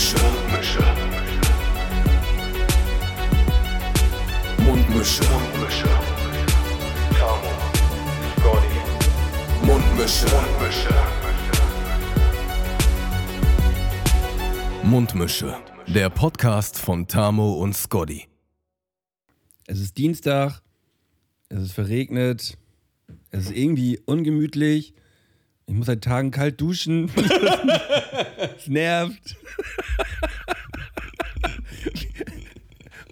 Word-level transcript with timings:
Mundmische. 0.00 0.16
Mundmische. 0.18 0.80
Mundmische. 4.64 5.24
Mundmische. 5.28 5.90
Tamo. 7.18 7.52
Scotty. 8.38 8.78
Mundmische. 9.66 10.26
Mundmische. 10.34 10.94
Mundmische. 14.84 15.56
Der 15.86 16.08
Podcast 16.08 16.78
von 16.78 17.06
Tamo 17.06 17.52
und 17.54 17.76
Scotty. 17.76 18.26
Es 19.66 19.80
ist 19.80 19.98
Dienstag, 19.98 20.62
es 21.50 21.60
ist 21.60 21.72
verregnet, 21.72 22.56
es 23.30 23.44
ist 23.44 23.52
irgendwie 23.52 24.00
ungemütlich. 24.06 24.94
Ich 25.70 25.76
muss 25.76 25.86
seit 25.86 26.02
Tagen 26.02 26.32
kalt 26.32 26.60
duschen. 26.60 27.08
es 28.56 28.66
nervt. 28.66 29.36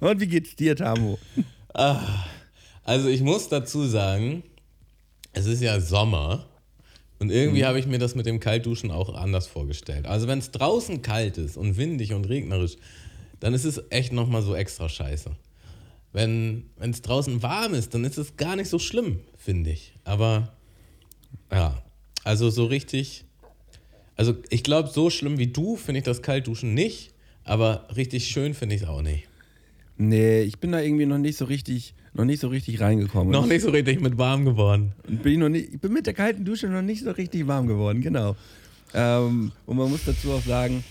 Und 0.00 0.20
wie 0.20 0.26
geht's 0.26 0.56
dir, 0.56 0.74
Tamo? 0.74 1.20
Also 2.82 3.08
ich 3.08 3.22
muss 3.22 3.48
dazu 3.48 3.86
sagen, 3.86 4.42
es 5.32 5.46
ist 5.46 5.62
ja 5.62 5.78
Sommer 5.78 6.46
und 7.20 7.30
irgendwie 7.30 7.64
habe 7.64 7.78
ich 7.78 7.86
mir 7.86 8.00
das 8.00 8.16
mit 8.16 8.26
dem 8.26 8.40
Kaltduschen 8.40 8.90
auch 8.90 9.14
anders 9.14 9.46
vorgestellt. 9.46 10.06
Also 10.06 10.26
wenn 10.26 10.40
es 10.40 10.50
draußen 10.50 11.00
kalt 11.00 11.38
ist 11.38 11.56
und 11.56 11.76
windig 11.76 12.12
und 12.12 12.28
regnerisch, 12.28 12.74
dann 13.38 13.54
ist 13.54 13.66
es 13.66 13.80
echt 13.90 14.12
nochmal 14.12 14.42
so 14.42 14.56
extra 14.56 14.88
scheiße. 14.88 15.30
Wenn 16.12 16.64
es 16.80 17.02
draußen 17.02 17.40
warm 17.40 17.74
ist, 17.74 17.94
dann 17.94 18.02
ist 18.02 18.18
es 18.18 18.36
gar 18.36 18.56
nicht 18.56 18.68
so 18.68 18.80
schlimm, 18.80 19.20
finde 19.36 19.70
ich. 19.70 19.94
Aber 20.02 20.52
ja, 21.52 21.80
also 22.28 22.50
so 22.50 22.66
richtig, 22.66 23.24
also 24.14 24.36
ich 24.50 24.62
glaube, 24.62 24.90
so 24.90 25.08
schlimm 25.08 25.38
wie 25.38 25.46
du 25.46 25.76
finde 25.76 26.00
ich 26.00 26.04
das 26.04 26.20
Kaltduschen 26.20 26.74
nicht, 26.74 27.14
aber 27.42 27.88
richtig 27.96 28.26
schön 28.26 28.52
finde 28.52 28.74
ich 28.74 28.82
es 28.82 28.88
auch 28.88 29.00
nicht. 29.00 29.26
Nee, 29.96 30.42
ich 30.42 30.58
bin 30.58 30.72
da 30.72 30.80
irgendwie 30.82 31.06
noch 31.06 31.16
nicht 31.16 31.38
so 31.38 31.46
richtig, 31.46 31.94
noch 32.12 32.26
nicht 32.26 32.40
so 32.40 32.48
richtig 32.48 32.82
reingekommen. 32.82 33.32
Noch 33.32 33.46
nicht 33.46 33.62
so 33.62 33.70
richtig 33.70 34.02
mit 34.02 34.18
warm 34.18 34.44
geworden. 34.44 34.92
Und 35.08 35.22
bin 35.22 35.32
ich, 35.32 35.38
noch 35.38 35.48
nicht, 35.48 35.72
ich 35.72 35.80
bin 35.80 35.90
mit 35.90 36.04
der 36.04 36.12
kalten 36.12 36.44
Dusche 36.44 36.66
noch 36.66 36.82
nicht 36.82 37.02
so 37.02 37.12
richtig 37.12 37.46
warm 37.46 37.66
geworden, 37.66 38.02
genau. 38.02 38.36
Ähm, 38.92 39.52
und 39.64 39.76
man 39.78 39.90
muss 39.90 40.04
dazu 40.04 40.32
auch 40.32 40.44
sagen, 40.44 40.84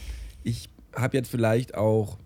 ich 0.43 0.69
habe 0.95 1.17
jetzt 1.17 1.30
vielleicht 1.30 1.75
auch 1.75 2.17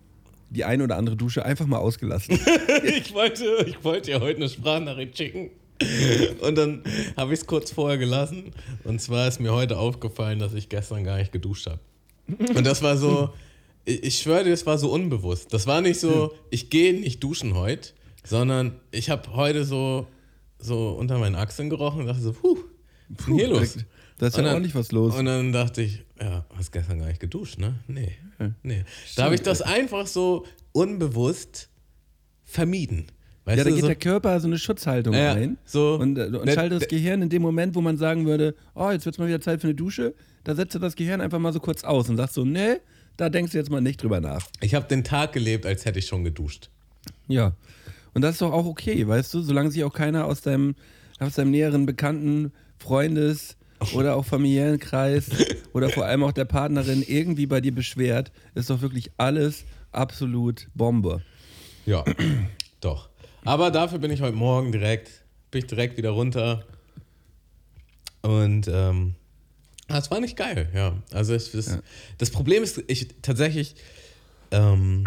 die 0.48 0.64
eine 0.64 0.84
oder 0.84 0.96
andere 0.96 1.16
Dusche 1.16 1.44
einfach 1.44 1.66
mal 1.66 1.76
ausgelassen. 1.76 2.40
ich, 2.82 3.12
wollte, 3.12 3.66
ich 3.66 3.84
wollte 3.84 4.12
ja 4.12 4.20
heute 4.20 4.38
eine 4.38 4.48
Sprachnachricht 4.48 5.18
schicken. 5.18 5.50
Und 6.40 6.56
dann 6.56 6.82
habe 7.16 7.32
ich 7.34 7.40
es 7.40 7.46
kurz 7.46 7.70
vorher 7.70 7.98
gelassen. 7.98 8.52
Und 8.84 9.00
zwar 9.00 9.28
ist 9.28 9.40
mir 9.40 9.52
heute 9.52 9.78
aufgefallen, 9.78 10.38
dass 10.38 10.54
ich 10.54 10.68
gestern 10.68 11.04
gar 11.04 11.18
nicht 11.18 11.32
geduscht 11.32 11.66
habe. 11.66 11.80
Und 12.28 12.64
das 12.66 12.82
war 12.82 12.96
so, 12.96 13.30
ich, 13.84 14.18
schwöre 14.18 14.44
dir, 14.44 14.52
es 14.52 14.64
war 14.66 14.78
so 14.78 14.90
unbewusst. 14.90 15.52
Das 15.52 15.66
war 15.66 15.80
nicht 15.80 15.98
so, 16.00 16.32
ich 16.50 16.70
gehe 16.70 16.94
nicht 16.98 17.22
duschen 17.22 17.54
heute, 17.54 17.90
sondern 18.24 18.80
ich 18.90 19.10
habe 19.10 19.34
heute 19.34 19.64
so, 19.64 20.06
so 20.58 20.90
unter 20.90 21.18
meinen 21.18 21.34
Achseln 21.34 21.68
gerochen 21.70 22.02
und 22.02 22.06
dachte 22.06 22.22
so, 22.22 22.32
puh, 22.32 22.58
was 23.08 23.26
ist 23.28 23.34
hier 23.34 23.48
los? 23.48 23.78
Da 24.18 24.28
ist 24.28 24.36
ja 24.36 24.42
dann- 24.44 24.54
ordentlich 24.54 24.74
was 24.74 24.92
los. 24.92 25.14
Und 25.16 25.24
dann 25.24 25.52
dachte 25.52 25.82
ich, 25.82 26.04
ja, 26.20 26.46
hast 26.56 26.70
gestern 26.70 27.00
gar 27.00 27.08
nicht 27.08 27.18
geduscht, 27.20 27.58
ne? 27.58 27.74
Nee. 27.88 28.12
Nee. 28.62 28.84
Da 29.16 29.24
habe 29.24 29.34
ich 29.34 29.42
das 29.42 29.62
einfach 29.62 30.06
so 30.06 30.44
unbewusst 30.72 31.68
vermieden. 32.44 33.06
Weißt 33.44 33.58
Ja, 33.58 33.64
da 33.64 33.70
geht 33.70 33.80
so, 33.80 33.86
der 33.86 33.96
Körper 33.96 34.38
so 34.40 34.46
eine 34.46 34.56
Schutzhaltung 34.58 35.14
Ja, 35.14 35.32
ein. 35.34 35.58
so- 35.64 35.94
und 35.96 36.16
äh, 36.16 36.24
und 36.26 36.44
Ne- 36.44 36.52
schaltet 36.52 36.82
das 36.82 36.88
de- 36.88 36.98
Gehirn 36.98 37.22
in 37.22 37.28
dem 37.28 37.42
Moment, 37.42 37.74
wo 37.74 37.80
man 37.80 37.96
sagen 37.96 38.24
würde, 38.26 38.54
oh, 38.74 38.90
jetzt 38.90 39.04
wird 39.04 39.16
es 39.16 39.18
mal 39.18 39.26
wieder 39.26 39.40
Zeit 39.40 39.60
für 39.60 39.66
eine 39.68 39.74
Dusche, 39.74 40.14
da 40.44 40.54
setzt 40.54 40.74
du 40.74 40.78
das 40.78 40.94
Gehirn 40.94 41.20
einfach 41.20 41.38
mal 41.40 41.52
so 41.52 41.58
kurz 41.60 41.82
aus 41.84 42.08
und 42.08 42.16
sagt 42.16 42.32
so, 42.32 42.44
nee, 42.44 42.76
da 43.16 43.28
denkst 43.28 43.52
du 43.52 43.58
jetzt 43.58 43.70
mal 43.70 43.80
nicht 43.80 44.02
drüber 44.02 44.20
nach. 44.20 44.46
ich 44.60 44.74
habe 44.74 44.86
den 44.86 45.02
Tag 45.04 45.32
gelebt, 45.32 45.66
als 45.66 45.84
hätte 45.84 45.98
ich 45.98 46.06
schon 46.06 46.22
geduscht. 46.24 46.70
Ja. 47.28 47.52
Und 48.14 48.22
das 48.22 48.32
ist 48.32 48.42
doch 48.42 48.52
auch 48.52 48.66
okay, 48.66 49.06
weißt 49.08 49.32
du, 49.34 49.40
solange 49.40 49.70
sich 49.70 49.82
auch 49.84 49.92
keiner 49.92 50.26
aus 50.26 50.40
deinem, 50.42 50.74
aus 51.18 51.34
deinem 51.34 51.50
näheren 51.50 51.84
Bekannten, 51.86 52.52
Freundes 52.78 53.56
oder 53.94 54.14
auch 54.16 54.24
familiären 54.24 54.78
Kreis 54.78 55.28
oder 55.72 55.88
vor 55.88 56.04
allem 56.04 56.22
auch 56.22 56.32
der 56.32 56.44
Partnerin 56.44 57.02
irgendwie 57.06 57.46
bei 57.46 57.60
dir 57.60 57.74
beschwert, 57.74 58.30
ist 58.54 58.70
doch 58.70 58.80
wirklich 58.82 59.10
alles 59.16 59.64
absolut 59.90 60.68
Bombe. 60.74 61.22
Ja, 61.86 62.04
doch. 62.80 63.08
Aber 63.44 63.70
dafür 63.70 63.98
bin 63.98 64.10
ich 64.10 64.20
heute 64.20 64.36
Morgen 64.36 64.72
direkt, 64.72 65.10
bin 65.50 65.60
ich 65.60 65.66
direkt 65.66 65.96
wieder 65.96 66.10
runter. 66.10 66.64
Und 68.22 68.68
ähm, 68.68 69.14
das 69.88 70.10
war 70.10 70.20
nicht 70.20 70.36
geil, 70.36 70.70
ja. 70.74 70.96
Also 71.12 71.34
ich, 71.34 71.50
das, 71.50 71.78
das 72.18 72.30
Problem 72.30 72.62
ist, 72.62 72.82
ich 72.86 73.08
tatsächlich 73.20 73.74
ähm, 74.52 75.04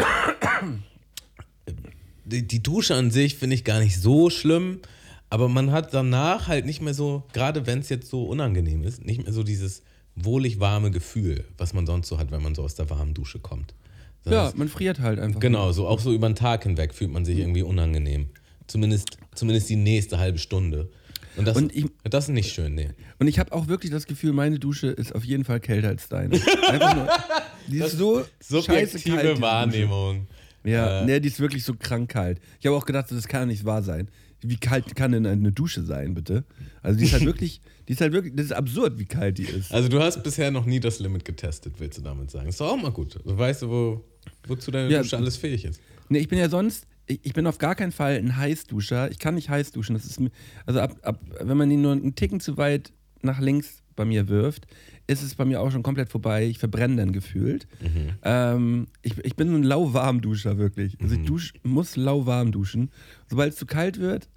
die, 2.26 2.48
die 2.48 2.62
Dusche 2.62 2.96
an 2.96 3.12
sich 3.12 3.36
finde 3.36 3.56
ich 3.56 3.64
gar 3.64 3.80
nicht 3.80 4.00
so 4.00 4.30
schlimm, 4.30 4.82
aber 5.30 5.48
man 5.48 5.72
hat 5.72 5.94
danach 5.94 6.48
halt 6.48 6.66
nicht 6.66 6.82
mehr 6.82 6.94
so, 6.94 7.24
gerade 7.34 7.66
wenn 7.66 7.80
es 7.80 7.90
jetzt 7.90 8.10
so 8.10 8.26
unangenehm 8.26 8.84
ist, 8.84 9.06
nicht 9.06 9.24
mehr 9.24 9.34
so 9.34 9.44
dieses 9.44 9.84
wohlig 10.16 10.60
warme 10.60 10.92
Gefühl, 10.92 11.46
was 11.58 11.74
man 11.74 11.86
sonst 11.86 12.08
so 12.08 12.18
hat, 12.18 12.32
wenn 12.32 12.42
man 12.42 12.56
so 12.56 12.64
aus 12.64 12.76
der 12.76 12.90
warmen 12.90 13.14
Dusche 13.14 13.40
kommt. 13.40 13.74
Ja, 14.34 14.52
man 14.56 14.68
friert 14.70 15.00
halt 15.00 15.20
einfach. 15.20 15.40
Genau, 15.40 15.72
so 15.72 15.88
auch 15.88 16.00
so 16.00 16.12
über 16.14 16.28
den 16.28 16.36
Tag 16.36 16.64
hinweg 16.64 16.94
fühlt 16.94 17.12
man 17.12 17.26
sich 17.26 17.38
irgendwie 17.38 17.62
unangenehm. 17.62 18.28
Zumindest, 18.68 19.18
zumindest 19.36 19.70
die 19.70 19.76
nächste 19.76 20.18
halbe 20.18 20.40
Stunde. 20.40 20.90
Und 21.38 21.46
das, 21.46 21.58
Und 21.58 21.76
ich- 21.76 21.86
das 22.04 22.26
ist 22.26 22.30
nicht 22.34 22.52
schön, 22.54 22.74
nee. 22.76 22.90
Und 23.20 23.28
ich 23.28 23.38
habe 23.40 23.52
auch 23.52 23.68
wirklich 23.68 23.92
das 23.92 24.08
Gefühl, 24.08 24.32
meine 24.34 24.58
Dusche 24.58 24.88
ist 24.88 25.14
auf 25.14 25.24
jeden 25.26 25.44
Fall 25.44 25.60
kälter 25.60 25.90
als 25.90 26.08
deine. 26.10 26.36
Einfach 26.70 26.96
nur, 26.96 27.10
die 27.68 27.80
ist 27.80 27.98
so 27.98 28.26
Subjektive 28.40 29.16
kalt. 29.18 29.42
Wahrnehmung. 29.42 30.28
Ja, 30.64 31.02
Äh. 31.02 31.06
nee, 31.06 31.20
die 31.20 31.28
ist 31.28 31.40
wirklich 31.40 31.64
so 31.64 31.76
krank 31.78 32.10
kalt. 32.10 32.40
Ich 32.60 32.66
habe 32.66 32.76
auch 32.76 32.86
gedacht, 32.86 33.12
das 33.12 33.28
kann 33.28 33.42
ja 33.42 33.46
nicht 33.48 33.66
wahr 33.66 33.84
sein. 33.84 34.10
Wie 34.42 34.58
kalt 34.58 34.96
kann 34.96 35.12
denn 35.12 35.26
eine 35.26 35.52
Dusche 35.52 35.84
sein, 35.84 36.14
bitte? 36.14 36.44
Also 36.82 36.98
die 37.00 37.06
ist 37.06 37.14
halt 37.14 37.26
wirklich, 37.26 37.62
die 37.88 37.94
ist 37.94 38.02
halt 38.02 38.14
wirklich, 38.14 38.34
das 38.36 38.48
ist 38.48 38.52
absurd, 38.54 38.98
wie 38.98 39.06
kalt 39.06 39.38
die 39.38 39.44
ist. 39.44 39.72
Also 39.74 39.90
du 39.90 40.02
hast 40.02 40.24
bisher 40.24 40.52
noch 40.52 40.66
nie 40.66 40.80
das 40.80 41.00
Limit 41.00 41.26
getestet, 41.26 41.76
willst 41.80 41.98
du 41.98 42.02
damit 42.02 42.32
sagen. 42.32 42.48
Ist 42.50 42.60
doch 42.62 42.72
auch 42.72 42.78
mal 42.82 42.92
gut. 42.92 43.20
Du 43.26 43.38
weißt 43.38 43.64
du, 43.64 43.70
wo, 43.70 44.06
wozu 44.48 44.72
deine 44.72 44.92
Ja. 44.92 45.02
Dusche 45.02 45.18
alles 45.18 45.38
fähig 45.38 45.66
ist. 45.66 45.82
Nee, 46.10 46.20
ich 46.20 46.28
bin 46.28 46.38
ja 46.40 46.50
sonst, 46.50 46.88
ich, 47.08 47.20
ich 47.24 47.34
bin 47.34 47.48
auf 47.48 47.58
gar 47.58 47.76
keinen 47.76 47.92
Fall 47.92 48.16
ein 48.18 48.36
Heißduscher. 48.38 49.10
Ich 49.12 49.20
kann 49.20 49.36
nicht 49.36 49.50
heiß 49.50 49.72
duschen. 49.72 49.94
Das 49.96 50.06
ist 50.06 50.20
mir, 50.20 50.32
also 50.66 50.80
ab, 50.80 50.96
ab, 51.02 51.20
wenn 51.42 51.58
man 51.58 51.70
ihn 51.72 51.82
nur 51.82 51.92
einen 51.94 52.16
Ticken 52.16 52.40
zu 52.40 52.58
weit 52.58 52.92
nach 53.22 53.40
links 53.40 53.82
bei 53.96 54.06
mir 54.06 54.28
wirft, 54.28 54.68
ist 55.08 55.24
es 55.24 55.36
bei 55.36 55.46
mir 55.46 55.62
auch 55.62 55.72
schon 55.72 55.84
komplett 55.84 56.10
vorbei. 56.10 56.46
Ich 56.46 56.60
verbrenne 56.60 56.98
dann 56.98 57.12
gefühlt. 57.14 57.68
Ähm, 58.24 58.88
ich, 59.02 59.18
ich 59.24 59.36
bin 59.36 59.50
so 59.50 59.56
ein 59.56 59.64
lauwarm-Duscher, 59.64 60.58
wirklich. 60.58 60.98
Also 61.02 61.16
ich 61.16 61.26
dusch, 61.26 61.54
muss 61.64 61.96
lauwarm 61.96 62.52
duschen. 62.52 62.92
Sobald 63.30 63.54
es 63.54 63.60
zu 63.60 63.66
kalt 63.66 64.00
wird, 64.00 64.30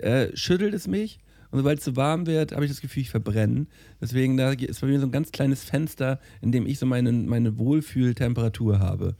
äh, 0.00 0.34
schüttelt 0.36 0.74
es 0.74 0.86
mich. 0.88 1.18
Und 1.54 1.60
sobald 1.60 1.78
es 1.78 1.84
zu 1.84 1.94
warm 1.94 2.26
wird, 2.26 2.50
habe 2.50 2.64
ich 2.64 2.70
das 2.72 2.80
Gefühl, 2.80 3.02
ich 3.02 3.10
verbrenne. 3.10 3.66
Deswegen 4.00 4.36
da 4.36 4.50
ist 4.50 4.80
bei 4.80 4.88
mir 4.88 4.98
so 4.98 5.06
ein 5.06 5.12
ganz 5.12 5.30
kleines 5.30 5.62
Fenster, 5.62 6.18
in 6.42 6.50
dem 6.50 6.66
ich 6.66 6.80
so 6.80 6.86
meine, 6.86 7.12
meine 7.12 7.56
Wohlfühltemperatur 7.58 8.80
habe. 8.80 9.14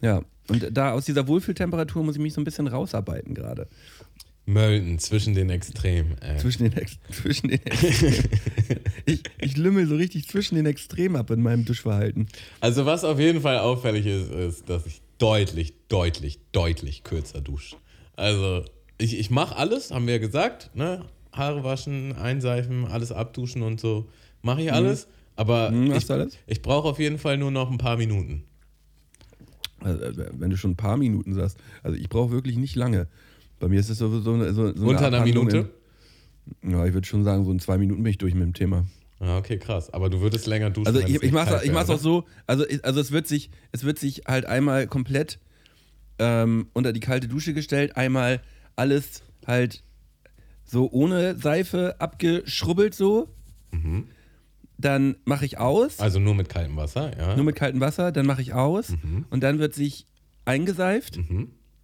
Ja, 0.00 0.22
und 0.48 0.76
da 0.76 0.90
aus 0.90 1.04
dieser 1.04 1.28
Wohlfühltemperatur 1.28 2.02
muss 2.02 2.16
ich 2.16 2.20
mich 2.20 2.34
so 2.34 2.40
ein 2.40 2.44
bisschen 2.44 2.66
rausarbeiten 2.66 3.32
gerade. 3.32 3.68
Mölden 4.44 4.98
zwischen 4.98 5.34
den 5.34 5.50
Extremen. 5.50 6.16
Ey. 6.20 6.38
Zwischen 6.38 6.64
den, 6.64 6.72
Ex 6.72 6.98
zwischen 7.12 7.46
den 7.46 7.64
Extremen. 7.64 8.28
ich, 9.04 9.22
ich 9.40 9.56
lümmel 9.56 9.86
so 9.86 9.94
richtig 9.94 10.26
zwischen 10.26 10.56
den 10.56 10.66
Extremen 10.66 11.14
ab 11.14 11.30
in 11.30 11.42
meinem 11.42 11.64
Duschverhalten. 11.64 12.26
Also 12.58 12.86
was 12.86 13.04
auf 13.04 13.20
jeden 13.20 13.40
Fall 13.40 13.58
auffällig 13.58 14.04
ist, 14.04 14.32
ist, 14.32 14.68
dass 14.68 14.84
ich 14.84 15.00
deutlich, 15.18 15.74
deutlich, 15.86 16.40
deutlich 16.50 17.04
kürzer 17.04 17.40
dusche. 17.40 17.76
Also 18.16 18.64
ich, 18.98 19.16
ich 19.16 19.30
mache 19.30 19.54
alles, 19.54 19.92
haben 19.92 20.08
wir 20.08 20.14
ja 20.14 20.20
gesagt, 20.20 20.74
ne? 20.74 21.04
Haare 21.32 21.64
waschen, 21.64 22.16
einseifen, 22.16 22.86
alles 22.86 23.12
abduschen 23.12 23.62
und 23.62 23.80
so. 23.80 24.08
Mache 24.42 24.62
ich 24.62 24.72
alles. 24.72 25.08
Aber 25.36 25.70
Mhm, 25.70 25.92
ich, 25.92 26.10
alles? 26.10 26.36
ich 26.46 26.62
brauche 26.62 26.88
auf 26.88 26.98
jeden 26.98 27.18
Fall 27.18 27.38
nur 27.38 27.50
noch 27.50 27.70
ein 27.70 27.78
paar 27.78 27.96
Minuten. 27.96 28.44
Also, 29.80 30.00
wenn 30.32 30.50
du 30.50 30.56
schon 30.56 30.72
ein 30.72 30.76
paar 30.76 30.96
Minuten 30.96 31.34
sagst. 31.34 31.58
Also 31.82 31.96
ich 31.96 32.08
brauche 32.08 32.32
wirklich 32.32 32.56
nicht 32.56 32.74
lange. 32.74 33.06
Bei 33.60 33.68
mir 33.68 33.78
ist 33.78 33.88
es 33.88 33.98
so, 33.98 34.08
so, 34.08 34.20
so, 34.20 34.52
so 34.52 34.62
eine 34.62 34.72
Unter 34.74 35.06
einer 35.06 35.22
Minute? 35.22 35.70
In, 36.62 36.72
ja, 36.72 36.84
ich 36.86 36.94
würde 36.94 37.06
schon 37.06 37.24
sagen, 37.24 37.44
so 37.44 37.52
in 37.52 37.60
zwei 37.60 37.78
Minuten 37.78 38.02
bin 38.02 38.10
ich 38.10 38.18
durch 38.18 38.34
mit 38.34 38.42
dem 38.42 38.54
Thema. 38.54 38.86
Ja, 39.20 39.38
okay, 39.38 39.58
krass. 39.58 39.92
Aber 39.92 40.10
du 40.10 40.20
würdest 40.20 40.46
länger 40.46 40.70
duschen. 40.70 40.86
Also 40.88 41.00
ich, 41.00 41.16
es 41.16 41.22
ich 41.22 41.32
mache 41.32 41.50
kalt 41.50 41.64
ich 41.64 41.72
mach's 41.72 41.90
auch 41.90 41.98
so, 41.98 42.24
also, 42.46 42.64
also 42.82 43.00
es, 43.00 43.10
wird 43.10 43.26
sich, 43.26 43.50
es 43.72 43.84
wird 43.84 43.98
sich 43.98 44.22
halt 44.26 44.46
einmal 44.46 44.86
komplett 44.86 45.38
ähm, 46.18 46.68
unter 46.72 46.92
die 46.92 47.00
kalte 47.00 47.28
Dusche 47.28 47.52
gestellt, 47.54 47.96
einmal 47.96 48.40
alles 48.76 49.22
halt 49.46 49.82
so 50.70 50.90
ohne 50.92 51.36
Seife 51.38 51.96
abgeschrubbelt 51.98 52.94
so. 52.94 53.28
Dann 54.76 55.16
mache 55.24 55.44
ich 55.44 55.58
aus? 55.58 55.98
Also 55.98 56.20
nur 56.20 56.34
mit 56.34 56.48
kaltem 56.48 56.76
Wasser, 56.76 57.16
ja. 57.18 57.34
nur 57.34 57.44
mit 57.44 57.56
kaltem 57.56 57.80
Wasser, 57.80 58.12
dann 58.12 58.26
mache 58.26 58.42
ich 58.42 58.52
aus 58.52 58.90
Mhm. 58.90 59.24
und 59.30 59.42
dann 59.42 59.58
wird 59.58 59.74
sich 59.74 60.06
eingeseift, 60.44 61.18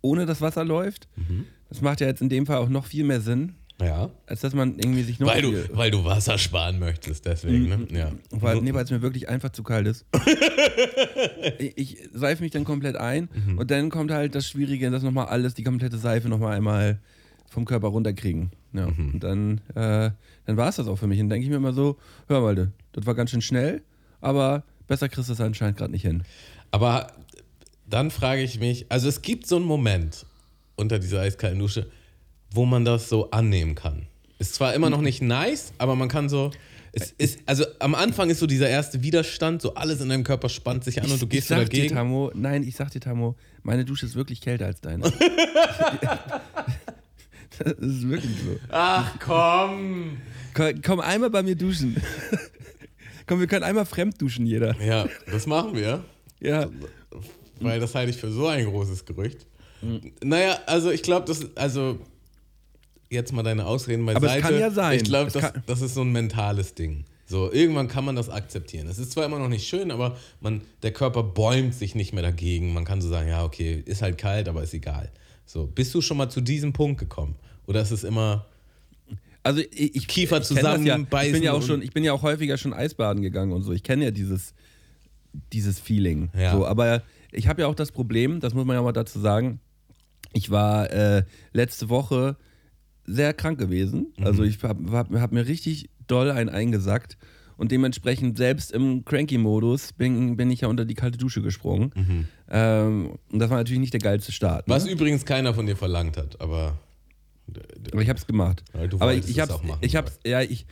ohne 0.00 0.26
dass 0.26 0.40
Wasser 0.40 0.64
läuft. 0.64 1.08
Mhm. 1.16 1.46
Das 1.68 1.80
macht 1.80 2.00
ja 2.00 2.06
jetzt 2.06 2.22
in 2.22 2.28
dem 2.28 2.46
Fall 2.46 2.58
auch 2.58 2.68
noch 2.68 2.86
viel 2.86 3.04
mehr 3.04 3.20
Sinn. 3.20 3.54
Ja. 3.82 4.10
als 4.26 4.40
dass 4.40 4.54
man 4.54 4.78
irgendwie 4.78 5.02
sich 5.02 5.18
noch 5.18 5.26
Weil 5.26 5.42
du, 5.42 5.52
weil 5.76 5.90
du 5.90 6.04
Wasser 6.04 6.38
sparen 6.38 6.78
möchtest, 6.78 7.26
deswegen, 7.26 7.68
ne? 7.68 7.86
Ja. 7.90 8.12
Weil, 8.30 8.60
nee, 8.60 8.72
weil 8.72 8.84
es 8.84 8.90
mir 8.92 9.02
wirklich 9.02 9.28
einfach 9.28 9.50
zu 9.50 9.64
kalt 9.64 9.88
ist. 9.88 10.06
ich, 11.58 11.76
ich 11.76 12.08
seife 12.12 12.42
mich 12.44 12.52
dann 12.52 12.62
komplett 12.64 12.94
ein 12.96 13.28
Mhm. 13.34 13.58
und 13.58 13.70
dann 13.72 13.90
kommt 13.90 14.12
halt 14.12 14.36
das 14.36 14.48
Schwierige, 14.48 14.90
dass 14.92 15.02
nochmal 15.02 15.26
alles, 15.26 15.54
die 15.54 15.64
komplette 15.64 15.98
Seife 15.98 16.28
nochmal 16.28 16.56
einmal 16.56 17.00
vom 17.50 17.64
Körper 17.64 17.88
runterkriegen. 17.88 18.52
Ja. 18.74 18.88
Mhm. 18.88 19.10
Und 19.14 19.20
dann, 19.20 19.60
äh, 19.74 20.10
dann 20.46 20.56
war 20.56 20.68
es 20.68 20.76
das 20.76 20.88
auch 20.88 20.96
für 20.96 21.06
mich. 21.06 21.20
Und 21.20 21.28
dann 21.28 21.36
denke 21.36 21.44
ich 21.44 21.50
mir 21.50 21.56
immer 21.56 21.72
so, 21.72 21.96
hör 22.28 22.40
mal, 22.40 22.54
du, 22.54 22.72
das 22.92 23.06
war 23.06 23.14
ganz 23.14 23.30
schön 23.30 23.40
schnell, 23.40 23.82
aber 24.20 24.64
besser 24.86 25.08
kriegst 25.08 25.28
du 25.28 25.32
es 25.32 25.40
anscheinend 25.40 25.78
gerade 25.78 25.92
nicht 25.92 26.02
hin. 26.02 26.24
Aber 26.70 27.12
dann 27.88 28.10
frage 28.10 28.42
ich 28.42 28.58
mich, 28.58 28.86
also 28.88 29.08
es 29.08 29.22
gibt 29.22 29.46
so 29.46 29.56
einen 29.56 29.64
Moment 29.64 30.26
unter 30.76 30.98
dieser 30.98 31.20
eiskalten 31.20 31.60
Dusche, 31.60 31.88
wo 32.50 32.66
man 32.66 32.84
das 32.84 33.08
so 33.08 33.30
annehmen 33.30 33.74
kann. 33.74 34.06
Ist 34.38 34.54
zwar 34.54 34.74
immer 34.74 34.90
noch 34.90 35.00
nicht 35.00 35.22
nice, 35.22 35.72
aber 35.78 35.94
man 35.94 36.08
kann 36.08 36.28
so. 36.28 36.50
Es 36.96 37.10
ist, 37.12 37.40
also 37.46 37.64
am 37.80 37.96
Anfang 37.96 38.30
ist 38.30 38.38
so 38.38 38.46
dieser 38.46 38.68
erste 38.68 39.02
Widerstand, 39.02 39.62
so 39.62 39.74
alles 39.74 40.00
in 40.00 40.08
deinem 40.08 40.22
Körper 40.22 40.48
spannt 40.48 40.84
sich 40.84 41.02
an 41.02 41.10
und 41.10 41.20
du 41.20 41.26
ich 41.26 41.30
gehst 41.30 41.48
so 41.48 41.54
sag 41.54 41.70
dir, 41.70 41.78
dagegen. 41.78 41.96
Tamo, 41.96 42.30
nein, 42.34 42.62
ich 42.62 42.76
sag 42.76 42.90
dir, 42.90 43.00
Tamo, 43.00 43.34
meine 43.64 43.84
Dusche 43.84 44.06
ist 44.06 44.14
wirklich 44.14 44.40
kälter 44.40 44.66
als 44.66 44.80
deine. 44.80 45.04
das 47.58 47.72
ist 47.78 48.08
wirklich 48.08 48.32
so. 48.44 48.56
Ach 48.70 49.14
komm! 49.20 50.18
Komm, 50.54 50.82
komm 50.82 51.00
einmal 51.00 51.30
bei 51.30 51.42
mir 51.42 51.56
duschen. 51.56 51.96
komm, 53.26 53.40
wir 53.40 53.46
können 53.46 53.64
einmal 53.64 53.86
fremd 53.86 54.20
duschen, 54.20 54.46
jeder. 54.46 54.74
Ja, 54.82 55.08
das 55.30 55.46
machen 55.46 55.74
wir, 55.74 56.04
Ja. 56.40 56.68
weil 57.60 57.80
das 57.80 57.94
halte 57.94 58.10
ich 58.10 58.16
für 58.16 58.30
so 58.30 58.46
ein 58.46 58.64
großes 58.66 59.04
Gerücht. 59.04 59.46
Naja, 60.22 60.58
also 60.66 60.90
ich 60.90 61.02
glaube, 61.02 61.26
das, 61.26 61.54
also 61.56 61.98
jetzt 63.10 63.32
mal 63.32 63.42
deine 63.42 63.66
Ausreden 63.66 64.06
beiseite. 64.06 64.26
Aber 64.26 64.36
es 64.36 64.42
kann 64.42 64.58
ja 64.58 64.70
sein. 64.70 64.96
Ich 64.96 65.04
glaube, 65.04 65.30
das, 65.30 65.52
das 65.66 65.82
ist 65.82 65.94
so 65.94 66.00
ein 66.02 66.12
mentales 66.12 66.74
Ding. 66.74 67.04
So, 67.26 67.50
irgendwann 67.52 67.88
kann 67.88 68.04
man 68.04 68.16
das 68.16 68.28
akzeptieren. 68.28 68.86
Es 68.86 68.98
ist 68.98 69.12
zwar 69.12 69.24
immer 69.24 69.38
noch 69.38 69.48
nicht 69.48 69.66
schön, 69.66 69.90
aber 69.90 70.16
man, 70.40 70.60
der 70.82 70.92
Körper 70.92 71.22
bäumt 71.22 71.74
sich 71.74 71.94
nicht 71.94 72.12
mehr 72.12 72.22
dagegen. 72.22 72.74
Man 72.74 72.84
kann 72.84 73.00
so 73.00 73.08
sagen, 73.08 73.28
ja, 73.28 73.44
okay, 73.44 73.82
ist 73.84 74.02
halt 74.02 74.18
kalt, 74.18 74.48
aber 74.48 74.62
ist 74.62 74.74
egal. 74.74 75.10
So, 75.46 75.66
bist 75.66 75.94
du 75.94 76.00
schon 76.00 76.16
mal 76.16 76.28
zu 76.28 76.40
diesem 76.40 76.72
Punkt 76.72 76.98
gekommen? 76.98 77.36
Oder 77.66 77.82
ist 77.82 77.90
es 77.90 78.04
immer, 78.04 78.46
Also 79.42 79.60
ich, 79.60 79.94
ich 79.94 80.08
Kiefer 80.08 80.38
das 80.38 80.50
ja. 80.50 80.56
Ich 80.56 80.62
bin 80.62 80.82
zusammenbeißen 80.84 81.42
ja 81.42 81.52
auch 81.52 81.62
schon, 81.62 81.82
ich 81.82 81.92
bin 81.92 82.02
ja 82.02 82.12
auch 82.12 82.22
häufiger 82.22 82.56
schon 82.56 82.72
Eisbaden 82.72 83.22
gegangen 83.22 83.52
und 83.52 83.62
so. 83.62 83.72
Ich 83.72 83.82
kenne 83.82 84.06
ja 84.06 84.10
dieses, 84.10 84.54
dieses 85.52 85.78
Feeling. 85.78 86.30
Ja. 86.36 86.52
So, 86.52 86.66
aber 86.66 87.02
ich 87.30 87.46
habe 87.46 87.62
ja 87.62 87.68
auch 87.68 87.74
das 87.74 87.92
Problem, 87.92 88.40
das 88.40 88.54
muss 88.54 88.64
man 88.64 88.76
ja 88.76 88.82
mal 88.82 88.92
dazu 88.92 89.20
sagen. 89.20 89.60
Ich 90.32 90.50
war 90.50 90.90
äh, 90.90 91.24
letzte 91.52 91.88
Woche 91.88 92.36
sehr 93.04 93.34
krank 93.34 93.58
gewesen. 93.58 94.12
Mhm. 94.16 94.26
Also 94.26 94.42
ich 94.42 94.62
habe 94.62 94.90
hab, 94.92 95.12
hab 95.12 95.32
mir 95.32 95.46
richtig 95.46 95.90
doll 96.06 96.30
einen 96.30 96.48
eingesackt. 96.48 97.18
Und 97.56 97.70
dementsprechend 97.72 98.36
selbst 98.36 98.72
im 98.72 99.04
Cranky-Modus 99.04 99.92
bin, 99.92 100.36
bin 100.36 100.50
ich 100.50 100.62
ja 100.62 100.68
unter 100.68 100.84
die 100.84 100.94
kalte 100.94 101.18
Dusche 101.18 101.42
gesprungen. 101.42 102.28
Ähm, 102.50 103.18
und 103.30 103.38
das 103.38 103.50
war 103.50 103.58
natürlich 103.58 103.80
nicht 103.80 103.92
der 103.92 104.00
geilste 104.00 104.32
Start. 104.32 104.66
Ne? 104.68 104.74
Mhm. 104.74 104.76
was 104.76 104.86
übrigens 104.86 105.24
keiner 105.24 105.54
von 105.54 105.66
dir 105.66 105.76
verlangt 105.76 106.16
hat, 106.16 106.40
aber 106.40 106.78
Aber 107.92 108.02
ich 108.02 108.08
habe 108.08 108.18
es 108.18 108.26
gemacht. 108.26 108.64
Aber 108.72 108.84
ich, 108.84 109.00
wolltest 109.00 109.28
ich 109.28 109.36
es 109.36 109.42
hab's, 109.42 109.52
auch 109.52 109.62
machen, 109.62 109.78
ich 109.82 109.96
hab's, 109.96 110.18
ja, 110.24 110.40
ich, 110.40 110.66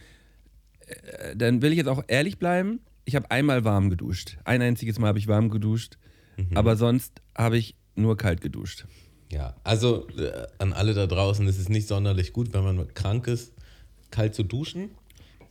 äh, 0.87 1.37
dann 1.37 1.63
will 1.63 1.73
ich 1.73 1.79
jetzt 1.79 1.89
auch 1.89 2.03
ehrlich 2.09 2.39
bleiben. 2.39 2.81
Ich 3.05 3.17
habe 3.17 3.31
einmal 3.31 3.65
warm 3.65 3.91
geduscht. 3.91 4.39
Ein 4.45 4.63
einziges 4.63 4.99
Mal 4.99 5.09
habe 5.09 5.19
ich 5.19 5.29
warm 5.29 5.51
geduscht. 5.51 5.99
Mhm. 6.37 6.57
Aber 6.57 6.77
sonst 6.77 7.21
habe 7.37 7.59
ich 7.59 7.77
nur 7.95 8.17
kalt 8.17 8.41
geduscht. 8.41 8.87
Ja, 9.31 9.57
also 9.65 10.09
äh, 10.19 10.47
an 10.59 10.73
alle 10.73 10.95
da 10.95 11.07
draußen, 11.07 11.47
es 11.49 11.59
ist 11.59 11.69
nicht 11.69 11.89
sonderlich 11.89 12.33
gut, 12.33 12.53
wenn 12.53 12.65
man 12.65 12.95
krank 12.95 13.27
ist, 13.27 13.55
kalt 14.11 14.35
zu 14.35 14.43
duschen. 14.43 14.91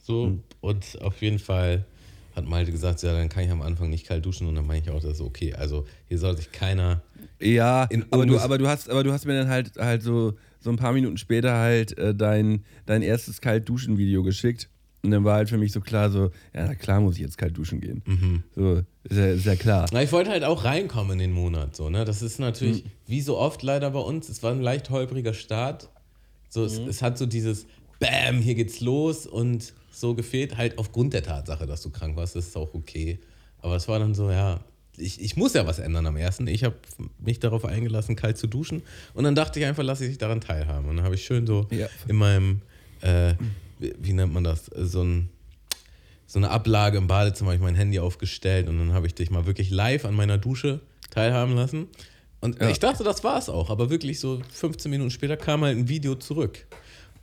So, 0.01 0.25
Hm. 0.27 0.43
und 0.61 1.01
auf 1.01 1.21
jeden 1.21 1.39
Fall 1.39 1.85
hat 2.35 2.45
Malte 2.47 2.71
gesagt, 2.71 3.01
ja, 3.03 3.11
dann 3.13 3.27
kann 3.29 3.43
ich 3.43 3.51
am 3.51 3.61
Anfang 3.61 3.89
nicht 3.89 4.07
kalt 4.07 4.25
duschen 4.25 4.47
und 4.47 4.55
dann 4.55 4.65
meine 4.65 4.81
ich 4.81 4.89
auch, 4.89 5.01
das 5.01 5.13
ist 5.13 5.21
okay. 5.21 5.53
Also 5.53 5.85
hier 6.07 6.17
soll 6.17 6.37
sich 6.37 6.51
keiner. 6.51 7.01
Ja, 7.39 7.89
aber 8.09 8.25
du, 8.25 8.39
aber 8.39 8.57
du 8.57 8.67
hast, 8.67 8.89
aber 8.89 9.03
du 9.03 9.11
hast 9.11 9.25
mir 9.25 9.33
dann 9.37 9.49
halt 9.49 9.73
halt 9.77 10.01
so, 10.01 10.33
so 10.59 10.69
ein 10.69 10.77
paar 10.77 10.93
Minuten 10.93 11.17
später 11.17 11.57
halt 11.57 11.97
äh, 11.97 12.15
dein, 12.15 12.63
dein 12.85 13.01
erstes 13.01 13.41
Kalt-Duschen-Video 13.41 14.23
geschickt. 14.23 14.69
Und 15.03 15.09
dann 15.11 15.23
war 15.23 15.35
halt 15.37 15.49
für 15.49 15.57
mich 15.57 15.71
so 15.71 15.81
klar, 15.81 16.11
so, 16.11 16.25
ja, 16.53 16.67
na 16.67 16.75
klar 16.75 17.01
muss 17.01 17.15
ich 17.15 17.21
jetzt 17.21 17.35
kalt 17.37 17.57
duschen 17.57 17.81
gehen. 17.81 18.03
Mhm. 18.05 18.43
So, 18.55 18.83
ist 19.03 19.17
ja, 19.17 19.25
ist 19.31 19.45
ja 19.45 19.55
klar. 19.55 19.87
Na, 19.91 20.03
ich 20.03 20.11
wollte 20.11 20.29
halt 20.29 20.43
auch 20.43 20.63
reinkommen 20.63 21.13
in 21.13 21.19
den 21.19 21.31
Monat, 21.31 21.75
so, 21.75 21.89
ne? 21.89 22.05
Das 22.05 22.21
ist 22.21 22.39
natürlich, 22.39 22.83
Hm. 22.83 22.91
wie 23.07 23.21
so 23.21 23.35
oft 23.37 23.63
leider 23.63 23.89
bei 23.89 23.99
uns, 23.99 24.29
es 24.29 24.43
war 24.43 24.51
ein 24.51 24.61
leicht 24.61 24.91
holpriger 24.91 25.33
Start. 25.33 25.89
So, 26.49 26.61
Hm. 26.61 26.67
es, 26.67 26.77
es 26.97 27.01
hat 27.01 27.17
so 27.17 27.25
dieses 27.25 27.65
Bam, 27.99 28.37
hier 28.41 28.53
geht's 28.55 28.79
los 28.79 29.25
und 29.25 29.73
so 30.01 30.13
gefehlt, 30.15 30.57
halt 30.57 30.77
aufgrund 30.77 31.13
der 31.13 31.23
Tatsache, 31.23 31.65
dass 31.65 31.81
du 31.81 31.89
krank 31.89 32.15
warst, 32.17 32.35
das 32.35 32.47
ist 32.47 32.57
auch 32.57 32.73
okay. 32.73 33.19
Aber 33.59 33.75
es 33.75 33.87
war 33.87 33.99
dann 33.99 34.13
so, 34.13 34.29
ja, 34.29 34.59
ich, 34.97 35.21
ich 35.21 35.37
muss 35.37 35.53
ja 35.53 35.65
was 35.65 35.79
ändern 35.79 36.05
am 36.05 36.17
ersten. 36.17 36.47
Ich 36.47 36.63
habe 36.65 36.75
mich 37.19 37.39
darauf 37.39 37.63
eingelassen, 37.63 38.15
kalt 38.15 38.37
zu 38.37 38.47
duschen. 38.47 38.81
Und 39.13 39.23
dann 39.23 39.35
dachte 39.35 39.59
ich 39.59 39.65
einfach, 39.65 39.83
lasse 39.83 40.03
ich 40.03 40.09
dich 40.11 40.17
daran 40.17 40.41
teilhaben. 40.41 40.89
Und 40.89 40.97
dann 40.97 41.05
habe 41.05 41.15
ich 41.15 41.23
schön 41.23 41.47
so 41.47 41.67
Ja. 41.71 41.87
in 42.07 42.17
meinem, 42.17 42.61
äh, 43.01 43.35
wie, 43.79 43.93
wie 43.99 44.13
nennt 44.13 44.33
man 44.33 44.43
das, 44.43 44.65
so 44.65 45.01
ein 45.03 45.29
so 46.27 46.39
eine 46.39 46.49
Ablage 46.49 46.97
im 46.97 47.07
Badezimmer, 47.07 47.49
habe 47.49 47.55
ich 47.57 47.61
mein 47.61 47.75
Handy 47.75 47.99
aufgestellt 47.99 48.69
und 48.69 48.77
dann 48.79 48.93
habe 48.93 49.05
ich 49.05 49.13
dich 49.13 49.29
mal 49.31 49.45
wirklich 49.45 49.69
live 49.69 50.05
an 50.05 50.13
meiner 50.13 50.37
Dusche 50.37 50.79
teilhaben 51.09 51.55
lassen. 51.57 51.87
Und 52.39 52.57
Ja. 52.61 52.69
ich 52.69 52.79
dachte, 52.79 53.03
das 53.03 53.21
war 53.25 53.37
es 53.37 53.49
auch, 53.49 53.69
aber 53.69 53.89
wirklich 53.89 54.21
so 54.21 54.41
15 54.53 54.89
Minuten 54.89 55.11
später 55.11 55.35
kam 55.35 55.61
halt 55.65 55.77
ein 55.77 55.89
Video 55.89 56.15
zurück. 56.15 56.65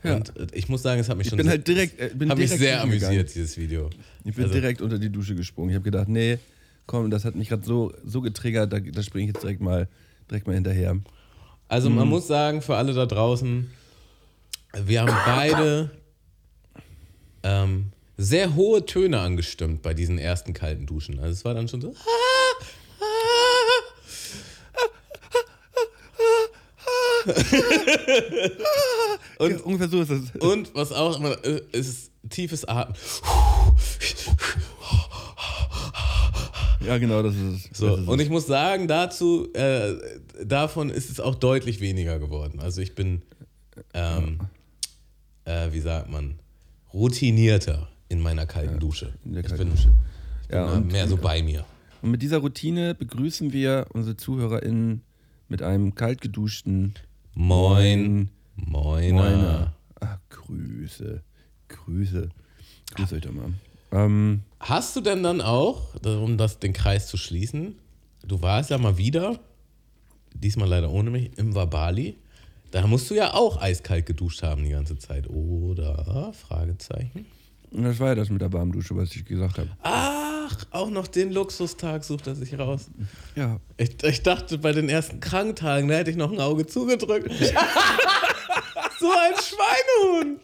Ja. 0.05 0.17
Und 0.17 0.37
äh, 0.37 0.47
ich 0.53 0.69
muss 0.69 0.83
sagen, 0.83 1.01
es 1.01 1.09
hat 1.09 1.17
mich 1.17 1.27
Ich 1.27 1.31
schon 1.31 1.39
bin 1.39 1.47
sehr, 1.47 1.57
halt 1.57 1.67
direkt, 1.69 2.01
äh, 2.01 2.11
bin 2.15 2.31
hat 2.31 2.39
mich 2.39 2.47
direkt 2.47 2.63
sehr 2.63 2.83
amüsiert, 2.83 3.35
dieses 3.35 3.57
Video. 3.57 3.91
Ich 4.25 4.35
bin 4.35 4.45
Also- 4.45 4.55
direkt 4.55 4.81
unter 4.81 4.99
die 4.99 5.11
Dusche 5.11 5.35
gesprungen. 5.35 5.71
Ich 5.71 5.75
habe 5.77 5.85
gedacht, 5.85 6.09
nee, 6.09 6.39
komm, 6.87 7.11
das 7.11 7.25
hat 7.25 7.35
mich 7.35 7.49
gerade 7.49 7.65
so, 7.65 7.93
so 8.05 8.21
getriggert, 8.21 8.73
da, 8.73 8.79
da 8.81 9.03
springe 9.03 9.29
ich 9.29 9.35
jetzt 9.35 9.43
direkt 9.43 9.61
mal, 9.61 9.89
direkt 10.31 10.47
mal 10.47 10.55
hinterher. 10.55 10.97
Also 11.69 11.91
Mhm. 11.91 11.97
man 11.97 12.09
muss 12.09 12.27
sagen, 12.27 12.63
für 12.63 12.77
alle 12.77 12.95
da 12.95 13.07
draußen, 13.07 13.71
wir 14.85 15.01
haben 15.03 15.15
beide 15.27 15.91
ähm, 17.43 17.93
sehr 18.17 18.55
hohe 18.55 18.85
Töne 18.87 19.21
angestimmt 19.21 19.83
bei 19.83 19.95
diesen 19.95 20.19
ersten 20.19 20.53
kalten 20.53 20.87
Duschen. 20.87 21.19
Also 21.19 21.33
es 21.33 21.45
war 21.45 21.55
dann 21.55 21.69
schon 21.69 21.81
so. 21.81 21.95
Und 29.39 29.51
ja, 29.51 29.57
ungefähr 29.61 29.89
so 29.89 30.01
ist 30.03 30.11
es. 30.11 30.31
Und 30.41 30.75
was 30.75 30.93
auch 30.93 31.19
immer, 31.19 31.43
äh, 31.45 31.61
ist 31.73 32.11
tiefes 32.31 32.65
Atmen. 32.65 32.97
Ja, 36.85 36.99
genau, 36.99 37.23
das 37.23 37.35
ist 37.35 37.71
es. 37.73 37.79
So, 37.79 37.95
und 37.95 38.21
ich 38.21 38.31
muss 38.31 38.47
sagen, 38.47 38.87
dazu, 38.89 39.53
äh, 39.53 39.95
davon 40.45 40.91
ist 40.91 41.11
es 41.11 41.21
auch 41.21 41.35
deutlich 41.35 41.81
weniger 41.81 42.19
geworden. 42.19 42.61
Also 42.61 42.81
ich 42.81 42.95
bin, 42.95 43.23
ähm, 43.95 44.39
äh, 45.45 45.73
wie 45.73 45.81
sagt 45.81 46.09
man, 46.11 46.39
routinierter 46.95 47.89
in 48.09 48.21
meiner 48.21 48.47
kalten 48.47 48.79
Dusche. 48.79 49.13
in 49.25 49.33
der 49.35 49.43
ich 49.43 49.49
kalten 49.49 49.65
bin, 49.65 49.73
Dusche. 49.75 49.91
ich 50.49 50.55
Ja, 50.55 50.67
bin 50.67 50.83
und- 50.85 50.93
mehr 50.93 51.09
so 51.09 51.17
bei 51.17 51.43
mir. 51.43 51.65
Und 52.01 52.13
mit 52.13 52.23
dieser 52.23 52.39
Routine 52.39 52.95
begrüßen 52.95 53.53
wir 53.53 53.87
unsere 53.93 54.17
ZuhörerInnen 54.17 55.03
mit 55.49 55.63
einem 55.63 55.95
kalt 55.97 56.21
geduschten 56.21 56.95
Moin, 57.35 58.31
Moiner. 58.67 59.15
Moiner. 59.15 59.73
Ach, 60.01 60.19
Grüße. 60.31 61.23
Grüße. 61.69 62.29
Grüß 62.95 63.13
euch 63.13 63.23
doch 63.23 63.33
mal. 63.33 63.53
Ähm, 63.93 64.43
Hast 64.61 64.97
du 64.97 65.01
denn 65.01 65.23
dann 65.23 65.41
auch, 65.41 65.95
um 66.05 66.37
das, 66.37 66.59
den 66.59 66.73
Kreis 66.73 67.07
zu 67.07 67.17
schließen, 67.17 67.77
du 68.27 68.43
warst 68.43 68.71
ja 68.71 68.79
mal 68.79 68.99
wieder, 68.99 69.39
diesmal 70.35 70.69
leider 70.69 70.91
ohne 70.91 71.11
mich, 71.11 71.31
im 71.39 71.55
Wabali. 71.55 72.17
Da 72.71 72.87
musst 72.87 73.09
du 73.11 73.15
ja 73.15 73.33
auch 73.33 73.61
eiskalt 73.63 74.05
geduscht 74.05 74.43
haben 74.43 74.65
die 74.65 74.71
ganze 74.71 74.99
Zeit, 74.99 75.29
oder? 75.31 76.33
Fragezeichen. 76.35 77.25
das 77.71 77.99
war 77.99 78.09
ja 78.09 78.15
das 78.15 78.29
mit 78.29 78.43
der 78.43 78.53
warmen 78.53 78.73
Dusche, 78.73 78.95
was 78.95 79.15
ich 79.15 79.25
gesagt 79.25 79.59
habe. 79.59 79.71
Ach, 79.83 80.67
auch 80.71 80.91
noch 80.91 81.07
den 81.07 81.33
Luxustag 81.33 82.05
sucht 82.05 82.27
er 82.27 82.35
sich 82.35 82.59
raus. 82.59 82.91
Ja. 83.37 83.59
Ich, 83.79 84.03
ich 84.03 84.23
dachte, 84.23 84.59
bei 84.59 84.73
den 84.73 84.91
ersten 84.91 85.21
Kranktagen, 85.21 85.89
da 85.89 85.95
hätte 85.95 86.11
ich 86.11 86.17
noch 86.17 86.31
ein 86.31 86.41
Auge 86.41 86.67
zugedrückt. 86.67 87.31
so 89.01 89.11
ein 89.11 89.35
Schweinehund. 89.41 90.41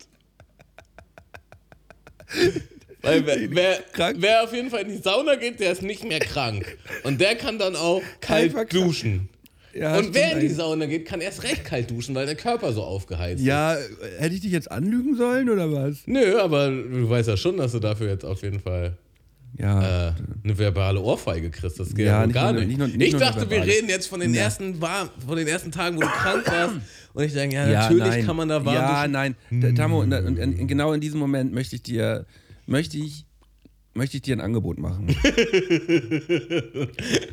Weil 3.03 3.27
wer, 3.27 3.37
wer, 3.51 4.15
wer 4.17 4.45
auf 4.45 4.53
jeden 4.55 4.71
Fall 4.71 4.83
in 4.83 4.89
die 4.89 4.97
Sauna 5.03 5.35
geht, 5.37 5.61
der 5.61 5.73
ist 5.73 5.83
nicht 5.83 6.05
mehr 6.05 6.21
krank. 6.21 6.79
Und 7.03 7.21
der 7.21 7.37
kann 7.37 7.59
dann 7.59 7.77
auch 7.77 8.03
kalt 8.21 8.55
duschen. 8.73 9.29
ja 9.75 9.99
Und 9.99 10.15
wer 10.15 10.33
in 10.33 10.41
die 10.41 10.49
Sauna 10.49 10.87
geht, 10.87 11.05
kann 11.07 11.21
erst 11.21 11.43
recht 11.43 11.65
kalt 11.67 11.91
duschen, 11.91 12.15
weil 12.15 12.25
der 12.27 12.35
Körper 12.35 12.73
so 12.73 12.83
aufgeheizt. 12.83 13.43
Ja, 13.43 13.75
äh, 13.75 13.79
hätte 14.19 14.35
ich 14.35 14.41
dich 14.41 14.53
jetzt 14.53 14.71
anlügen 14.73 15.17
sollen 15.17 15.51
oder 15.51 15.71
was? 15.71 15.91
ist. 15.91 16.09
Nö, 16.09 16.39
aber 16.41 16.71
du 16.71 17.09
weißt 17.09 17.29
ja 17.29 17.37
schon, 17.37 17.59
dass 17.59 17.73
du 17.73 17.79
dafür 17.79 18.09
jetzt 18.09 18.25
auf 18.25 18.43
jeden 18.43 18.61
Fall 18.61 18.97
Ja. 19.59 20.09
äh, 20.09 20.13
eine 20.43 20.57
verbale 20.59 20.99
Ohrfeige 21.01 21.51
kriegst. 21.51 21.79
Das 21.79 21.95
geht 21.95 22.07
Ja, 22.07 22.13
ja, 22.13 22.21
wohl 22.21 22.27
nicht 22.29 22.35
gar 22.35 22.53
nur- 22.55 22.65
nicht. 22.65 22.79
nur- 22.79 22.89
nicht 22.89 23.13
ich 23.15 23.21
dachte, 23.21 23.51
wir 23.51 23.63
reden 23.65 23.91
jetzt 23.91 24.07
von 24.07 24.21
den, 24.21 24.35
ersten, 24.35 24.81
warm, 24.81 25.11
von 25.27 25.37
den 25.37 25.47
ersten 25.47 25.71
Tagen, 25.71 25.97
wo 25.99 26.01
du 26.01 26.07
krank 26.09 26.51
warst. 26.51 26.75
Und 27.15 27.25
ich 27.25 27.33
denke, 27.33 27.57
ja, 27.57 27.69
Ja, 27.69 27.81
natürlich 27.83 28.05
nein. 28.07 28.27
kann 28.27 28.37
man 28.37 28.49
da 28.49 28.65
warm 28.65 28.75
Ja, 28.75 29.09
nein. 29.09 29.35
Da- 29.51 29.73
Tamo, 29.73 30.01
und, 30.03 30.13
und, 30.13 30.39
und 30.39 30.67
genau 30.67 30.93
in 30.93 31.01
diesem 31.01 31.19
Moment 31.21 31.53
möchte 31.55 31.77
ich 31.77 31.83
dir, 31.83 32.27
möchte 32.67 32.99
ich, 32.99 33.25
möchte 33.95 34.17
ich 34.17 34.23
dir 34.23 34.37
ein 34.37 34.41
Angebot 34.41 34.79
machen. 34.79 35.07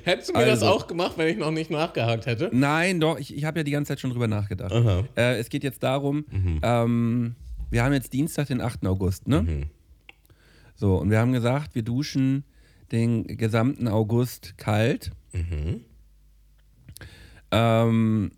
Hättest 0.03 0.29
du 0.29 0.33
mir 0.33 0.45
das 0.45 0.61
Also- 0.61 0.67
auch 0.67 0.87
gemacht, 0.87 1.13
wenn 1.17 1.27
ich 1.27 1.37
noch 1.37 1.51
nicht 1.51 1.71
nachgehakt 1.71 2.25
hätte? 2.27 2.49
Nein, 2.53 2.99
doch, 2.99 3.17
ich, 3.19 3.35
ich 3.35 3.43
habe 3.45 3.59
ja 3.59 3.63
die 3.63 3.71
ganze 3.71 3.89
Zeit 3.89 3.99
schon 3.99 4.11
drüber 4.11 4.27
nachgedacht. 4.27 4.71
Äh, 5.17 5.37
es 5.39 5.49
geht 5.49 5.63
jetzt 5.63 5.81
darum, 5.83 6.25
ähm, 6.61 7.35
wir 7.69 7.83
haben 7.83 7.93
jetzt 7.93 8.13
Dienstag, 8.13 8.47
den 8.47 8.61
8. 8.61 8.85
August, 8.85 9.27
ne? 9.27 9.41
Mhm. 9.43 9.63
So, 10.75 10.97
und 10.97 11.09
wir 11.09 11.19
haben 11.19 11.31
gesagt, 11.33 11.73
wir 11.75 11.83
duschen 11.83 12.43
den 12.91 13.25
gesamten 13.37 13.87
August 13.87 14.57
kalt. 14.57 15.11
Mhm. 15.33 15.81
Ähm, 17.51 18.31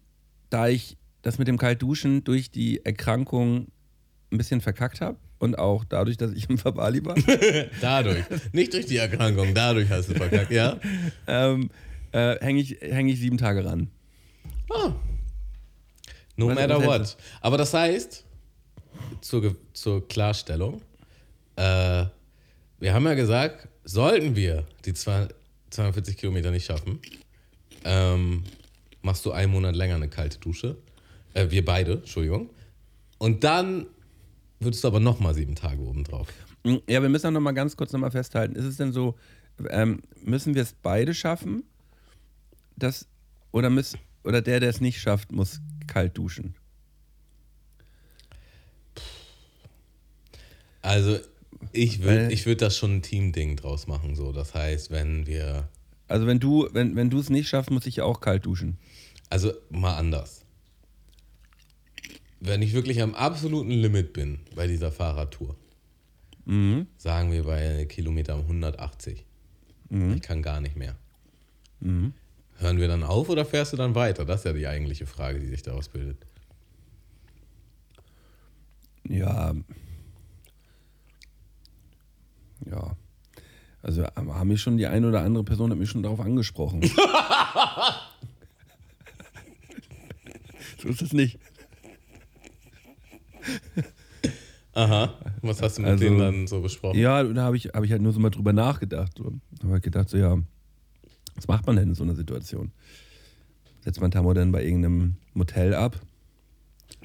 da 0.49 0.67
ich 0.67 0.97
das 1.23 1.39
mit 1.39 1.47
dem 1.47 1.57
Kaltduschen 1.57 2.23
durch 2.23 2.51
die 2.51 2.85
Erkrankung 2.85 3.67
ein 4.31 4.37
bisschen 4.37 4.61
verkackt 4.61 5.01
habe 5.01 5.17
und 5.39 5.57
auch 5.57 5.83
dadurch, 5.83 6.17
dass 6.17 6.31
ich 6.33 6.49
im 6.49 6.63
Verbali 6.63 7.03
war, 7.03 7.15
Dadurch. 7.81 8.23
Nicht 8.51 8.73
durch 8.73 8.85
die 8.85 8.97
Erkrankung, 8.97 9.53
dadurch 9.53 9.89
hast 9.89 10.09
du 10.09 10.13
verkackt, 10.15 10.51
ja? 10.51 10.79
ähm, 11.27 11.69
äh, 12.11 12.37
hänge 12.39 12.61
ich, 12.61 12.77
häng 12.81 13.07
ich 13.07 13.19
sieben 13.19 13.37
Tage 13.37 13.65
ran. 13.65 13.89
Ah. 14.69 14.93
No 16.35 16.47
Was- 16.47 16.55
matter 16.55 16.83
what. 16.85 17.17
Aber 17.41 17.57
das 17.57 17.73
heißt, 17.73 18.23
zur, 19.21 19.55
zur 19.73 20.07
Klarstellung, 20.07 20.81
äh, 21.55 22.05
wir 22.79 22.93
haben 22.93 23.05
ja 23.05 23.13
gesagt, 23.13 23.67
sollten 23.83 24.35
wir 24.35 24.65
die 24.85 24.93
zwei- 24.93 25.27
42 25.69 26.17
Kilometer 26.17 26.51
nicht 26.51 26.65
schaffen, 26.65 26.99
ähm, 27.85 28.43
machst 29.01 29.25
du 29.25 29.31
einen 29.31 29.51
Monat 29.51 29.75
länger 29.75 29.95
eine 29.95 30.07
kalte 30.09 30.37
Dusche. 30.39 30.77
Äh, 31.33 31.49
wir 31.49 31.63
beide, 31.65 31.93
Entschuldigung. 31.93 32.49
Und 33.17 33.43
dann 33.43 33.87
würdest 34.59 34.83
du 34.83 34.87
aber 34.87 34.99
nochmal 34.99 35.33
sieben 35.33 35.55
Tage 35.55 35.81
obendrauf. 35.81 36.27
Mm, 36.63 36.77
Ja, 36.87 37.01
wir 37.01 37.09
müssen 37.09 37.27
auch 37.27 37.31
noch 37.31 37.41
mal 37.41 37.51
ganz 37.53 37.75
kurz 37.77 37.91
noch 37.93 37.99
mal 37.99 38.11
festhalten. 38.11 38.55
Ist 38.55 38.65
es 38.65 38.77
denn 38.77 38.91
so, 38.93 39.15
ähm, 39.69 40.01
müssen 40.23 40.55
wir 40.55 40.61
es 40.61 40.73
beide 40.73 41.13
schaffen? 41.13 41.63
Das, 42.75 43.07
oder, 43.51 43.69
müß, 43.69 43.97
oder 44.23 44.41
der, 44.41 44.59
der 44.59 44.69
es 44.69 44.81
nicht 44.81 44.99
schafft, 44.99 45.31
muss 45.31 45.61
kalt 45.87 46.17
duschen? 46.17 46.55
Also 50.81 51.17
ich 51.71 52.01
würde 52.03 52.31
ich 52.31 52.45
würd 52.45 52.61
das 52.61 52.77
schon 52.77 52.95
ein 52.97 53.01
Team-Ding 53.01 53.55
draus 53.55 53.87
machen. 53.87 54.15
So. 54.15 54.31
Das 54.31 54.53
heißt, 54.53 54.91
wenn 54.91 55.25
wir 55.27 55.69
Also 56.07 56.27
wenn 56.27 56.39
du 56.39 56.67
wenn, 56.73 56.95
wenn 56.95 57.09
du 57.09 57.19
es 57.19 57.29
nicht 57.29 57.47
schaffst, 57.47 57.71
muss 57.71 57.85
ich 57.85 57.97
ja 57.97 58.03
auch 58.03 58.19
kalt 58.19 58.45
duschen. 58.45 58.77
Also 59.29 59.53
mal 59.69 59.95
anders. 59.95 60.42
Wenn 62.45 62.61
ich 62.61 62.73
wirklich 62.73 63.01
am 63.01 63.15
absoluten 63.15 63.71
Limit 63.71 64.11
bin 64.11 64.39
bei 64.53 64.67
dieser 64.67 64.91
Fahrradtour, 64.91 65.55
sagen 66.97 67.31
wir 67.31 67.45
bei 67.45 67.85
Kilometer 67.85 68.35
180, 68.35 69.25
ich 70.15 70.21
kann 70.21 70.41
gar 70.41 70.59
nicht 70.59 70.75
mehr. 70.75 70.97
Hören 72.57 72.79
wir 72.79 72.89
dann 72.89 73.03
auf 73.03 73.29
oder 73.29 73.45
fährst 73.45 73.71
du 73.71 73.77
dann 73.77 73.95
weiter? 73.95 74.25
Das 74.25 74.41
ist 74.41 74.45
ja 74.45 74.51
die 74.51 74.67
eigentliche 74.67 75.05
Frage, 75.05 75.39
die 75.39 75.47
sich 75.47 75.61
daraus 75.61 75.87
bildet. 75.87 76.17
Ja. 79.07 79.53
Ja. 82.69 82.97
Also 83.81 84.03
haben 84.03 84.47
mich 84.49 84.61
schon 84.61 84.75
die 84.77 84.87
eine 84.87 85.07
oder 85.07 85.21
andere 85.21 85.45
Person 85.45 85.71
hat 85.71 85.77
mich 85.77 85.89
schon 85.89 86.03
darauf 86.03 86.19
angesprochen. 86.19 86.81
so 90.81 90.89
ist 90.89 91.01
es 91.01 91.13
nicht. 91.13 91.39
Aha. 94.73 95.13
Was 95.41 95.61
hast 95.61 95.77
du 95.77 95.81
mit 95.83 95.91
Also- 95.91 96.03
denen 96.03 96.19
dann 96.19 96.47
so 96.47 96.61
besprochen? 96.61 96.97
Ja, 96.99 97.23
da 97.23 97.43
habe 97.43 97.57
ich, 97.57 97.65
hab 97.67 97.83
ich 97.83 97.91
halt 97.91 98.01
nur 98.01 98.11
so 98.11 98.19
mal 98.19 98.31
drüber 98.31 98.53
nachgedacht. 98.53 99.13
So. 99.17 99.33
Habe 99.61 99.73
halt 99.73 99.83
gedacht, 99.83 100.09
so 100.09 100.17
ja, 100.17 100.37
was 101.35 101.47
macht 101.47 101.67
man 101.67 101.75
denn 101.75 101.89
in 101.89 101.95
so 101.95 102.03
einer 102.03 102.15
Situation? 102.15 102.71
Setzt 103.81 104.01
man 104.01 104.11
Tamo 104.11 104.33
dann 104.33 104.51
bei 104.51 104.63
irgendeinem 104.63 105.15
Motel 105.33 105.73
ab? 105.75 105.99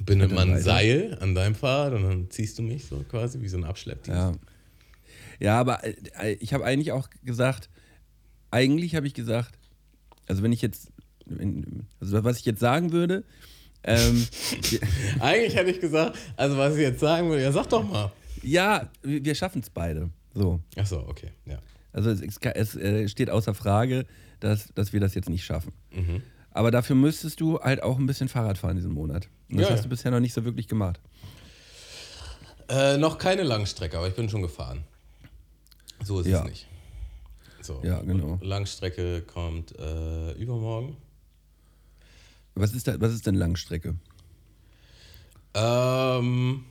Bindet 0.04 0.32
man 0.32 0.54
ein. 0.54 0.62
Seil 0.62 1.18
an 1.20 1.34
deinem 1.34 1.54
Fahrrad 1.54 1.92
und 1.94 2.02
dann 2.04 2.30
ziehst 2.30 2.58
du 2.58 2.62
mich 2.62 2.86
so 2.86 3.04
quasi 3.08 3.40
wie 3.40 3.48
so 3.48 3.56
ein 3.58 3.64
Abschleppdienst? 3.64 4.18
Ja. 4.18 4.32
Ja, 5.40 5.60
aber 5.60 5.82
äh, 5.84 6.32
ich 6.40 6.52
habe 6.54 6.64
eigentlich 6.64 6.92
auch 6.92 7.08
gesagt, 7.24 7.68
eigentlich 8.50 8.94
habe 8.94 9.06
ich 9.06 9.14
gesagt, 9.14 9.58
also 10.26 10.42
wenn 10.42 10.52
ich 10.52 10.62
jetzt, 10.62 10.90
also 12.00 12.24
was 12.24 12.38
ich 12.38 12.44
jetzt 12.44 12.60
sagen 12.60 12.92
würde, 12.92 13.24
ähm, 13.84 14.26
Eigentlich 15.20 15.54
hätte 15.56 15.70
ich 15.70 15.80
gesagt, 15.80 16.16
also 16.36 16.56
was 16.58 16.74
ich 16.74 16.80
jetzt 16.82 17.00
sagen 17.00 17.28
würde, 17.28 17.42
ja 17.42 17.52
sag 17.52 17.68
doch 17.68 17.82
mal. 17.88 18.12
ja, 18.42 18.88
wir 19.02 19.34
schaffen 19.34 19.60
es 19.62 19.70
beide. 19.70 20.10
So. 20.34 20.60
Achso, 20.76 21.00
okay, 21.08 21.30
ja. 21.46 21.58
Also 21.92 22.10
es, 22.10 22.20
es, 22.20 22.38
es 22.54 22.76
äh, 22.76 23.08
steht 23.08 23.30
außer 23.30 23.54
Frage, 23.54 24.06
dass, 24.40 24.68
dass 24.74 24.92
wir 24.92 25.00
das 25.00 25.14
jetzt 25.14 25.28
nicht 25.28 25.44
schaffen. 25.44 25.72
Mhm. 25.92 26.22
Aber 26.50 26.70
dafür 26.70 26.96
müsstest 26.96 27.40
du 27.40 27.58
halt 27.60 27.82
auch 27.82 27.98
ein 27.98 28.06
bisschen 28.06 28.28
Fahrrad 28.28 28.58
fahren 28.58 28.76
diesen 28.76 28.92
Monat. 28.92 29.28
Und 29.50 29.58
das 29.58 29.66
Ja, 29.68 29.72
hast 29.72 29.78
ja. 29.80 29.82
du 29.84 29.88
bisher 29.90 30.10
noch 30.10 30.20
nicht 30.20 30.34
so 30.34 30.44
wirklich 30.44 30.68
gemacht. 30.68 31.00
Äh, 32.68 32.98
noch 32.98 33.16
keine 33.18 33.42
Langstrecke, 33.44 33.96
aber 33.96 34.08
ich 34.08 34.14
bin 34.14 34.28
schon 34.28 34.42
gefahren. 34.42 34.84
So 36.04 36.20
ist 36.20 36.26
Ja. 36.26 36.40
es 36.40 36.44
nicht. 36.50 36.66
So. 37.62 37.80
Ja, 37.82 38.00
genau. 38.02 38.38
Langstrecke 38.42 39.22
kommt 39.22 39.76
äh, 39.78 40.32
übermorgen. 40.32 40.96
Was 42.60 42.74
ist, 42.74 42.88
da, 42.88 43.00
was 43.00 43.12
ist 43.12 43.26
denn 43.26 43.34
Langstrecke? 43.34 43.94
Ähm, 45.54 46.64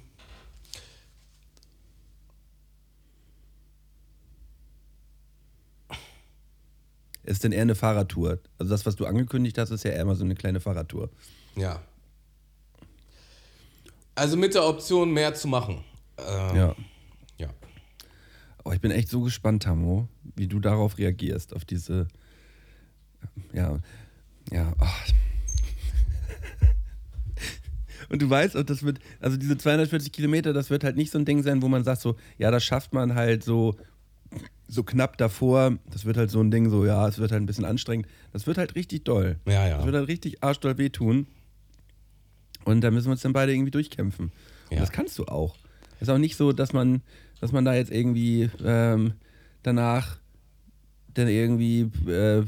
Ist 7.24 7.44
denn 7.44 7.52
eher 7.52 7.64
eine 7.64 7.76
Fahrradtour? 7.76 8.40
Also 8.58 8.72
das, 8.72 8.86
was 8.86 8.96
du 8.96 9.06
angekündigt 9.06 9.58
hast, 9.58 9.70
ist 9.72 9.84
ja 9.84 9.92
eher 9.92 10.06
mal 10.06 10.16
so 10.16 10.24
eine 10.24 10.36
kleine 10.36 10.60
Fahrradtour. 10.62 11.10
ja. 11.56 11.82
Also 14.16 14.36
mit 14.36 14.56
der 14.56 14.66
Option 14.66 15.12
mehr 15.12 15.36
zu 15.36 15.48
machen. 15.48 15.84
Ähm, 16.18 16.56
Ja. 16.56 16.76
ja. 17.38 17.50
Oh, 18.64 18.72
ich 18.72 18.82
bin 18.82 18.90
echt 18.90 19.10
so 19.10 19.22
gespannt, 19.22 19.62
Tamo, 19.62 20.08
wie 20.36 20.48
du 20.48 20.60
darauf 20.60 20.98
reagierst, 20.98 21.54
auf 21.56 21.66
diese. 21.66 22.08
Ja, 23.54 23.78
ja. 24.52 24.74
Oh. 24.82 24.86
Und 28.10 28.22
du 28.22 28.30
weißt, 28.30 28.56
und 28.56 28.70
das 28.70 28.84
wird, 28.84 29.00
also 29.20 29.38
diese 29.38 29.58
240 29.58 30.12
Kilometer, 30.12 30.54
das 30.54 30.70
wird 30.70 30.84
halt 30.84 30.96
nicht 30.96 31.12
so 31.12 31.18
ein 31.20 31.26
Ding 31.26 31.44
sein, 31.44 31.62
wo 31.62 31.68
man 31.68 31.84
sagt 31.84 32.02
so, 32.02 32.16
ja, 32.38 32.52
das 32.52 32.64
schafft 32.64 32.94
man 32.94 33.16
halt 33.16 33.44
so, 33.44 33.76
so 34.68 34.84
knapp 34.84 35.18
davor. 35.18 35.78
Das 35.92 36.06
wird 36.06 36.18
halt 36.18 36.30
so 36.32 36.42
ein 36.42 36.52
Ding, 36.52 36.70
so, 36.70 36.86
ja, 36.86 37.08
es 37.08 37.18
wird 37.20 37.32
halt 37.32 37.42
ein 37.42 37.46
bisschen 37.46 37.66
anstrengend. 37.66 38.08
Das 38.34 38.48
wird 38.48 38.58
halt 38.58 38.76
richtig 38.76 39.04
doll. 39.06 39.38
Ja, 39.46 39.68
ja. 39.68 39.78
Das 39.78 39.86
wird 39.86 39.96
halt 39.96 40.08
richtig 40.08 40.44
arschdoll 40.44 40.78
wehtun. 40.78 41.28
Und 42.66 42.82
da 42.82 42.92
müssen 42.92 43.08
wir 43.08 43.12
uns 43.12 43.22
dann 43.22 43.34
beide 43.34 43.54
irgendwie 43.54 43.72
durchkämpfen. 43.72 44.26
Und 44.70 44.74
Ja. 44.76 44.80
das 44.80 44.92
kannst 44.92 45.18
du 45.20 45.26
auch. 45.26 45.56
Ist 46.00 46.10
auch 46.10 46.18
nicht 46.18 46.36
so, 46.36 46.52
dass 46.52 46.74
man, 46.74 47.02
dass 47.40 47.52
man 47.52 47.66
da 47.66 47.74
jetzt 47.74 47.92
irgendwie 47.92 48.50
ähm, 48.64 49.14
danach 49.64 50.18
dann 51.14 51.28
irgendwie 51.28 51.90
äh, 52.10 52.44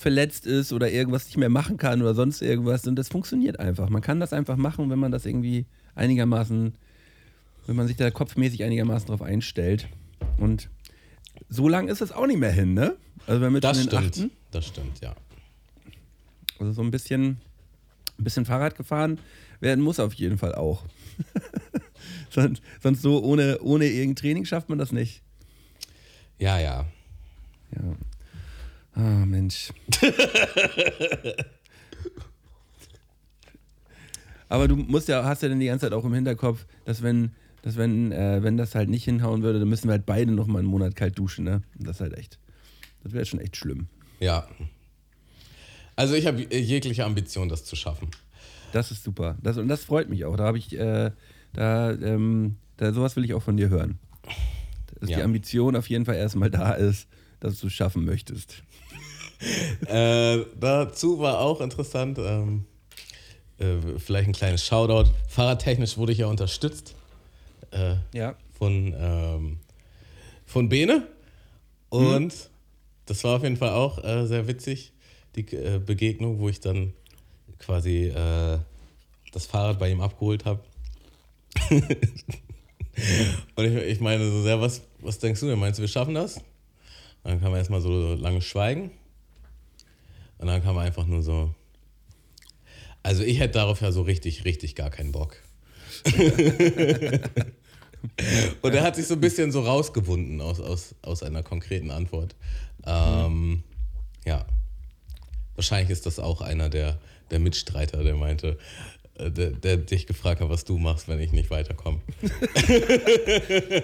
verletzt 0.00 0.46
ist 0.46 0.72
oder 0.72 0.90
irgendwas 0.90 1.26
nicht 1.26 1.36
mehr 1.36 1.50
machen 1.50 1.76
kann 1.76 2.00
oder 2.00 2.14
sonst 2.14 2.40
irgendwas. 2.40 2.86
Und 2.86 2.96
das 2.96 3.08
funktioniert 3.10 3.60
einfach. 3.60 3.90
Man 3.90 4.00
kann 4.00 4.18
das 4.18 4.32
einfach 4.32 4.56
machen, 4.56 4.88
wenn 4.88 4.98
man 4.98 5.12
das 5.12 5.26
irgendwie 5.26 5.66
einigermaßen, 5.94 6.72
wenn 7.66 7.76
man 7.76 7.86
sich 7.86 7.98
da 7.98 8.10
kopfmäßig 8.10 8.64
einigermaßen 8.64 9.08
drauf 9.08 9.20
einstellt. 9.20 9.88
Und 10.38 10.70
so 11.50 11.68
lang 11.68 11.88
ist 11.88 12.00
es 12.00 12.12
auch 12.12 12.26
nicht 12.26 12.38
mehr 12.40 12.50
hin, 12.50 12.72
ne? 12.72 12.96
Also 13.26 13.42
wenn 13.42 13.52
wir 13.52 13.60
Das 13.60 13.78
stimmt. 13.82 13.94
achten, 13.94 14.30
Das 14.50 14.66
stimmt, 14.66 15.00
ja. 15.02 15.14
also 16.58 16.72
so 16.72 16.80
ein 16.80 16.90
bisschen, 16.90 17.36
ein 18.18 18.24
bisschen 18.24 18.46
Fahrrad 18.46 18.76
gefahren 18.76 19.18
werden 19.60 19.84
muss 19.84 20.00
auf 20.00 20.14
jeden 20.14 20.38
Fall 20.38 20.54
auch. 20.54 20.82
sonst, 22.30 22.62
sonst 22.82 23.02
so 23.02 23.22
ohne, 23.22 23.58
ohne 23.60 23.84
irgendein 23.84 24.16
Training 24.16 24.44
schafft 24.46 24.70
man 24.70 24.78
das 24.78 24.92
nicht. 24.92 25.20
Ja, 26.38 26.58
ja. 26.58 26.86
Ja. 27.76 27.96
Ah, 28.94 29.24
Mensch. 29.26 29.72
Aber 34.48 34.66
du 34.68 34.76
musst 34.76 35.08
ja, 35.08 35.24
hast 35.24 35.42
ja 35.42 35.48
dann 35.48 35.60
die 35.60 35.66
ganze 35.66 35.86
Zeit 35.86 35.92
auch 35.92 36.04
im 36.04 36.12
Hinterkopf, 36.14 36.66
dass 36.84 37.02
wenn, 37.02 37.30
dass 37.62 37.76
wenn, 37.76 38.10
äh, 38.12 38.42
wenn 38.42 38.56
das 38.56 38.74
halt 38.74 38.88
nicht 38.88 39.04
hinhauen 39.04 39.42
würde, 39.42 39.60
dann 39.60 39.68
müssen 39.68 39.86
wir 39.88 39.92
halt 39.92 40.06
beide 40.06 40.32
noch 40.32 40.46
mal 40.46 40.58
einen 40.58 40.68
Monat 40.68 40.96
kalt 40.96 41.18
duschen, 41.18 41.44
ne? 41.44 41.62
Und 41.78 41.86
Das 41.86 41.96
ist 41.96 42.00
halt 42.00 42.14
echt, 42.18 42.38
das 43.04 43.12
wäre 43.12 43.24
schon 43.24 43.38
echt 43.40 43.56
schlimm. 43.56 43.86
Ja. 44.18 44.48
Also 45.94 46.14
ich 46.14 46.26
habe 46.26 46.42
jegliche 46.54 47.04
Ambition, 47.04 47.48
das 47.48 47.64
zu 47.64 47.76
schaffen. 47.76 48.08
Das 48.72 48.90
ist 48.90 49.04
super. 49.04 49.36
Das, 49.42 49.56
und 49.56 49.68
das 49.68 49.84
freut 49.84 50.08
mich 50.08 50.24
auch. 50.24 50.36
Da 50.36 50.44
habe 50.44 50.58
ich, 50.58 50.76
äh, 50.76 51.10
da, 51.52 51.92
ähm, 51.92 52.56
da, 52.76 52.92
sowas 52.92 53.16
will 53.16 53.24
ich 53.24 53.34
auch 53.34 53.42
von 53.42 53.56
dir 53.56 53.68
hören. 53.68 53.98
dass 55.00 55.10
Ja. 55.10 55.18
die 55.18 55.22
Ambition 55.22 55.76
auf 55.76 55.88
jeden 55.88 56.04
Fall 56.06 56.16
erstmal 56.16 56.50
da 56.50 56.72
ist, 56.72 57.08
dass 57.40 57.60
du 57.60 57.68
es 57.68 57.72
schaffen 57.72 58.04
möchtest. 58.04 58.62
Äh, 59.86 60.44
dazu 60.58 61.18
war 61.18 61.40
auch 61.40 61.60
interessant, 61.60 62.18
ähm, 62.18 62.66
äh, 63.58 63.76
vielleicht 63.98 64.28
ein 64.28 64.32
kleines 64.32 64.66
Shoutout. 64.66 65.10
Fahrradtechnisch 65.28 65.96
wurde 65.96 66.12
ich 66.12 66.18
ja 66.18 66.26
unterstützt 66.26 66.94
äh, 67.70 67.96
Ja. 68.12 68.34
von, 68.58 68.94
ähm, 68.98 69.58
von 70.46 70.68
Bene. 70.68 71.06
Und 71.88 72.50
das 73.06 73.24
war 73.24 73.36
auf 73.36 73.42
jeden 73.42 73.56
Fall 73.56 73.70
auch 73.70 74.02
äh, 74.04 74.26
sehr 74.26 74.46
witzig, 74.46 74.92
die 75.36 75.46
äh, 75.56 75.78
Begegnung, 75.78 76.38
wo 76.38 76.48
ich 76.48 76.60
dann 76.60 76.92
quasi 77.58 78.10
das 79.32 79.44
Fahrrad 79.46 79.78
bei 79.78 79.90
ihm 79.90 80.00
abgeholt 80.00 80.44
habe. 80.46 80.60
Und 83.56 83.64
ich, 83.64 83.74
ich 83.74 84.00
meine 84.00 84.28
so 84.30 84.42
sehr, 84.42 84.60
was, 84.60 84.82
was 85.00 85.18
denkst 85.18 85.40
du 85.40 85.46
denn? 85.46 85.58
Meinst 85.58 85.78
du, 85.78 85.82
wir 85.82 85.88
schaffen 85.88 86.14
das? 86.14 86.40
Dann 87.22 87.40
kam 87.40 87.54
erstmal 87.54 87.80
so 87.80 88.14
lange 88.14 88.40
Schweigen. 88.40 88.90
Und 90.40 90.46
dann 90.46 90.62
kam 90.62 90.78
einfach 90.78 91.06
nur 91.06 91.22
so. 91.22 91.54
Also 93.02 93.22
ich 93.22 93.40
hätte 93.40 93.54
darauf 93.54 93.82
ja 93.82 93.92
so 93.92 94.00
richtig, 94.02 94.44
richtig 94.46 94.74
gar 94.74 94.88
keinen 94.88 95.12
Bock. 95.12 95.36
Und 98.62 98.74
er 98.74 98.82
hat 98.82 98.96
sich 98.96 99.06
so 99.06 99.14
ein 99.14 99.20
bisschen 99.20 99.52
so 99.52 99.60
rausgewunden 99.60 100.40
aus, 100.40 100.58
aus, 100.58 100.94
aus 101.02 101.22
einer 101.22 101.42
konkreten 101.42 101.90
Antwort. 101.90 102.34
Ähm, 102.86 103.62
ja. 104.24 104.46
Wahrscheinlich 105.56 105.90
ist 105.90 106.06
das 106.06 106.18
auch 106.18 106.40
einer 106.40 106.70
der, 106.70 106.98
der 107.30 107.38
Mitstreiter, 107.38 108.02
der 108.02 108.14
meinte, 108.14 108.56
der, 109.28 109.50
der 109.50 109.76
dich 109.76 110.06
gefragt 110.06 110.40
hat, 110.40 110.48
was 110.48 110.64
du 110.64 110.78
machst, 110.78 111.08
wenn 111.08 111.20
ich 111.20 111.32
nicht 111.32 111.50
weiterkomme. 111.50 112.00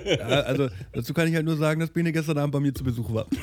Ja, 0.06 0.40
also 0.42 0.68
dazu 0.92 1.12
kann 1.12 1.28
ich 1.28 1.34
halt 1.34 1.44
nur 1.44 1.56
sagen, 1.56 1.80
dass 1.80 1.90
Bene 1.90 2.12
gestern 2.12 2.38
Abend 2.38 2.52
bei 2.52 2.60
mir 2.60 2.72
zu 2.72 2.84
Besuch 2.84 3.12
war. 3.12 3.26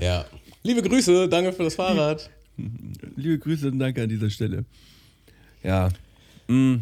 Ja. 0.00 0.24
Liebe 0.62 0.82
Grüße, 0.82 1.28
danke 1.28 1.52
für 1.52 1.64
das 1.64 1.74
Fahrrad. 1.74 2.30
Liebe 3.16 3.38
Grüße 3.38 3.68
und 3.68 3.78
danke 3.78 4.02
an 4.02 4.08
dieser 4.08 4.30
Stelle. 4.30 4.64
Ja, 5.62 5.88
mh, 6.48 6.80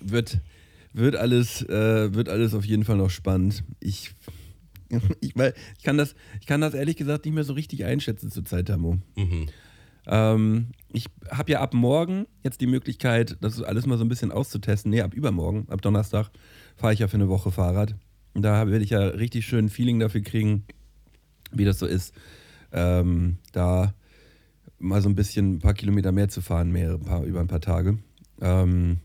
wird, 0.00 0.38
wird, 0.92 1.16
alles, 1.16 1.62
äh, 1.62 2.14
wird 2.14 2.28
alles 2.28 2.54
auf 2.54 2.64
jeden 2.64 2.84
Fall 2.84 2.96
noch 2.96 3.10
spannend. 3.10 3.62
Ich, 3.80 4.12
ich, 5.20 5.36
weil, 5.36 5.54
ich, 5.76 5.84
kann 5.84 5.98
das, 5.98 6.14
ich 6.40 6.46
kann 6.46 6.60
das 6.60 6.74
ehrlich 6.74 6.96
gesagt 6.96 7.24
nicht 7.24 7.34
mehr 7.34 7.44
so 7.44 7.52
richtig 7.52 7.84
einschätzen 7.84 8.30
zur 8.30 8.44
Zeit, 8.44 8.68
Tamo. 8.68 8.98
Mhm. 9.16 9.48
Ähm, 10.06 10.68
ich 10.90 11.06
habe 11.30 11.52
ja 11.52 11.60
ab 11.60 11.74
morgen 11.74 12.26
jetzt 12.42 12.60
die 12.60 12.66
Möglichkeit, 12.66 13.36
das 13.40 13.62
alles 13.62 13.86
mal 13.86 13.98
so 13.98 14.04
ein 14.04 14.08
bisschen 14.08 14.32
auszutesten. 14.32 14.90
Nee, 14.90 15.02
ab 15.02 15.12
übermorgen, 15.12 15.66
ab 15.68 15.82
Donnerstag, 15.82 16.30
fahre 16.76 16.94
ich 16.94 17.00
ja 17.00 17.08
für 17.08 17.16
eine 17.16 17.28
Woche 17.28 17.50
Fahrrad. 17.50 17.94
Und 18.34 18.42
da 18.42 18.68
werde 18.68 18.84
ich 18.84 18.90
ja 18.90 19.00
richtig 19.00 19.46
schön 19.46 19.66
ein 19.66 19.68
Feeling 19.68 19.98
dafür 19.98 20.22
kriegen, 20.22 20.64
wie 21.52 21.64
das 21.64 21.78
so 21.78 21.86
ist, 21.86 22.14
ähm, 22.72 23.38
da 23.52 23.94
mal 24.78 25.02
so 25.02 25.08
ein 25.08 25.14
bisschen 25.14 25.54
ein 25.54 25.58
paar 25.58 25.74
Kilometer 25.74 26.12
mehr 26.12 26.28
zu 26.28 26.40
fahren, 26.40 26.70
mehr, 26.70 26.92
ein 26.92 27.00
paar, 27.00 27.24
über 27.24 27.40
ein 27.40 27.48
paar 27.48 27.60
Tage. 27.60 27.98
Ähm, 28.40 28.98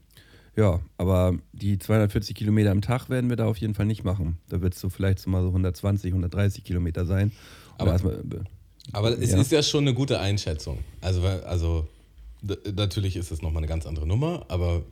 ja, 0.56 0.80
aber 0.98 1.36
die 1.54 1.80
240 1.80 2.36
Kilometer 2.36 2.72
am 2.72 2.82
Tag 2.82 3.10
werden 3.10 3.30
wir 3.30 3.38
da 3.38 3.46
auf 3.48 3.58
jeden 3.58 3.74
Fall 3.74 3.86
nicht 3.86 4.04
machen. 4.04 4.38
Da 4.50 4.62
wird 4.62 4.74
es 4.76 4.80
so 4.80 4.90
vielleicht 4.90 5.20
so 5.20 5.30
mal 5.30 5.42
so 5.42 5.48
120, 5.50 6.12
130 6.14 6.64
Kilometer 6.64 7.06
sein. 7.06 7.32
Aber- 7.78 7.92
erstmal, 7.94 8.24
Aber 8.92 9.18
es 9.18 9.32
Ja. 9.32 9.40
ist 9.40 9.52
ja 9.52 9.64
schon 9.64 9.86
eine 9.86 9.94
gute 9.94 10.20
Einschätzung. 10.20 10.80
Also, 11.02 11.22
also 11.26 11.88
natürlich 12.76 13.16
ist 13.16 13.32
es 13.32 13.42
nochmal 13.42 13.62
eine 13.62 13.68
ganz 13.68 13.86
andere 13.86 14.06
Nummer, 14.06 14.46
aber 14.50 14.84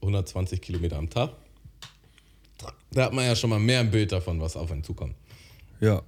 120 0.00 0.60
Kilometer 0.60 0.96
am 0.98 1.10
Tag, 1.10 1.30
da 2.92 3.04
hat 3.06 3.12
man 3.12 3.24
ja 3.24 3.34
schon 3.34 3.50
mal 3.50 3.58
mehr 3.58 3.80
ein 3.80 3.90
Bild 3.90 4.12
davon, 4.12 4.40
was 4.40 4.56
auf 4.56 4.70
einen 4.70 4.84
zukommt. 4.84 5.14
Ja. 5.80 6.02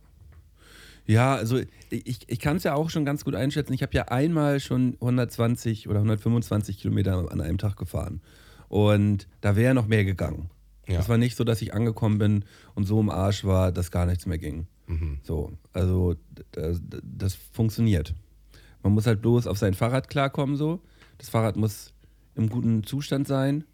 Ja, 1.08 1.34
also 1.36 1.60
ich, 1.90 2.20
ich 2.28 2.38
kann 2.40 2.56
es 2.56 2.64
ja 2.64 2.74
auch 2.74 2.90
schon 2.90 3.04
ganz 3.04 3.24
gut 3.24 3.34
einschätzen. 3.34 3.72
Ich 3.72 3.82
habe 3.82 3.92
ja 3.94 4.04
einmal 4.08 4.58
schon 4.60 4.96
120 5.00 5.88
oder 5.88 5.98
125 6.00 6.78
Kilometer 6.78 7.30
an 7.30 7.40
einem 7.40 7.58
Tag 7.58 7.76
gefahren. 7.76 8.20
Und 8.68 9.28
da 9.40 9.56
wäre 9.56 9.74
noch 9.74 9.86
mehr 9.86 10.04
gegangen. 10.04 10.50
Ja. 10.86 11.00
Es 11.00 11.08
war 11.08 11.18
nicht 11.18 11.36
so, 11.36 11.44
dass 11.44 11.62
ich 11.62 11.74
angekommen 11.74 12.18
bin 12.18 12.44
und 12.74 12.84
so 12.84 13.00
im 13.00 13.10
Arsch 13.10 13.44
war, 13.44 13.72
dass 13.72 13.90
gar 13.90 14.06
nichts 14.06 14.26
mehr 14.26 14.38
ging. 14.38 14.66
So, 15.24 15.52
also 15.72 16.14
das, 16.52 16.80
das 17.02 17.34
funktioniert. 17.34 18.14
Man 18.82 18.92
muss 18.92 19.06
halt 19.06 19.20
bloß 19.20 19.48
auf 19.48 19.58
sein 19.58 19.74
Fahrrad 19.74 20.08
klarkommen 20.08 20.56
so. 20.56 20.80
Das 21.18 21.28
Fahrrad 21.28 21.56
muss 21.56 21.92
im 22.36 22.48
guten 22.48 22.84
Zustand 22.84 23.26
sein 23.26 23.64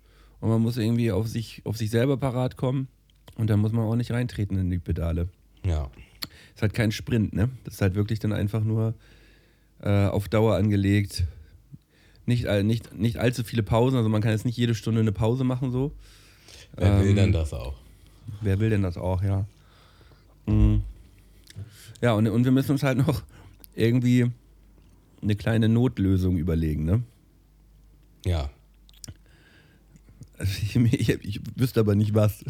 und 0.40 0.48
man 0.48 0.62
muss 0.62 0.78
irgendwie 0.78 1.12
auf 1.12 1.28
sich, 1.28 1.60
auf 1.64 1.76
sich 1.76 1.90
selber 1.90 2.16
parat 2.16 2.56
kommen 2.56 2.88
und 3.36 3.50
dann 3.50 3.60
muss 3.60 3.72
man 3.72 3.84
auch 3.84 3.96
nicht 3.96 4.10
reintreten 4.10 4.56
in 4.56 4.70
die 4.70 4.78
Pedale. 4.78 5.28
Ja. 5.66 5.90
Ist 6.54 6.62
halt 6.62 6.72
kein 6.72 6.92
Sprint, 6.92 7.34
ne? 7.34 7.50
Das 7.64 7.74
ist 7.74 7.82
halt 7.82 7.94
wirklich 7.94 8.20
dann 8.20 8.32
einfach 8.32 8.64
nur 8.64 8.94
äh, 9.80 10.06
auf 10.06 10.28
Dauer 10.28 10.56
angelegt. 10.56 11.24
Nicht, 12.26 12.46
all- 12.46 12.62
nicht, 12.64 12.94
nicht 12.94 13.16
allzu 13.18 13.42
viele 13.44 13.62
Pausen, 13.62 13.96
also 13.96 14.08
man 14.08 14.22
kann 14.22 14.30
jetzt 14.32 14.44
nicht 14.44 14.56
jede 14.56 14.74
Stunde 14.74 15.00
eine 15.00 15.12
Pause 15.12 15.44
machen 15.44 15.70
so. 15.72 15.92
Wer 16.76 17.00
will 17.00 17.10
Ähm, 17.10 17.16
denn 17.16 17.32
das 17.32 17.52
auch? 17.52 17.74
Wer 18.40 18.60
will 18.60 18.70
denn 18.70 18.82
das 18.82 18.96
auch, 18.96 19.22
ja? 19.22 19.46
Mhm. 20.46 20.82
Ja, 22.00 22.14
und, 22.14 22.26
und 22.28 22.44
wir 22.44 22.52
müssen 22.52 22.72
uns 22.72 22.82
halt 22.82 22.98
noch 22.98 23.22
irgendwie 23.74 24.30
eine 25.22 25.36
kleine 25.36 25.68
Notlösung 25.68 26.36
überlegen, 26.38 26.84
ne? 26.84 27.02
Ja. 28.24 28.50
Also 30.38 30.52
ich, 30.62 30.76
ich, 31.00 31.08
ich 31.10 31.40
wüsste 31.56 31.80
aber 31.80 31.94
nicht 31.94 32.14
was. 32.14 32.44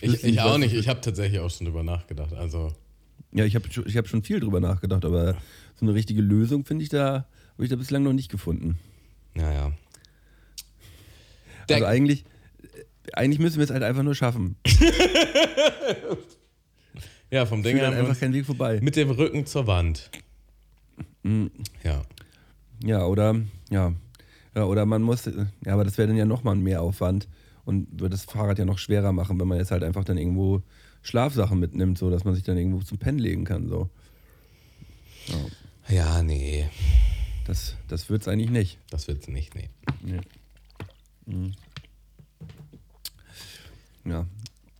Ich, 0.00 0.22
ich 0.24 0.40
auch 0.40 0.52
was- 0.52 0.58
nicht. 0.58 0.74
Ich 0.74 0.88
habe 0.88 1.00
tatsächlich 1.00 1.40
auch 1.40 1.50
schon 1.50 1.66
drüber 1.66 1.82
nachgedacht. 1.82 2.32
Also, 2.34 2.72
Ja, 3.32 3.44
ich 3.44 3.54
habe 3.54 3.66
ich 3.86 3.96
hab 3.96 4.08
schon 4.08 4.22
viel 4.22 4.40
drüber 4.40 4.60
nachgedacht, 4.60 5.04
aber 5.04 5.34
so 5.74 5.86
eine 5.86 5.94
richtige 5.94 6.22
Lösung 6.22 6.64
finde 6.64 6.82
ich 6.84 6.88
da, 6.90 7.26
habe 7.54 7.64
ich 7.64 7.70
da 7.70 7.76
bislang 7.76 8.02
noch 8.02 8.12
nicht 8.12 8.30
gefunden. 8.30 8.78
Naja. 9.34 9.72
Also 11.70 11.84
eigentlich, 11.86 12.24
eigentlich 13.12 13.38
müssen 13.38 13.58
wir 13.58 13.64
es 13.64 13.70
halt 13.70 13.82
einfach 13.82 14.02
nur 14.02 14.14
schaffen. 14.14 14.56
Ja, 17.30 17.46
vom 17.46 17.64
Ding 17.64 17.76
her 17.76 17.88
halt 17.88 17.98
einfach 17.98 18.20
kein 18.20 18.32
Weg 18.32 18.46
vorbei. 18.46 18.78
mit 18.80 18.94
dem 18.94 19.10
Rücken 19.10 19.44
zur 19.44 19.66
Wand. 19.66 20.08
Mhm. 21.24 21.50
Ja. 21.82 22.02
Ja, 22.84 23.06
oder, 23.06 23.34
ja. 23.70 23.92
ja, 24.54 24.64
oder 24.64 24.86
man 24.86 25.02
muss, 25.02 25.24
ja, 25.24 25.72
aber 25.72 25.82
das 25.82 25.98
wäre 25.98 26.06
dann 26.06 26.16
ja 26.16 26.26
nochmal 26.26 26.54
ein 26.54 26.62
Mehraufwand 26.62 27.26
und 27.64 27.88
würde 27.90 28.10
das 28.10 28.24
Fahrrad 28.24 28.60
ja 28.60 28.64
noch 28.64 28.78
schwerer 28.78 29.12
machen, 29.12 29.40
wenn 29.40 29.48
man 29.48 29.58
jetzt 29.58 29.72
halt 29.72 29.82
einfach 29.82 30.04
dann 30.04 30.16
irgendwo 30.16 30.62
Schlafsachen 31.02 31.58
mitnimmt, 31.58 31.98
so 31.98 32.08
dass 32.08 32.24
man 32.24 32.36
sich 32.36 32.44
dann 32.44 32.56
irgendwo 32.56 32.82
zum 32.82 32.98
Pennen 32.98 33.18
legen 33.18 33.44
kann. 33.44 33.68
So. 33.68 33.90
Ja, 35.88 36.22
nee. 36.22 36.66
Das, 37.44 37.76
das 37.88 38.08
wird 38.08 38.22
es 38.22 38.28
eigentlich 38.28 38.50
nicht. 38.50 38.78
Das 38.90 39.06
wird's 39.06 39.28
nicht, 39.28 39.54
nee. 39.54 39.68
Nee. 40.02 40.20
Mhm. 41.26 41.52
Ja. 44.04 44.26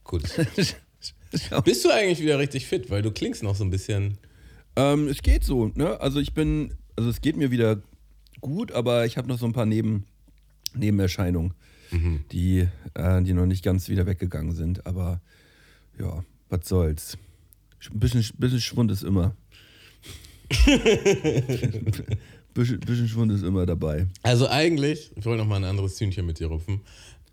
Gut. 0.03 0.23
Bist 1.65 1.85
du 1.85 1.91
eigentlich 1.91 2.21
wieder 2.21 2.39
richtig 2.39 2.67
fit? 2.67 2.91
Weil 2.91 3.03
du 3.03 3.11
klingst 3.11 3.43
noch 3.43 3.55
so 3.55 3.65
ein 3.65 3.71
bisschen. 3.71 4.19
Ähm, 4.77 5.09
es 5.09 5.23
geht 5.23 5.45
so, 5.45 5.73
ne? 5.75 6.01
Also 6.01 6.21
ich 6.21 6.33
bin, 6.33 6.75
also 6.97 7.11
es 7.11 7.21
geht 7.21 7.37
mir 7.37 7.51
wieder 7.51 7.83
gut, 8.41 8.73
aber 8.73 9.05
ich 9.07 9.17
habe 9.17 9.29
noch 9.29 9.39
so 9.39 9.47
ein 9.47 9.53
paar 9.53 9.67
Neben, 9.67 10.07
Nebenerscheinungen, 10.75 11.55
die, 12.33 12.69
äh, 12.95 13.23
die 13.23 13.33
noch 13.35 13.47
nicht 13.47 13.65
ganz 13.65 13.89
wieder 13.89 14.07
weggegangen 14.07 14.55
sind. 14.55 14.87
Aber 14.87 15.21
ja, 15.99 16.25
was 16.49 16.69
soll's. 16.69 17.19
Ein 17.91 18.01
bisschen, 18.01 18.25
bisschen 18.39 18.61
Schwund 18.61 18.91
ist 18.91 19.03
immer. 19.03 19.37
bisschen, 22.55 22.81
bisschen 22.81 23.09
Schwund 23.09 23.33
ist 23.33 23.43
immer 23.43 23.67
dabei. 23.67 24.07
Also 24.23 24.49
eigentlich, 24.49 25.11
ich 25.17 25.25
wollte 25.25 25.43
noch 25.43 25.49
mal 25.49 25.57
ein 25.57 25.65
anderes 25.65 25.97
Tünchen 25.97 26.25
mit 26.25 26.39
dir 26.39 26.47
rupfen. 26.47 26.81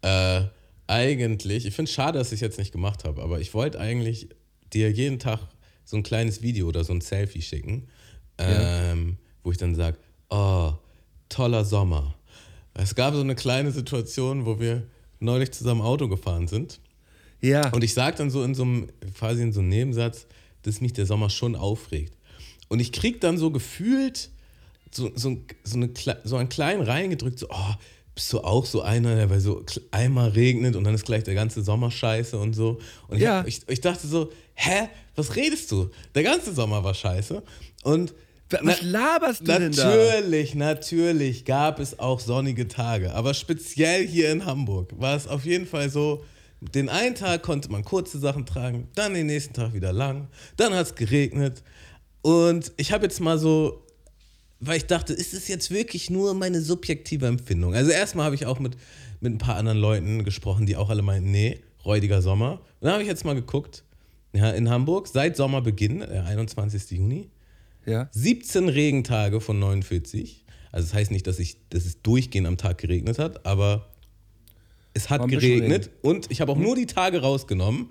Äh, 0.01 0.43
eigentlich, 0.87 1.65
ich 1.65 1.73
finde 1.73 1.89
es 1.89 1.93
schade, 1.93 2.19
dass 2.19 2.27
ich 2.27 2.35
es 2.35 2.41
jetzt 2.41 2.57
nicht 2.57 2.71
gemacht 2.71 3.05
habe, 3.05 3.21
aber 3.21 3.39
ich 3.39 3.53
wollte 3.53 3.79
eigentlich 3.79 4.29
dir 4.73 4.91
jeden 4.91 5.19
Tag 5.19 5.39
so 5.85 5.95
ein 5.97 6.03
kleines 6.03 6.41
Video 6.41 6.67
oder 6.67 6.83
so 6.83 6.93
ein 6.93 7.01
Selfie 7.01 7.41
schicken, 7.41 7.87
ähm, 8.37 9.17
wo 9.43 9.51
ich 9.51 9.57
dann 9.57 9.75
sage, 9.75 9.97
oh, 10.29 10.73
toller 11.29 11.63
Sommer. 11.63 12.15
Es 12.73 12.95
gab 12.95 13.13
so 13.13 13.21
eine 13.21 13.35
kleine 13.35 13.71
Situation, 13.71 14.45
wo 14.45 14.59
wir 14.59 14.83
neulich 15.19 15.51
zusammen 15.51 15.81
Auto 15.81 16.07
gefahren 16.07 16.47
sind. 16.47 16.79
Ja. 17.41 17.69
Und 17.71 17.83
ich 17.83 17.93
sage 17.93 18.17
dann 18.17 18.29
so 18.29 18.43
in 18.43 18.55
so 18.55 18.63
einem, 18.63 18.87
quasi 19.17 19.41
in 19.41 19.51
so 19.53 19.59
einem 19.59 19.69
Nebensatz, 19.69 20.27
dass 20.63 20.81
mich 20.81 20.93
der 20.93 21.05
Sommer 21.05 21.29
schon 21.29 21.55
aufregt. 21.55 22.17
Und 22.69 22.79
ich 22.79 22.91
krieg 22.91 23.19
dann 23.21 23.37
so 23.37 23.51
gefühlt 23.51 24.29
so, 24.91 25.11
so, 25.15 25.37
so, 25.63 25.77
eine, 25.77 25.89
so 26.23 26.35
einen 26.37 26.49
kleinen 26.49 26.81
reingedrückt, 26.83 27.39
so, 27.39 27.47
oh, 27.49 27.73
bist 28.13 28.31
du 28.33 28.41
auch 28.41 28.65
so 28.65 28.81
einer, 28.81 29.15
der 29.15 29.27
bei 29.27 29.39
so 29.39 29.63
einmal 29.91 30.29
regnet 30.29 30.75
und 30.75 30.83
dann 30.83 30.93
ist 30.93 31.05
gleich 31.05 31.23
der 31.23 31.33
ganze 31.33 31.63
Sommer 31.63 31.91
scheiße 31.91 32.37
und 32.37 32.53
so. 32.53 32.79
Und 33.07 33.17
ich, 33.17 33.23
Ja. 33.23 33.43
ich, 33.47 33.61
ich 33.67 33.81
dachte 33.81 34.05
so, 34.07 34.31
hä, 34.53 34.89
was 35.15 35.35
redest 35.35 35.71
du? 35.71 35.89
Der 36.13 36.23
ganze 36.23 36.53
Sommer 36.53 36.83
war 36.83 36.93
scheiße. 36.93 37.41
Und 37.83 38.13
Was 38.49 38.81
laberst 38.81 39.41
du 39.41 39.45
denn 39.45 39.71
da? 39.71 39.85
Natürlich, 39.85 40.55
natürlich 40.55 41.45
gab 41.45 41.79
es 41.79 41.99
auch 41.99 42.19
sonnige 42.19 42.67
Tage, 42.67 43.13
aber 43.13 43.33
speziell 43.33 44.05
hier 44.05 44.29
in 44.29 44.45
Hamburg 44.45 44.91
war 44.99 45.15
es 45.15 45.25
auf 45.25 45.45
jeden 45.45 45.65
Fall 45.65 45.89
so, 45.89 46.25
den 46.59 46.89
einen 46.89 47.15
Tag 47.15 47.43
konnte 47.43 47.71
man 47.71 47.85
kurze 47.85 48.19
Sachen 48.19 48.45
tragen, 48.45 48.89
dann 48.95 49.13
den 49.13 49.27
nächsten 49.27 49.53
Tag 49.53 49.73
wieder 49.73 49.93
lang, 49.93 50.27
dann 50.57 50.73
hat 50.73 50.85
es 50.85 50.95
geregnet 50.95 51.63
und 52.21 52.73
ich 52.75 52.91
habe 52.91 53.05
jetzt 53.05 53.21
mal 53.21 53.37
so, 53.39 53.83
weil 54.61 54.77
ich 54.77 54.85
dachte, 54.85 55.13
ist 55.13 55.33
es 55.33 55.47
jetzt 55.47 55.71
wirklich 55.71 56.09
nur 56.09 56.33
meine 56.33 56.61
subjektive 56.61 57.25
Empfindung? 57.25 57.73
Also 57.73 57.91
erstmal 57.91 58.25
habe 58.25 58.35
ich 58.35 58.45
auch 58.45 58.59
mit, 58.59 58.77
mit 59.19 59.33
ein 59.33 59.37
paar 59.39 59.55
anderen 59.55 59.79
Leuten 59.79 60.23
gesprochen, 60.23 60.65
die 60.65 60.75
auch 60.75 60.89
alle 60.89 61.01
meinten, 61.01 61.31
nee, 61.31 61.59
räudiger 61.83 62.21
Sommer. 62.21 62.53
Und 62.79 62.85
dann 62.85 62.93
habe 62.93 63.01
ich 63.01 63.09
jetzt 63.09 63.25
mal 63.25 63.33
geguckt, 63.33 63.83
ja, 64.33 64.51
in 64.51 64.69
Hamburg 64.69 65.07
seit 65.07 65.35
Sommerbeginn, 65.35 65.99
der 65.99 66.25
21. 66.25 66.91
Juni, 66.91 67.29
Ja. 67.85 68.07
17 68.11 68.69
Regentage 68.69 69.41
von 69.41 69.59
49. 69.59 70.45
Also 70.71 70.87
das 70.87 70.93
heißt 70.93 71.11
nicht, 71.11 71.25
dass, 71.27 71.39
ich, 71.39 71.57
dass 71.69 71.85
es 71.85 72.01
durchgehend 72.01 72.47
am 72.47 72.57
Tag 72.57 72.77
geregnet 72.77 73.19
hat, 73.19 73.45
aber 73.45 73.89
es 74.93 75.09
hat 75.09 75.27
geregnet 75.27 75.89
und 76.01 76.29
ich 76.29 76.39
habe 76.39 76.51
auch 76.51 76.57
nur 76.57 76.75
die 76.75 76.85
Tage 76.85 77.21
rausgenommen, 77.21 77.89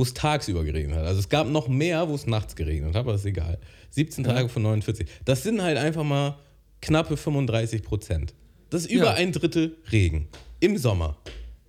wo 0.00 0.04
es 0.04 0.14
tagsüber 0.14 0.64
geregnet 0.64 0.96
hat. 0.96 1.04
Also 1.04 1.20
es 1.20 1.28
gab 1.28 1.46
noch 1.46 1.68
mehr, 1.68 2.08
wo 2.08 2.14
es 2.14 2.26
nachts 2.26 2.56
geregnet 2.56 2.94
hat, 2.94 3.00
aber 3.00 3.16
ist 3.16 3.26
egal. 3.26 3.58
17 3.90 4.24
Tage 4.24 4.48
von 4.48 4.62
49. 4.62 5.06
Das 5.26 5.42
sind 5.42 5.60
halt 5.60 5.76
einfach 5.76 6.04
mal 6.04 6.38
knappe 6.80 7.18
35 7.18 7.82
Prozent. 7.82 8.32
Das 8.70 8.86
ist 8.86 8.90
über 8.90 9.04
Ja. 9.08 9.12
ein 9.12 9.30
Drittel 9.32 9.76
Regen 9.92 10.28
im 10.60 10.78
Sommer. 10.78 11.18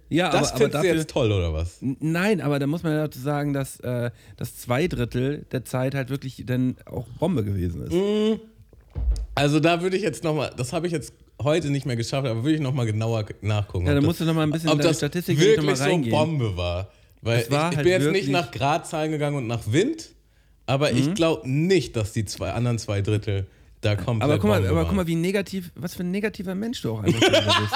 Ja, 0.07 0.29
Das 0.29 0.33
aber, 0.33 0.39
aber 0.39 0.47
findest 0.59 0.73
du 0.73 0.77
dafür, 0.77 0.95
jetzt 0.95 1.09
toll, 1.09 1.31
oder 1.33 1.51
was? 1.51 1.79
Nein, 1.81 2.39
aber 2.39 2.57
da 2.59 2.67
muss 2.67 2.83
man 2.83 2.93
ja 2.93 2.99
dazu 2.99 3.19
sagen, 3.19 3.51
dass 3.51 3.81
äh, 3.81 4.11
das 4.37 4.55
zwei 4.55 4.87
Drittel 4.87 5.45
der 5.51 5.65
Zeit 5.65 5.93
halt 5.93 6.09
wirklich 6.09 6.41
dann 6.45 6.77
auch 6.85 7.07
Bombe 7.19 7.43
gewesen 7.43 7.81
ist. 7.83 7.91
Mhm. 7.91 8.39
Also 9.35 9.59
da 9.59 9.81
würde 9.81 9.97
ich 9.97 10.03
jetzt 10.03 10.23
nochmal, 10.23 10.53
das 10.55 10.71
habe 10.71 10.87
ich 10.87 10.93
jetzt 10.93 11.11
heute 11.41 11.69
nicht 11.69 11.85
mehr 11.85 11.97
geschafft, 11.97 12.25
aber 12.25 12.43
würde 12.43 12.55
ich 12.55 12.61
nochmal 12.61 12.85
genauer 12.85 13.25
nachgucken. 13.41 13.87
Ja, 13.87 13.93
da 13.93 13.99
das- 13.99 14.05
musst 14.05 14.21
du 14.21 14.25
noch 14.25 14.35
mal 14.35 14.43
ein 14.43 14.51
bisschen 14.51 14.69
ob 14.69 14.79
in 14.79 14.85
das 14.85 14.95
Statistik 14.97 15.37
wirklich 15.37 15.57
noch 15.57 15.65
mal 15.65 15.75
so 15.75 15.83
reingehen. 15.83 16.11
Bombe 16.11 16.55
war. 16.55 16.89
Weil 17.21 17.41
ich, 17.41 17.47
ich 17.49 17.51
halt 17.57 17.77
bin 17.77 17.87
jetzt 17.87 18.11
nicht 18.11 18.29
nach 18.29 18.51
Gradzahlen 18.51 19.11
gegangen 19.11 19.37
und 19.37 19.47
nach 19.47 19.71
Wind, 19.71 20.09
aber 20.65 20.91
Mhm. 20.91 20.97
ich 20.97 21.13
glaube 21.13 21.47
nicht, 21.49 21.95
dass 21.95 22.13
die 22.13 22.25
zwei 22.25 22.51
anderen 22.51 22.79
zwei 22.79 23.01
Drittel 23.01 23.45
da 23.81 23.95
komplett 23.95 24.23
Aber 24.23 24.39
guck 24.39 24.49
mal, 24.49 24.67
aber 24.67 24.85
guck 24.85 24.93
mal, 24.95 25.07
wie 25.07 25.15
negativ, 25.15 25.71
was 25.75 25.95
für 25.95 26.03
ein 26.03 26.11
negativer 26.11 26.55
Mensch 26.55 26.81
du 26.81 26.93
auch 26.93 27.03
einfach 27.03 27.19
bist. 27.19 27.75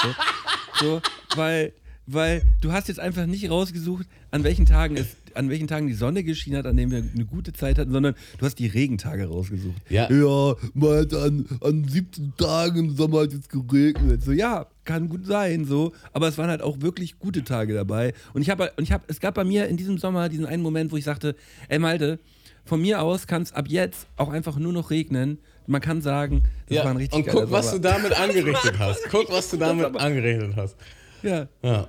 So, 0.79 0.79
so 0.85 1.01
weil, 1.35 1.73
weil 2.05 2.43
du 2.61 2.71
hast 2.71 2.87
jetzt 2.87 2.99
einfach 2.99 3.25
nicht 3.25 3.49
rausgesucht, 3.49 4.07
an 4.31 4.43
welchen 4.43 4.65
Tagen 4.65 4.97
es, 4.97 5.07
an 5.35 5.49
welchen 5.49 5.67
Tagen 5.67 5.87
die 5.87 5.93
Sonne 5.93 6.23
geschienen 6.23 6.59
hat, 6.59 6.65
an 6.65 6.77
denen 6.77 6.91
wir 6.91 7.03
eine 7.13 7.25
gute 7.25 7.53
Zeit 7.53 7.77
hatten, 7.77 7.91
sondern 7.91 8.15
du 8.37 8.45
hast 8.45 8.59
die 8.59 8.67
Regentage 8.67 9.27
rausgesucht. 9.27 9.81
Ja. 9.89 10.11
Ja, 10.11 10.55
mal 10.73 11.01
hat 11.01 11.13
an, 11.13 11.45
an 11.61 11.83
17 11.87 12.33
Tagen 12.37 12.79
im 12.79 12.95
Sommer 12.95 13.21
hat 13.21 13.33
es 13.33 13.49
geregnet. 13.49 14.23
So, 14.23 14.31
ja, 14.31 14.67
kann 14.83 15.09
gut 15.09 15.25
sein, 15.25 15.65
so. 15.65 15.93
Aber 16.13 16.27
es 16.27 16.37
waren 16.37 16.49
halt 16.49 16.61
auch 16.61 16.81
wirklich 16.81 17.19
gute 17.19 17.43
Tage 17.43 17.73
dabei. 17.73 18.13
Und 18.33 18.41
ich 18.41 18.49
habe, 18.49 18.71
und 18.77 18.83
ich 18.83 18.91
habe, 18.91 19.03
es 19.07 19.19
gab 19.19 19.35
bei 19.35 19.43
mir 19.43 19.67
in 19.67 19.77
diesem 19.77 19.97
Sommer 19.97 20.29
diesen 20.29 20.45
einen 20.45 20.63
Moment, 20.63 20.91
wo 20.91 20.97
ich 20.97 21.03
sagte, 21.03 21.35
ey 21.69 21.79
Malte, 21.79 22.19
von 22.63 22.81
mir 22.81 23.01
aus 23.01 23.27
kann 23.27 23.41
es 23.43 23.53
ab 23.53 23.65
jetzt 23.67 24.07
auch 24.17 24.29
einfach 24.29 24.57
nur 24.57 24.73
noch 24.73 24.89
regnen. 24.89 25.39
Man 25.67 25.81
kann 25.81 26.01
sagen, 26.01 26.43
das 26.67 26.77
ja, 26.77 26.83
war 26.83 26.91
ein 26.91 26.97
richtig 26.97 27.25
und 27.25 27.27
guck, 27.27 27.51
was 27.51 27.71
du 27.71 27.79
damit 27.79 28.13
angerichtet 28.19 28.77
hast. 28.77 29.03
Guck, 29.09 29.31
was 29.31 29.49
du 29.49 29.57
damit 29.57 29.95
angerichtet 29.95 30.53
hast. 30.55 30.75
Ja, 31.23 31.47
Ja. 31.63 31.87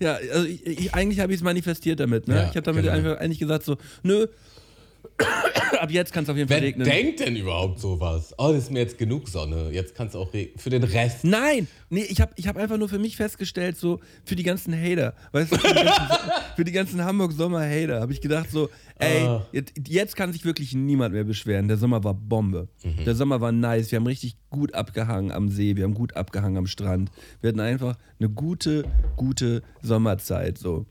Ja, 0.00 0.14
also 0.14 0.46
ich, 0.46 0.66
ich, 0.66 0.94
eigentlich 0.94 1.20
habe 1.20 1.32
ich 1.32 1.38
es 1.38 1.44
manifestiert 1.44 2.00
damit. 2.00 2.28
Ne? 2.28 2.36
Ja, 2.36 2.42
ich 2.42 2.56
habe 2.56 2.62
damit 2.62 2.84
genau. 2.84 2.96
einfach 2.96 3.18
eigentlich 3.18 3.38
gesagt 3.38 3.64
so, 3.64 3.76
nö, 4.02 4.26
ab 5.80 5.90
jetzt 5.90 6.12
kann 6.12 6.24
es 6.24 6.30
auf 6.30 6.36
jeden 6.36 6.48
Fall 6.48 6.58
Wer 6.60 6.68
regnen. 6.68 6.86
denkt 6.88 7.20
denn 7.20 7.36
überhaupt 7.36 7.80
sowas? 7.80 8.34
Oh, 8.38 8.48
das 8.52 8.64
ist 8.64 8.70
mir 8.72 8.80
jetzt 8.80 8.98
genug 8.98 9.28
Sonne. 9.28 9.70
Jetzt 9.72 9.94
kann 9.94 10.06
es 10.08 10.14
auch 10.14 10.32
regnen. 10.32 10.58
Für 10.58 10.70
den 10.70 10.82
Rest. 10.84 11.24
Nein, 11.24 11.66
nee, 11.90 12.02
ich 12.08 12.20
habe 12.20 12.32
ich 12.36 12.46
hab 12.48 12.56
einfach 12.56 12.76
nur 12.78 12.88
für 12.88 12.98
mich 12.98 13.16
festgestellt, 13.16 13.76
so 13.76 14.00
für 14.24 14.36
die 14.36 14.42
ganzen 14.42 14.74
Hater, 14.74 15.14
weißt 15.32 15.52
du, 15.52 15.56
für 15.58 15.68
die 15.68 15.74
ganzen, 15.84 16.30
für 16.56 16.64
die 16.64 16.72
ganzen 16.72 17.04
Hamburg-Sommer-Hater, 17.04 18.00
habe 18.00 18.12
ich 18.12 18.20
gedacht, 18.20 18.50
so, 18.50 18.68
ey, 18.98 19.22
Ah. 19.22 19.46
jetzt, 19.52 19.72
jetzt 19.88 20.16
kann 20.16 20.32
sich 20.32 20.44
wirklich 20.44 20.74
niemand 20.74 21.14
mehr 21.14 21.24
beschweren. 21.24 21.68
Der 21.68 21.76
Sommer 21.76 22.02
war 22.04 22.14
Bombe. 22.14 22.68
Der 23.06 23.14
Sommer 23.14 23.40
war 23.40 23.52
nice. 23.52 23.90
Wir 23.90 23.96
haben 23.98 24.06
richtig 24.06 24.36
gut 24.50 24.74
abgehangen 24.74 25.32
am 25.32 25.48
See, 25.48 25.76
wir 25.76 25.84
haben 25.84 25.94
gut 25.94 26.16
abgehangen 26.16 26.56
am 26.58 26.66
Strand. 26.66 27.10
Wir 27.40 27.48
hatten 27.48 27.60
einfach 27.60 27.96
eine 28.18 28.28
gute, 28.28 28.84
gute 29.16 29.62
Sommerzeit, 29.82 30.58
so. 30.58 30.86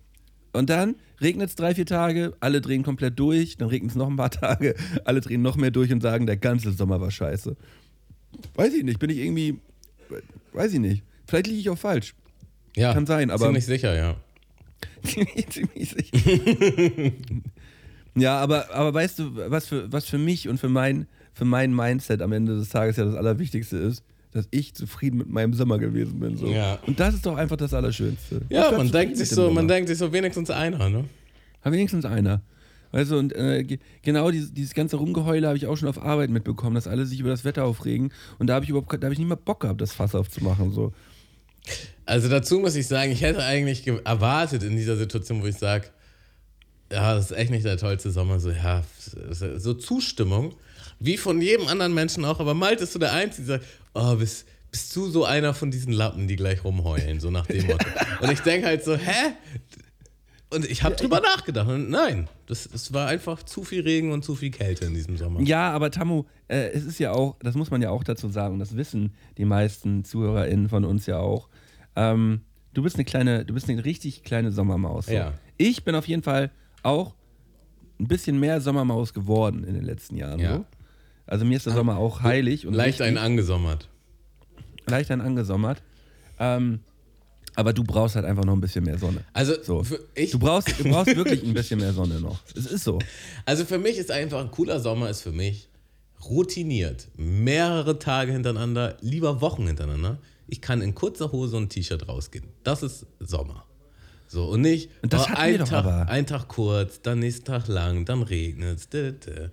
Und 0.54 0.70
dann 0.70 0.96
regnet 1.22 1.50
es 1.50 1.56
drei, 1.56 1.74
vier 1.76 1.86
Tage, 1.86 2.34
alle 2.40 2.62
drehen 2.62 2.84
komplett 2.84 3.18
durch, 3.20 3.58
dann 3.58 3.70
regnet 3.70 3.92
es 3.92 3.98
noch 3.98 4.08
ein 4.10 4.16
paar 4.18 4.30
Tage, 4.32 4.76
alle 5.06 5.22
drehen 5.22 5.42
noch 5.42 5.56
mehr 5.58 5.72
durch 5.72 5.92
und 5.92 6.02
sagen, 6.02 6.26
der 6.28 6.38
ganze 6.38 6.72
Sommer 6.72 7.00
war 7.02 7.12
scheiße. 7.12 7.56
Weiß 8.56 8.74
ich 8.74 8.84
nicht, 8.84 9.00
bin 9.00 9.10
ich 9.10 9.18
irgendwie, 9.18 9.60
weiß 10.54 10.74
ich 10.74 10.80
nicht. 10.80 11.04
Vielleicht 11.28 11.48
liege 11.48 11.60
ich 11.60 11.70
auch 11.70 11.78
falsch. 11.78 12.14
Ja, 12.76 12.94
Kann 12.94 13.06
sein, 13.06 13.32
aber- 13.32 13.46
Ziemlich 13.46 13.66
sicher, 13.66 13.96
ja. 13.96 14.16
Ziemlich, 15.04 15.90
sicher. 15.90 17.12
ja, 18.16 18.38
aber, 18.40 18.72
aber 18.74 18.94
weißt 18.94 19.20
du, 19.20 19.36
was 19.50 19.68
für, 19.68 19.92
was 19.92 20.06
für 20.06 20.18
mich 20.20 20.48
und 20.48 20.60
für 20.60 20.70
mein, 20.70 21.08
für 21.34 21.46
mein 21.46 21.74
Mindset 21.76 22.22
am 22.22 22.32
Ende 22.32 22.56
des 22.58 22.70
Tages 22.70 22.98
ja 22.98 23.06
das 23.06 23.16
Allerwichtigste 23.16 23.78
ist? 23.78 24.04
Dass 24.38 24.48
ich 24.52 24.74
zufrieden 24.74 25.18
mit 25.18 25.30
meinem 25.30 25.54
Sommer 25.54 25.78
gewesen 25.80 26.20
bin. 26.20 26.38
So. 26.38 26.48
Ja. 26.48 26.80
Und 26.88 27.00
das 27.00 27.14
ist 27.16 27.26
doch 27.26 27.36
einfach 27.36 27.58
das 27.58 27.74
Allerschönste. 27.74 28.42
Ja, 28.50 28.72
man 28.72 28.92
denkt 28.92 29.18
sich 29.18 29.30
so, 29.30 29.50
man 29.52 29.68
denkt 29.68 29.90
sich 29.90 29.98
so 29.98 30.14
wenigstens 30.14 30.50
einer, 30.50 30.90
ne? 30.90 31.06
Aber 31.62 31.74
wenigstens 31.74 32.06
einer. 32.06 32.42
Du, 32.94 33.18
und 33.18 33.36
äh, 33.36 33.64
ge- 33.64 33.80
genau 34.02 34.32
dieses, 34.32 34.54
dieses 34.54 34.74
ganze 34.74 34.96
Rumgeheule 34.96 35.46
habe 35.48 35.58
ich 35.58 35.68
auch 35.68 35.76
schon 35.76 35.90
auf 35.90 36.02
Arbeit 36.02 36.30
mitbekommen, 36.30 36.74
dass 36.76 36.88
alle 36.88 37.06
sich 37.06 37.20
über 37.20 37.30
das 37.30 37.44
Wetter 37.44 37.66
aufregen. 37.66 38.14
Und 38.40 38.48
da 38.48 38.54
habe 38.56 38.64
ich 38.64 38.70
überhaupt 38.70 38.92
da 38.94 39.06
habe 39.06 39.14
ich 39.14 39.20
nicht 39.20 39.28
mal 39.28 39.36
Bock 39.36 39.60
gehabt, 39.60 39.82
das 39.82 39.92
Fass 39.94 40.16
aufzumachen. 40.16 40.72
So. 40.72 40.94
Also 42.06 42.30
dazu 42.30 42.60
muss 42.60 42.76
ich 42.76 42.88
sagen, 42.88 43.12
ich 43.12 43.22
hätte 43.22 43.44
eigentlich 43.44 43.84
ge- 43.84 44.00
erwartet 44.06 44.64
in 44.64 44.78
dieser 44.78 44.96
Situation, 44.96 45.42
wo 45.42 45.48
ich 45.48 45.58
sage, 45.58 45.88
ja, 46.92 47.14
das 47.16 47.32
ist 47.32 47.38
echt 47.38 47.52
nicht 47.52 47.66
der 47.66 47.76
tollste 47.78 48.12
Sommer, 48.12 48.40
so, 48.40 48.52
ja, 48.52 48.82
so 49.58 49.74
Zustimmung, 49.74 50.54
wie 51.00 51.18
von 51.18 51.42
jedem 51.42 51.68
anderen 51.68 51.94
Menschen 51.94 52.26
auch, 52.26 52.40
aber 52.40 52.54
Malte 52.54 52.84
ist 52.84 52.94
so 52.94 53.00
der 53.00 53.14
Einzige, 53.14 53.48
der 53.48 53.60
sagt, 53.60 53.70
oh, 53.94 54.16
bist, 54.16 54.46
bist 54.72 54.96
du 54.96 55.08
so 55.10 55.26
einer 55.26 55.54
von 55.54 55.72
diesen 55.72 55.94
Lappen, 55.94 56.28
die 56.28 56.36
gleich 56.36 56.64
rumheulen, 56.64 57.20
so 57.20 57.32
nach 57.32 57.46
dem 57.48 57.68
Motto. 57.68 57.86
Und 58.22 58.32
ich 58.32 58.40
denke 58.42 58.68
halt 58.68 58.84
so, 58.84 58.96
hä? 58.96 59.34
Und 60.50 60.70
ich 60.70 60.84
habe 60.84 60.96
drüber 60.96 61.20
nachgedacht 61.20 61.68
und 61.68 61.90
nein, 61.90 62.30
das, 62.46 62.70
es 62.74 62.94
war 62.94 63.10
einfach 63.10 63.44
zu 63.44 63.66
viel 63.66 63.82
Regen 63.82 64.14
und 64.14 64.24
zu 64.24 64.34
viel 64.34 64.50
Kälte 64.50 64.86
in 64.86 64.94
diesem 64.94 65.18
Sommer. 65.18 65.42
Ja, 65.42 65.72
aber 65.72 65.92
Tamu, 65.92 66.24
äh, 66.48 66.70
es 66.70 66.86
ist 66.86 67.00
ja 67.00 67.12
auch, 67.12 67.36
das 67.40 67.56
muss 67.56 67.70
man 67.70 67.82
ja 67.82 67.90
auch 67.90 68.06
dazu 68.06 68.30
sagen, 68.30 68.58
das 68.58 68.78
wissen 68.78 69.14
die 69.38 69.44
meisten 69.44 70.06
ZuhörerInnen 70.06 70.70
von 70.70 70.86
uns 70.86 71.06
ja 71.06 71.20
auch. 71.20 71.50
Ähm, 71.98 72.44
du 72.74 72.82
bist 72.82 72.96
eine 72.96 73.04
kleine, 73.04 73.44
du 73.44 73.54
bist 73.54 73.70
eine 73.70 73.84
richtig 73.84 74.24
kleine 74.24 74.54
Sommermaus. 74.54 75.08
So. 75.08 75.14
Ja. 75.14 75.34
Ich 75.58 75.84
bin 75.84 75.96
auf 75.96 76.08
jeden 76.08 76.24
Fall 76.24 76.50
auch 76.82 77.14
ein 78.00 78.08
bisschen 78.08 78.40
mehr 78.40 78.62
Sommermaus 78.62 79.14
geworden 79.14 79.66
in 79.66 79.74
den 79.74 79.84
letzten 79.84 80.16
Jahren. 80.16 80.40
Ja. 80.40 80.58
So. 80.58 80.66
Also 81.28 81.46
mir 81.46 81.58
ist 81.58 81.66
der 81.66 81.74
Sommer 81.74 81.98
auch 81.98 82.22
heilig 82.24 82.66
und 82.66 82.74
Leicht 82.74 83.00
wichtig. 83.00 83.08
einen 83.08 83.18
angesommert. 83.18 83.90
leicht 84.88 85.12
einen 85.12 85.22
angesommert. 85.22 85.82
Ähm, 86.40 86.80
aber 87.56 87.74
du 87.74 87.84
brauchst 87.84 88.16
halt 88.16 88.26
einfach 88.26 88.46
noch 88.46 88.54
ein 88.54 88.62
bisschen 88.62 88.84
mehr 88.86 88.98
Sonne. 89.00 89.24
Also, 89.34 89.54
So. 89.64 89.84
ich, 90.16 90.32
Du 90.32 90.40
brauchst, 90.40 90.80
du 90.80 90.84
brauchst 90.84 91.16
wirklich 91.16 91.44
ein 91.44 91.54
bisschen 91.54 91.80
mehr 91.80 91.92
Sonne 91.94 92.20
noch. 92.22 92.40
Es 92.56 92.66
ist 92.68 92.84
so. 92.84 93.00
Also 93.46 93.66
für 93.66 93.80
mich 93.80 93.98
ist 93.98 94.12
einfach 94.12 94.40
ein 94.42 94.52
cooler 94.52 94.80
Sommer 94.80 95.10
ist 95.10 95.22
für 95.22 95.32
mich 95.32 95.68
routiniert. 96.30 97.08
Mehrere 97.18 98.00
Tage 98.00 98.32
hintereinander, 98.32 98.98
lieber 99.02 99.42
Wochen 99.42 99.68
hintereinander. 99.68 100.20
Ich 100.48 100.62
kann 100.62 100.82
in 100.82 100.96
kurzer 100.96 101.32
Hose 101.32 101.58
und 101.58 101.70
T-Shirt 101.70 102.08
rausgehen. 102.08 102.46
Das 102.64 102.84
ist 102.84 103.06
Sommer. 103.20 103.66
So, 104.28 104.46
und 104.46 104.62
nicht 104.62 104.90
Und 105.02 105.14
das 105.14 105.24
oh, 105.24 105.30
hatten 105.30 105.42
ein, 105.42 105.52
wir 105.54 105.58
doch 105.60 105.70
Tag, 105.70 105.86
aber. 105.86 106.10
ein 106.10 106.26
Tag 106.28 106.48
kurz, 106.50 107.02
dann 107.02 107.20
nächsten 107.20 107.46
Tag 107.46 107.68
lang, 107.68 108.06
dann 108.06 108.22
regnet 108.24 108.78
es. 108.94 109.50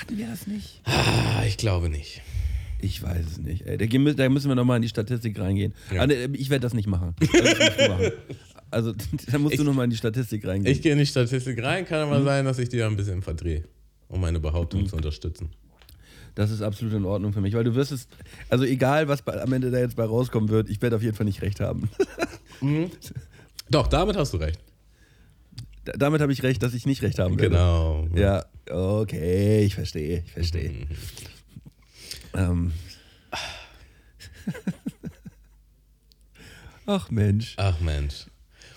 Hatten 0.00 0.16
wir 0.16 0.26
das 0.26 0.46
nicht? 0.46 0.80
Ah, 0.84 1.44
ich 1.46 1.56
glaube 1.56 1.88
nicht. 1.90 2.22
Ich 2.80 3.02
weiß 3.02 3.26
es 3.26 3.38
nicht. 3.38 3.66
Ey, 3.66 3.76
da, 3.76 4.28
müssen 4.28 4.48
wir 4.48 4.54
nochmal 4.54 4.76
in 4.76 4.82
die 4.82 4.88
Statistik 4.88 5.38
reingehen. 5.38 5.74
Ja. 5.92 6.02
Ah, 6.02 6.06
nee, 6.06 6.24
ich 6.32 6.48
werde 6.48 6.62
das 6.62 6.74
nicht 6.74 6.88
machen. 6.88 7.14
Also, 8.72 8.92
musst 8.92 9.32
da 9.32 9.38
musst 9.38 9.58
du 9.58 9.64
nochmal 9.64 9.86
in 9.86 9.90
die 9.90 9.96
Statistik 9.96 10.46
reingehen. 10.46 10.72
Ich 10.72 10.80
gehe 10.80 10.92
in 10.92 10.98
die 10.98 11.06
Statistik 11.06 11.60
rein, 11.60 11.84
kann 11.84 11.98
aber 12.06 12.22
sein, 12.22 12.44
dass 12.44 12.56
ich 12.60 12.68
da 12.68 12.86
ein 12.86 12.94
bisschen 12.96 13.20
verdrehe, 13.20 13.64
um 14.06 14.20
meine 14.20 14.38
Behauptung 14.38 14.86
zu 14.86 14.94
unterstützen. 14.94 15.50
das 16.36 16.52
ist 16.52 16.62
absolut 16.62 16.94
in 16.94 17.04
Ordnung 17.04 17.32
für 17.32 17.40
mich, 17.40 17.52
weil 17.54 17.64
du 17.64 17.74
wirst 17.74 17.90
es, 17.90 18.06
also 18.48 18.62
egal, 18.64 19.08
was 19.08 19.22
bei, 19.22 19.42
am 19.42 19.52
Ende 19.52 19.72
da 19.72 19.80
jetzt 19.80 19.96
bei 19.96 20.04
rauskommen 20.04 20.50
wird, 20.50 20.70
ich 20.70 20.80
werde 20.82 20.94
auf 20.94 21.02
jeden 21.02 21.16
Fall 21.16 21.26
nicht 21.26 21.42
recht 21.42 21.58
haben. 21.58 21.90
Doch, 23.70 23.88
damit 23.88 24.16
hast 24.16 24.34
du 24.34 24.36
recht. 24.36 24.60
Da- 25.90 25.96
Damit 25.98 26.20
habe 26.20 26.32
ich 26.32 26.42
recht, 26.42 26.62
dass 26.62 26.74
ich 26.74 26.86
nicht 26.86 27.02
recht 27.02 27.18
haben 27.18 27.38
werde. 27.38 27.50
Genau. 27.50 28.08
Ja, 28.14 28.44
okay, 28.70 29.62
ich 29.64 29.74
verstehe, 29.74 30.22
ich 30.26 30.32
verstehe. 30.32 30.72
ähm. 32.34 32.72
Ach 36.86 37.10
Mensch. 37.10 37.54
Ach 37.56 37.78
Mensch. 37.80 38.26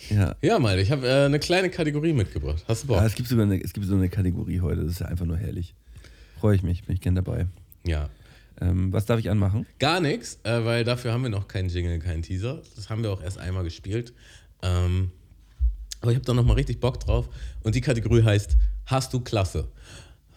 Ja. 0.09 0.35
Ja, 0.41 0.59
mal, 0.59 0.77
ich 0.79 0.91
habe 0.91 1.07
äh, 1.07 1.25
eine 1.25 1.39
kleine 1.39 1.69
Kategorie 1.69 2.13
mitgebracht. 2.13 2.63
Hast 2.67 2.83
du 2.83 2.87
Bock? 2.87 2.97
Ah, 2.99 3.05
es, 3.05 3.15
gibt 3.15 3.29
sogar 3.29 3.45
eine, 3.45 3.61
es 3.63 3.73
gibt 3.73 3.85
so 3.87 3.95
eine 3.95 4.09
Kategorie 4.09 4.59
heute, 4.61 4.81
das 4.81 4.91
ist 4.93 4.99
ja 4.99 5.07
einfach 5.07 5.25
nur 5.25 5.37
herrlich. 5.37 5.73
Freue 6.39 6.55
ich 6.55 6.63
mich, 6.63 6.83
bin 6.83 6.95
ich 6.95 7.01
gern 7.01 7.15
dabei. 7.15 7.47
Ja. 7.85 8.09
Ähm, 8.61 8.91
was 8.93 9.05
darf 9.05 9.19
ich 9.19 9.29
anmachen? 9.29 9.65
Gar 9.79 9.99
nichts, 10.01 10.39
äh, 10.43 10.63
weil 10.65 10.83
dafür 10.83 11.13
haben 11.13 11.23
wir 11.23 11.29
noch 11.29 11.47
keinen 11.47 11.69
Jingle, 11.69 11.97
keinen 11.99 12.21
Teaser. 12.21 12.61
Das 12.75 12.89
haben 12.89 13.01
wir 13.01 13.11
auch 13.11 13.23
erst 13.23 13.37
einmal 13.39 13.63
gespielt. 13.63 14.13
Ähm, 14.61 15.11
aber 16.03 16.11
ich 16.11 16.17
habe 16.17 16.25
da 16.25 16.33
nochmal 16.33 16.57
richtig 16.57 16.81
Bock 16.81 16.99
drauf. 16.99 17.29
Und 17.63 17.75
die 17.75 17.81
Kategorie 17.81 18.23
heißt 18.23 18.57
Hast 18.85 19.13
du 19.13 19.21
Klasse? 19.21 19.69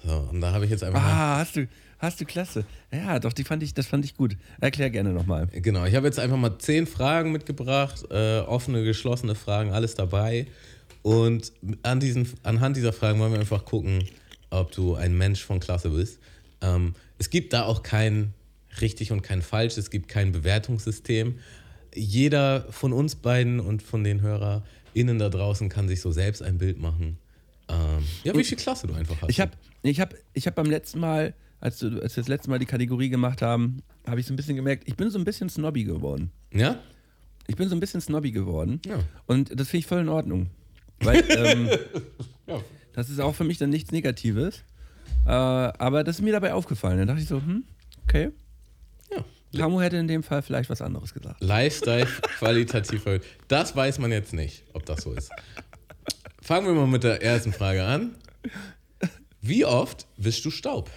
So, 0.05 0.29
und 0.31 0.40
da 0.40 0.52
habe 0.52 0.64
ich 0.64 0.70
jetzt 0.70 0.85
einfach 0.85 1.02
mal. 1.02 1.11
Ah, 1.11 1.38
hast 1.38 1.57
du, 1.57 1.66
hast 1.98 2.20
du 2.20 2.24
klasse. 2.24 2.64
Ja, 2.92 3.18
doch, 3.18 3.33
die 3.33 3.42
fand 3.42 3.64
ich, 3.64 3.74
das 3.74 3.88
fand 3.88 4.05
ich 4.05 4.16
gut. 4.16 4.37
Erklär 4.61 4.90
gerne 4.90 5.12
nochmal. 5.12 5.48
Genau, 5.48 5.85
ich 5.85 5.96
habe 5.96 6.07
jetzt 6.07 6.20
einfach 6.20 6.37
mal 6.37 6.57
zehn 6.59 6.87
Fragen 6.87 7.33
mitgebracht, 7.33 8.05
äh, 8.11 8.38
offene, 8.38 8.85
geschlossene 8.85 9.35
Fragen, 9.35 9.72
alles 9.72 9.96
dabei. 9.96 10.46
Und 11.02 11.52
an 11.83 11.98
diesen, 11.98 12.29
anhand 12.44 12.76
dieser 12.76 12.92
Fragen 12.92 13.18
wollen 13.18 13.33
wir 13.33 13.40
einfach 13.40 13.64
gucken, 13.64 14.05
ob 14.50 14.70
du 14.70 14.94
ein 14.94 15.18
Mensch 15.18 15.42
von 15.42 15.59
Klasse 15.59 15.90
bist. 15.90 16.20
Ähm, 16.61 16.94
es 17.18 17.29
gibt 17.29 17.52
da 17.52 17.64
auch 17.64 17.83
kein 17.83 18.35
richtig 18.81 19.11
und 19.11 19.22
kein 19.22 19.42
falsch, 19.42 19.76
es 19.79 19.90
gibt 19.90 20.07
kein 20.07 20.31
Bewertungssystem. 20.31 21.40
Jeder 21.92 22.66
von 22.70 22.92
uns 22.92 23.16
beiden 23.16 23.59
und 23.59 23.83
von 23.83 24.05
den 24.05 24.22
HörerInnen 24.97 25.19
da 25.19 25.29
draußen 25.29 25.69
kann 25.69 25.89
sich 25.89 26.01
so 26.01 26.11
selbst 26.11 26.43
ein 26.43 26.59
Bild 26.59 26.81
machen. 26.81 27.19
Ähm, 27.69 28.05
ja, 28.25 28.35
wie 28.37 28.45
viel 28.45 28.57
Klasse 28.57 28.87
du 28.87 28.95
einfach 28.95 29.21
hast. 29.21 29.29
Ich 29.31 29.41
habe 29.41 29.53
ich 29.83 30.01
hab, 30.01 30.15
ich 30.33 30.47
hab 30.47 30.55
beim 30.55 30.67
letzten 30.67 31.01
Mal, 31.01 31.35
als, 31.61 31.79
du, 31.79 32.01
als 32.01 32.17
wir 32.17 32.23
das 32.23 32.29
letzte 32.29 32.51
Mal 32.51 32.59
die 32.59 32.67
Kategorie 32.67 33.09
gemacht 33.09 33.43
haben, 33.43 33.83
habe 34.07 34.21
ich 34.21 34.27
so 34.27 34.33
ein 34.33 34.37
bisschen 34.37 34.57
gemerkt, 34.57 34.85
ich 34.87 34.97
bin 34.97 35.11
so 35.11 35.19
ein 35.19 35.25
bisschen 35.25 35.49
snobby 35.49 35.85
geworden. 35.85 36.31
Ja? 36.53 36.79
Ich 37.47 37.57
bin 37.57 37.69
so 37.69 37.77
ein 37.77 37.81
bisschen 37.81 38.01
snobby 38.01 38.33
geworden. 38.33 38.81
Ja. 38.87 38.99
Und 39.27 39.59
das 39.59 39.69
finde 39.69 39.81
ich 39.81 39.87
voll 39.87 40.01
in 40.01 40.09
Ordnung. 40.09 40.49
Weil 41.01 41.25
ähm, 41.37 41.69
Ja. 42.47 42.61
das 42.93 43.11
ist 43.11 43.21
auch 43.21 43.35
für 43.35 43.45
mich 43.45 43.59
dann 43.59 43.71
nichts 43.71 43.93
Negatives. 43.93 44.65
Äh, 45.27 45.31
aber 45.31 46.05
das 46.05 46.17
ist 46.17 46.23
mir 46.23 46.33
dabei 46.33 46.55
aufgefallen. 46.55 46.99
Dann 46.99 47.09
dachte 47.09 47.21
ich 47.21 47.29
so, 47.29 47.37
hm, 47.37 47.65
okay. 48.05 48.31
Tamu 49.57 49.81
hätte 49.81 49.97
in 49.97 50.09
dem 50.09 50.23
Fall 50.23 50.42
vielleicht 50.42 50.71
was 50.71 50.83
anderes 50.83 51.12
gesagt. 51.14 51.42
Lifestyle 51.42 52.07
qualitativ 52.38 53.07
erhöht. 53.07 53.25
Das 53.49 53.75
weiß 53.75 53.99
man 53.99 54.12
jetzt 54.12 54.33
nicht, 54.33 54.64
ob 54.73 54.87
das 54.87 55.03
so 55.03 55.12
ist. 55.12 55.31
Fangen 56.40 56.66
wir 56.66 56.75
mal 56.75 56.87
mit 56.87 57.03
der 57.03 57.23
ersten 57.23 57.53
Frage 57.53 57.85
an. 57.85 58.16
Wie 59.40 59.64
oft 59.64 60.07
wischst 60.16 60.45
du 60.45 60.51
Staub? 60.51 60.90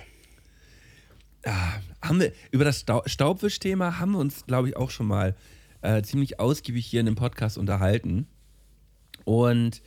Haben 2.02 2.19
wir, 2.19 2.34
über 2.52 2.65
das 2.65 2.82
Stau 2.82 3.02
Staubwischthema 3.06 4.00
haben 4.00 4.12
wir 4.12 4.19
uns, 4.19 4.45
glaube 4.45 4.69
ich, 4.69 4.78
auch 4.78 4.89
schon 4.89 5.08
mal 5.08 5.36
äh, 5.82 6.02
ziemlich 6.02 6.39
ausgiebig 6.39 6.86
hier 6.86 7.00
in 7.00 7.06
dem 7.06 7.15
Podcast 7.15 7.58
unterhalten. 7.58 8.28
Und 9.24 9.82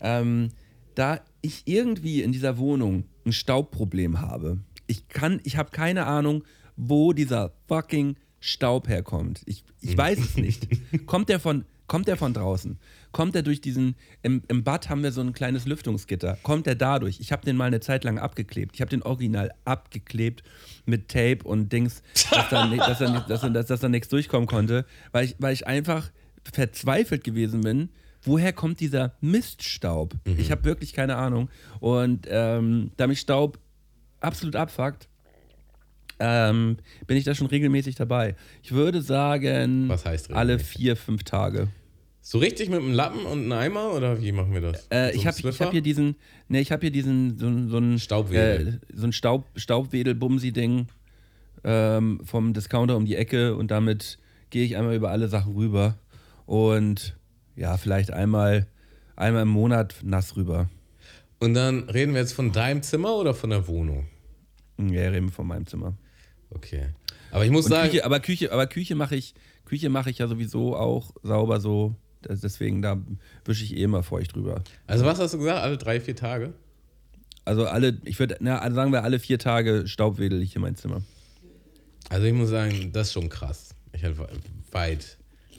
ähm, 0.00 0.50
da 0.94 1.20
ich 1.42 1.62
irgendwie 1.66 2.22
in 2.22 2.32
dieser 2.32 2.58
Wohnung 2.58 3.04
ein 3.24 3.32
Staubproblem 3.32 4.20
habe, 4.20 4.58
ich 4.86 5.08
kann, 5.08 5.40
ich 5.44 5.56
habe 5.56 5.70
keine 5.70 6.06
Ahnung, 6.06 6.44
wo 6.76 7.12
dieser 7.12 7.52
fucking 7.68 8.16
Staub 8.40 8.88
herkommt. 8.88 9.42
Ich, 9.46 9.64
ich 9.80 9.96
weiß 9.96 10.18
es 10.18 10.36
nicht. 10.36 10.68
Kommt 11.06 11.28
der 11.28 11.40
von, 11.40 11.64
kommt 11.86 12.06
der 12.08 12.16
von 12.16 12.32
draußen? 12.32 12.78
Kommt 13.12 13.34
der 13.34 13.42
durch 13.42 13.60
diesen, 13.60 13.96
im, 14.22 14.42
im 14.48 14.62
Bad 14.62 14.88
haben 14.88 15.02
wir 15.02 15.10
so 15.10 15.20
ein 15.20 15.32
kleines 15.32 15.66
Lüftungsgitter. 15.66 16.38
Kommt 16.42 16.66
der 16.66 16.74
dadurch? 16.74 17.18
Ich 17.20 17.32
habe 17.32 17.44
den 17.44 17.56
mal 17.56 17.64
eine 17.64 17.80
Zeit 17.80 18.04
lang 18.04 18.18
abgeklebt. 18.18 18.74
Ich 18.74 18.80
habe 18.80 18.90
den 18.90 19.02
original 19.02 19.52
abgeklebt 19.64 20.42
mit 20.84 21.08
Tape 21.08 21.38
und 21.44 21.72
Dings, 21.72 22.02
dass 22.30 22.50
da, 22.50 22.66
dass 22.66 22.98
da, 22.98 23.20
dass 23.20 23.40
da, 23.40 23.48
dass, 23.48 23.80
da 23.80 23.88
nichts 23.88 24.08
durchkommen 24.08 24.46
konnte, 24.46 24.84
weil 25.12 25.24
ich, 25.24 25.36
weil 25.38 25.54
ich 25.54 25.66
einfach 25.66 26.10
verzweifelt 26.52 27.24
gewesen 27.24 27.62
bin. 27.62 27.88
Woher 28.22 28.52
kommt 28.52 28.80
dieser 28.80 29.14
Miststaub? 29.20 30.14
Ich 30.24 30.50
habe 30.50 30.64
wirklich 30.64 30.92
keine 30.92 31.16
Ahnung. 31.16 31.48
Und 31.80 32.26
ähm, 32.28 32.90
da 32.96 33.06
mich 33.06 33.20
Staub 33.20 33.58
absolut 34.20 34.56
abfuckt, 34.56 35.08
ähm, 36.18 36.76
bin 37.06 37.16
ich 37.16 37.24
da 37.24 37.34
schon 37.34 37.46
regelmäßig 37.46 37.94
dabei. 37.94 38.34
Ich 38.62 38.72
würde 38.72 39.02
sagen, 39.02 39.90
alle 40.32 40.58
vier, 40.58 40.96
fünf 40.96 41.24
Tage. 41.24 41.68
So 42.28 42.38
richtig 42.38 42.70
mit 42.70 42.80
einem 42.80 42.92
Lappen 42.92 43.24
und 43.24 43.44
einem 43.44 43.52
Eimer 43.52 43.92
oder 43.92 44.20
wie 44.20 44.32
machen 44.32 44.52
wir 44.52 44.60
das? 44.60 44.88
Äh, 44.90 45.12
so 45.12 45.18
ich 45.18 45.26
habe 45.28 45.52
hab 45.52 45.70
hier 45.70 45.80
diesen, 45.80 46.16
ne, 46.48 46.60
ich 46.60 46.72
habe 46.72 46.80
hier 46.80 46.90
diesen, 46.90 47.38
so, 47.38 47.68
so 47.68 47.78
ein 47.78 48.00
Staubwedel. 48.00 48.80
Äh, 48.88 48.96
so 48.96 49.06
ein 49.06 49.12
Staub, 49.12 49.44
Staubwedel-Bumsi-Ding 49.54 50.88
ähm, 51.62 52.20
vom 52.24 52.52
Discounter 52.52 52.96
um 52.96 53.04
die 53.04 53.14
Ecke 53.14 53.54
und 53.54 53.70
damit 53.70 54.18
gehe 54.50 54.64
ich 54.64 54.76
einmal 54.76 54.96
über 54.96 55.10
alle 55.10 55.28
Sachen 55.28 55.54
rüber 55.54 55.98
und 56.46 57.16
ja, 57.54 57.76
vielleicht 57.76 58.12
einmal, 58.12 58.66
einmal 59.14 59.42
im 59.42 59.48
Monat 59.48 59.94
nass 60.02 60.36
rüber. 60.36 60.68
Und 61.38 61.54
dann 61.54 61.88
reden 61.88 62.12
wir 62.14 62.22
jetzt 62.22 62.32
von 62.32 62.50
deinem 62.50 62.82
Zimmer 62.82 63.14
oder 63.14 63.34
von 63.34 63.50
der 63.50 63.68
Wohnung? 63.68 64.06
Ja, 64.78 65.10
reden 65.10 65.26
wir 65.26 65.32
von 65.32 65.46
meinem 65.46 65.66
Zimmer. 65.66 65.96
Okay. 66.50 66.88
Aber 67.30 67.44
ich 67.44 67.50
muss 67.50 67.66
Und 67.66 67.70
sagen, 67.72 67.90
Küche, 67.90 68.04
aber 68.04 68.20
Küche, 68.20 68.52
aber 68.52 68.66
Küche 68.66 68.94
mache 68.94 69.16
ich, 69.16 69.34
Küche 69.64 69.88
mache 69.88 70.10
ich 70.10 70.18
ja 70.18 70.28
sowieso 70.28 70.76
auch 70.76 71.10
sauber 71.22 71.60
so. 71.60 71.94
Deswegen 72.28 72.82
da 72.82 72.98
wische 73.44 73.64
ich 73.64 73.76
eh 73.76 73.82
immer 73.82 74.02
feucht 74.02 74.34
drüber. 74.34 74.62
also 74.86 75.04
was 75.04 75.18
hast 75.20 75.34
du 75.34 75.38
gesagt? 75.38 75.60
Alle 75.60 75.76
drei, 75.76 76.00
vier 76.00 76.16
Tage? 76.16 76.52
Also 77.44 77.66
alle, 77.66 77.98
ich 78.04 78.18
würde, 78.18 78.36
na, 78.40 78.58
also 78.58 78.74
sagen 78.74 78.90
wir 78.92 79.04
alle 79.04 79.20
vier 79.20 79.38
Tage 79.38 79.86
staubwedel 79.86 80.42
ich 80.42 80.52
hier 80.52 80.60
mein 80.60 80.74
Zimmer. 80.76 81.02
Also 82.08 82.26
ich 82.26 82.32
muss 82.32 82.48
sagen, 82.48 82.90
das 82.92 83.08
ist 83.08 83.12
schon 83.12 83.28
krass. 83.28 83.74
Ich 83.92 84.02
hätte 84.02 84.16
weit, 84.72 85.16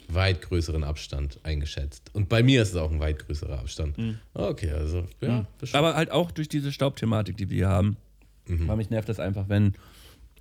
weit 0.08 0.42
größeren 0.42 0.84
Abstand 0.84 1.38
eingeschätzt. 1.44 2.10
Und 2.12 2.28
bei 2.28 2.42
mir 2.42 2.62
ist 2.62 2.70
es 2.70 2.76
auch 2.76 2.90
ein 2.90 3.00
weit 3.00 3.18
größerer 3.26 3.58
Abstand. 3.60 3.96
Okay, 4.34 4.70
also 4.72 5.04
ja. 5.22 5.46
schon- 5.62 5.78
Aber 5.78 5.94
halt 5.94 6.10
auch 6.10 6.30
durch 6.30 6.48
diese 6.48 6.72
Staubthematik, 6.72 7.36
die 7.38 7.48
wir 7.48 7.56
hier 7.56 7.68
haben. 7.68 7.96
Weil 8.46 8.76
mich 8.78 8.90
nervt 8.90 9.08
das 9.08 9.20
einfach, 9.20 9.48
wenn, 9.48 9.74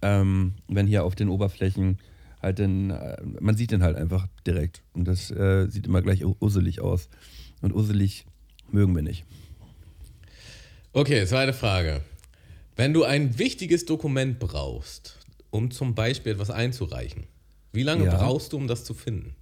ähm, 0.02 0.54
wenn 0.68 0.88
hier 0.88 1.04
auf 1.04 1.16
den 1.16 1.30
Oberflächen 1.30 1.98
halt 2.42 2.60
den, 2.60 2.92
äh, 2.92 3.18
man 3.40 3.58
sieht 3.58 3.72
den 3.72 3.84
halt 3.84 3.96
einfach 3.96 4.28
direkt. 4.46 4.82
Und 4.94 5.06
das 5.06 5.32
äh, 5.32 5.68
sieht 5.70 5.88
immer 5.88 6.02
gleich 6.02 6.24
usselig 6.26 6.82
aus. 6.82 7.10
Und 7.62 7.74
usselig 7.74 8.26
mögen 8.72 8.96
wir 8.96 9.02
nicht. 9.02 9.26
Okay, 10.94 11.26
zweite 11.26 11.54
Frage. 11.54 12.02
Wenn 12.76 12.94
du 12.94 13.04
ein 13.04 13.40
wichtiges 13.40 13.86
Dokument 13.86 14.40
brauchst, 14.40 15.18
um 15.50 15.72
zum 15.72 15.96
Beispiel 15.96 16.34
etwas 16.34 16.52
einzureichen, 16.52 17.24
wie 17.74 17.84
lange 17.84 18.06
Ja. 18.06 18.16
brauchst 18.18 18.54
du, 18.54 18.58
um 18.58 18.68
das 18.68 18.84
zu 18.84 18.94
finden? 18.94 19.36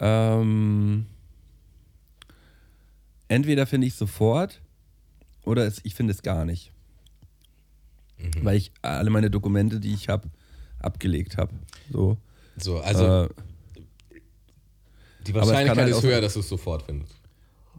Ähm, 0.00 1.06
entweder 3.28 3.66
finde 3.66 3.86
ich 3.86 3.94
sofort 3.94 4.60
oder 5.44 5.66
es, 5.66 5.80
ich 5.84 5.94
finde 5.94 6.12
es 6.12 6.22
gar 6.22 6.44
nicht. 6.44 6.72
Weil 8.42 8.56
ich 8.56 8.72
alle 8.82 9.10
meine 9.10 9.30
Dokumente, 9.30 9.80
die 9.80 9.92
ich 9.92 10.08
habe, 10.08 10.28
abgelegt 10.78 11.36
habe. 11.36 11.54
So. 11.90 12.18
So, 12.56 12.78
also 12.80 13.24
äh, 13.24 13.28
die 15.26 15.34
Wahrscheinlichkeit 15.34 15.86
halt 15.86 15.90
ist 15.90 16.02
höher, 16.02 16.20
dass 16.20 16.34
du 16.34 16.40
es 16.40 16.48
sofort 16.48 16.82
findest. 16.82 17.14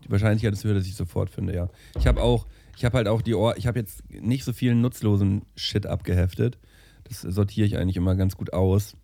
die 0.03 0.11
Wahrscheinlichkeit 0.11 0.53
ist 0.53 0.63
höher, 0.63 0.73
dass 0.73 0.85
ich 0.85 0.91
es 0.91 0.97
sofort 0.97 1.29
finde, 1.29 1.55
ja. 1.55 1.69
Ich 1.97 2.07
habe 2.07 2.21
auch, 2.21 2.45
ich 2.75 2.83
habe 2.83 2.97
halt 2.97 3.07
auch 3.07 3.21
die 3.21 3.35
Ohr, 3.35 3.57
ich 3.57 3.67
habe 3.67 3.79
jetzt 3.79 4.03
nicht 4.09 4.43
so 4.43 4.53
viel 4.53 4.75
nutzlosen 4.75 5.43
Shit 5.55 5.85
abgeheftet. 5.85 6.57
Das 7.05 7.21
sortiere 7.21 7.67
ich 7.67 7.77
eigentlich 7.77 7.97
immer 7.97 8.15
ganz 8.15 8.35
gut 8.35 8.51
aus. 8.51 8.97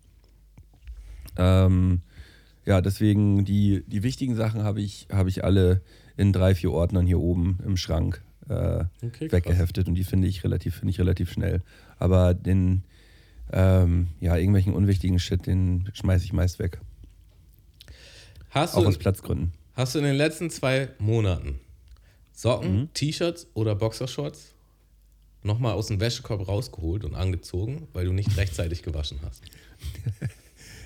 Ähm, 1.36 2.02
ja, 2.66 2.80
deswegen 2.80 3.44
die, 3.44 3.84
die 3.86 4.02
wichtigen 4.02 4.34
Sachen 4.34 4.62
habe 4.64 4.80
ich, 4.80 5.08
habe 5.10 5.28
ich 5.28 5.44
alle 5.44 5.82
in 6.16 6.32
drei, 6.32 6.54
vier 6.54 6.72
Ordnern 6.72 7.06
hier 7.06 7.20
oben 7.20 7.58
im 7.64 7.76
Schrank 7.76 8.22
äh, 8.52 9.06
Okay, 9.06 9.30
weggeheftet 9.32 9.88
und 9.88 9.94
die 9.94 10.04
finde 10.04 10.28
ich 10.28 10.44
relativ, 10.44 10.76
finde 10.76 10.90
ich 10.90 10.98
relativ 10.98 11.30
schnell. 11.32 11.62
Aber 11.98 12.34
den, 12.34 12.82
ähm, 13.52 14.08
ja, 14.20 14.36
irgendwelchen 14.36 14.74
unwichtigen 14.74 15.18
Shit, 15.18 15.46
den 15.46 15.88
schmeiße 15.94 16.24
ich 16.24 16.32
meist 16.32 16.58
weg. 16.58 16.78
Hast 18.50 18.74
Auch 18.76 18.82
du, 18.82 18.88
aus 18.88 18.98
Platzgründen. 18.98 19.52
hast 19.74 19.94
du 19.94 19.98
in 19.98 20.04
den 20.04 20.16
letzten 20.16 20.50
zwei 20.50 20.88
Monaten 20.98 21.58
Socken, 22.34 22.80
Mhm. 22.82 22.88
T-Shirts 22.94 23.46
oder 23.54 23.74
Boxershorts 23.74 24.54
nochmal 25.42 25.72
aus 25.74 25.88
dem 25.88 26.00
Wäschekorb 26.00 26.46
rausgeholt 26.48 27.04
und 27.04 27.14
angezogen, 27.14 27.88
weil 27.92 28.04
du 28.06 28.12
nicht 28.12 28.36
rechtzeitig 28.36 28.82
gewaschen 28.82 29.18
hast? 29.22 29.42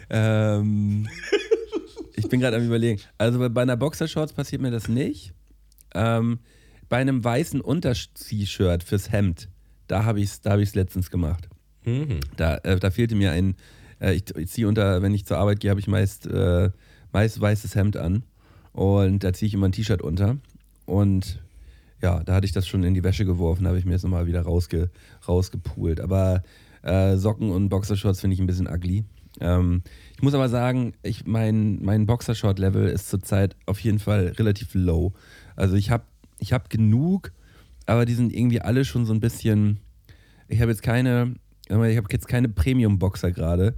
Ähm, 0.09 1.09
ich 2.15 2.29
bin 2.29 2.39
gerade 2.39 2.57
am 2.57 2.65
überlegen. 2.65 3.01
Also 3.19 3.41
bei- 3.41 3.49
bei 3.49 3.63
einer 3.63 3.77
Boxershorts 3.77 4.33
passiert 4.33 4.63
mir 4.63 4.71
das 4.71 4.87
nicht. 4.87 5.33
Ähm, 5.95 6.39
bei 6.89 6.99
einem 6.99 7.23
weißen 7.23 7.61
Unterzieh-Shirt 7.61 8.83
fürs 8.83 9.11
Hemd, 9.11 9.49
da 9.87 10.05
habe 10.05 10.21
ich 10.21 10.31
es 10.31 10.41
hab 10.45 10.59
ich's 10.59 10.75
letztens 10.75 11.11
gemacht. 11.11 11.49
Mhm. 11.85 12.21
Da, 12.37 12.57
äh, 12.59 12.79
da 12.79 12.91
fehlte 12.91 13.15
mir 13.15 13.33
ein, 13.33 13.57
äh, 14.01 14.15
ich, 14.15 14.35
ich 14.37 14.51
ziehe 14.51 14.69
unter, 14.69 15.03
wenn 15.03 15.15
ich 15.15 15.27
zur 15.27 15.39
Arbeit 15.39 15.61
gehe, 15.61 15.71
habe 15.71 15.81
ich 15.81 15.89
meist, 15.89 16.27
äh, 16.27 16.71
meist 17.13 17.41
weißes 17.41 17.75
Hemd 17.75 17.97
an. 17.97 18.25
Und 18.73 19.25
da 19.25 19.33
ziehe 19.33 19.47
ich 19.47 19.55
immer 19.55 19.69
ein 19.69 19.73
T-Shirt 19.73 20.03
unter. 20.03 20.37
Und 20.85 21.43
ja, 22.03 22.23
da 22.23 22.35
hatte 22.35 22.47
ich 22.47 22.53
das 22.53 22.67
schon 22.67 22.85
in 22.85 22.95
die 22.95 23.05
Wäsche 23.05 23.25
geworfen, 23.25 23.67
habe 23.67 23.79
ich 23.79 23.85
mir 23.85 23.93
das 23.93 24.03
nochmal 24.03 24.27
wieder 24.27 24.43
rausge, 24.43 24.91
rausgepult. 25.27 26.01
Aber 26.01 26.43
äh, 26.83 27.17
Socken 27.17 27.51
und 27.51 27.69
Boxershorts 27.69 28.21
finde 28.21 28.35
ich 28.35 28.41
ein 28.41 28.47
bisschen 28.47 28.69
ugly. 28.69 29.05
Ähm, 29.41 29.83
ich 30.15 30.23
muss 30.23 30.35
aber 30.35 30.49
sagen, 30.49 30.95
ich, 31.03 31.27
mein, 31.27 31.83
mein 31.83 32.07
Boxershort-Level 32.07 32.89
ist 32.89 33.09
zurzeit 33.09 33.57
auf 33.67 33.81
jeden 33.81 33.99
Fall 33.99 34.29
relativ 34.39 34.75
low. 34.75 35.13
Also 35.57 35.77
ich 35.77 35.91
habe 35.91 36.05
ich 36.39 36.53
hab 36.53 36.71
genug, 36.71 37.33
aber 37.87 38.05
die 38.05 38.15
sind 38.15 38.33
irgendwie 38.33 38.61
alle 38.61 38.85
schon 38.85 39.05
so 39.07 39.13
ein 39.13 39.21
bisschen. 39.21 39.81
Ich 40.49 40.61
habe 40.61 40.71
jetzt 40.71 40.83
keine, 40.83 41.35
ich 41.69 41.75
habe 41.75 42.07
jetzt 42.11 42.29
keine 42.29 42.49
Premium-Boxer 42.49 43.33
gerade, 43.33 43.75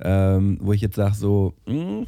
ähm, 0.00 0.58
wo 0.60 0.72
ich 0.72 0.80
jetzt 0.80 0.96
sage 0.96 1.14
so, 1.14 1.54
mh, 1.66 2.06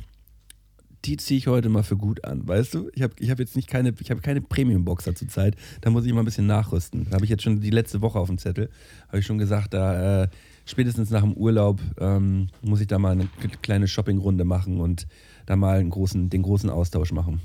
die 1.04 1.16
ziehe 1.16 1.38
ich 1.38 1.46
heute 1.46 1.68
mal 1.68 1.82
für 1.82 1.96
gut 1.96 2.24
an, 2.24 2.46
weißt 2.46 2.74
du? 2.74 2.90
Ich 2.94 3.02
habe 3.02 3.14
ich 3.18 3.30
hab 3.30 3.38
jetzt 3.38 3.56
nicht 3.56 3.68
keine, 3.68 3.92
ich 3.98 4.10
habe 4.10 4.20
keine 4.20 4.40
Premium-Boxer 4.40 5.14
zurzeit. 5.14 5.56
Da 5.80 5.90
muss 5.90 6.04
ich 6.04 6.12
mal 6.12 6.20
ein 6.20 6.24
bisschen 6.24 6.46
nachrüsten. 6.46 7.06
Da 7.08 7.16
habe 7.16 7.24
ich 7.24 7.30
jetzt 7.30 7.42
schon 7.42 7.60
die 7.60 7.70
letzte 7.70 8.00
Woche 8.02 8.18
auf 8.18 8.28
dem 8.28 8.38
Zettel, 8.38 8.70
habe 9.08 9.18
ich 9.18 9.26
schon 9.26 9.38
gesagt, 9.38 9.74
da 9.74 10.22
äh, 10.22 10.28
spätestens 10.64 11.10
nach 11.10 11.22
dem 11.22 11.32
Urlaub 11.32 11.80
ähm, 11.98 12.48
muss 12.62 12.80
ich 12.80 12.86
da 12.86 12.98
mal 12.98 13.12
eine 13.12 13.28
kleine 13.62 13.88
Shoppingrunde 13.88 14.44
machen 14.44 14.80
und 14.80 15.06
da 15.46 15.56
mal 15.56 15.78
einen 15.78 15.90
großen, 15.90 16.30
den 16.30 16.42
großen 16.42 16.70
Austausch 16.70 17.12
machen. 17.12 17.40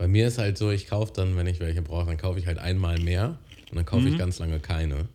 Bei 0.00 0.08
mir 0.08 0.26
ist 0.28 0.38
halt 0.38 0.56
so, 0.56 0.70
ich 0.70 0.86
kaufe 0.86 1.12
dann, 1.14 1.36
wenn 1.36 1.46
ich 1.46 1.60
welche 1.60 1.82
brauche, 1.82 2.06
dann 2.06 2.16
kaufe 2.16 2.38
ich 2.38 2.46
halt 2.46 2.56
einmal 2.56 2.98
mehr 2.98 3.36
und 3.70 3.76
dann 3.76 3.84
kaufe 3.84 4.08
ich 4.08 4.14
Mhm. 4.14 4.18
ganz 4.18 4.38
lange 4.38 4.58
keine. 4.58 5.08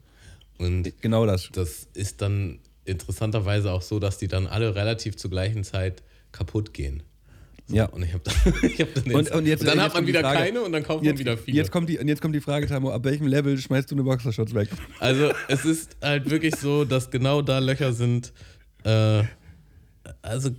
Und 0.60 0.94
Genau 1.02 1.26
das. 1.26 1.50
das 1.52 1.88
ist 1.96 2.22
dann 2.22 2.60
interessanterweise 2.86 3.72
auch 3.72 3.82
so, 3.82 3.98
dass 3.98 4.20
die 4.20 4.28
dann 4.28 4.46
alle 4.46 4.76
relativ 4.76 5.16
zur 5.18 5.32
gleichen 5.32 5.64
Zeit 5.64 6.04
kaputt 6.32 6.72
gehen. 6.76 7.02
Ja. 7.68 7.86
Und 7.88 8.04
ich 8.04 8.14
habe 8.14 8.22
dann, 8.26 8.36
ich 8.62 8.80
hab 8.80 8.94
dann, 8.94 9.04
Und- 9.06 9.32
und 9.32 9.48
jetzt- 9.48 9.64
dann 9.66 9.74
jetzt 9.74 9.84
hat 9.86 9.94
man 9.96 10.06
wieder 10.06 10.20
Frage- 10.22 10.38
keine 10.38 10.62
und 10.62 10.72
dann 10.72 10.84
kauft 10.84 11.00
man 11.04 11.06
Jetzt, 11.14 11.20
wieder 11.20 11.36
viele. 11.36 11.58
jetzt, 11.58 11.72
kommt 11.72 11.90
die, 11.90 11.98
und 11.98 12.08
jetzt 12.08 12.22
kommt 12.22 12.36
die 12.36 12.40
Frage, 12.42 12.68
Tamo, 12.68 12.92
ab 12.92 13.04
welchem 13.06 13.26
Level 13.26 13.58
schmeißt 13.58 13.90
du 13.90 13.96
eine 13.96 14.04
Boxershorts 14.04 14.54
weg? 14.54 14.70
Also 15.00 15.32
es 15.48 15.66
ist 15.66 15.98
halt 16.00 16.30
wirklich 16.30 16.56
so, 16.58 16.86
dass 16.86 17.10
genau 17.10 17.42
da 17.42 17.58
Löcher 17.58 17.92
sind, 17.92 18.34
äh, 18.84 19.24
also 20.22 20.52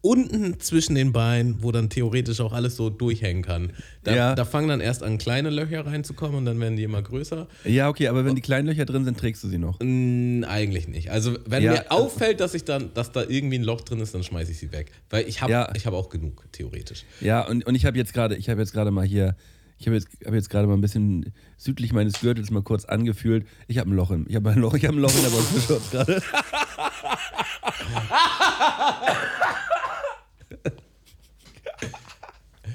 unten 0.00 0.60
zwischen 0.60 0.94
den 0.94 1.12
Beinen, 1.12 1.62
wo 1.62 1.72
dann 1.72 1.90
theoretisch 1.90 2.40
auch 2.40 2.52
alles 2.52 2.76
so 2.76 2.88
durchhängen 2.90 3.42
kann. 3.42 3.72
Da, 4.04 4.14
Ja. 4.14 4.34
da 4.36 4.44
fangen 4.44 4.68
dann 4.68 4.80
erst 4.80 5.02
an 5.02 5.18
kleine 5.18 5.50
Löcher 5.50 5.84
reinzukommen 5.84 6.36
und 6.36 6.44
dann 6.44 6.60
werden 6.60 6.76
die 6.76 6.84
immer 6.84 7.02
größer. 7.02 7.48
Ja, 7.64 7.88
okay, 7.88 8.06
aber 8.06 8.24
wenn 8.24 8.36
die 8.36 8.40
kleinen 8.42 8.68
Löcher 8.68 8.84
drin 8.84 9.04
sind, 9.04 9.18
trägst 9.18 9.42
du 9.42 9.48
sie 9.48 9.58
noch. 9.58 9.80
Eigentlich 9.80 10.86
nicht. 10.86 11.10
Also 11.10 11.36
wenn 11.46 11.62
Ja, 11.64 11.72
mir 11.72 11.90
auffällt, 11.92 12.38
dass 12.40 12.54
ich 12.54 12.64
dann, 12.64 12.94
dass 12.94 13.10
da 13.10 13.24
irgendwie 13.26 13.58
ein 13.58 13.64
Loch 13.64 13.80
drin 13.80 13.98
ist, 14.00 14.14
dann 14.14 14.22
schmeiße 14.22 14.52
ich 14.52 14.58
sie 14.58 14.70
weg. 14.70 14.92
Weil 15.10 15.26
ich 15.28 15.42
habe 15.42 15.50
Ja. 15.52 15.72
ich 15.74 15.86
hab 15.86 15.94
auch 15.94 16.10
genug, 16.10 16.44
theoretisch. 16.52 17.04
Ja, 17.20 17.40
und, 17.46 17.66
und 17.66 17.74
ich 17.74 17.84
habe 17.84 17.96
jetzt 17.98 18.14
gerade, 18.14 18.36
ich 18.36 18.48
habe 18.48 18.60
jetzt 18.60 18.72
gerade 18.72 18.92
mal 18.92 19.04
hier, 19.04 19.34
ich 19.78 19.86
habe 19.86 19.96
jetzt, 19.96 20.08
hab 20.24 20.32
jetzt 20.34 20.48
gerade 20.50 20.66
mal 20.66 20.74
ein 20.74 20.80
bisschen 20.80 21.32
südlich 21.56 21.92
meines 21.92 22.20
Gürtels 22.20 22.50
mal 22.50 22.62
kurz 22.62 22.84
angefühlt. 22.86 23.46
Ich 23.68 23.78
habe 23.78 23.90
ein 23.90 23.94
Loch 23.96 24.10
in, 24.10 24.26
ich 24.28 24.36
habe 24.36 24.50
ein 24.50 24.58
Loch, 24.58 24.74
ich 24.74 24.84
habe 24.86 24.96
ein 24.96 25.00
Loch 25.00 25.14
in 25.14 25.22
der 25.22 25.30
Boxershorts 25.30 25.90
gerade. 25.90 26.22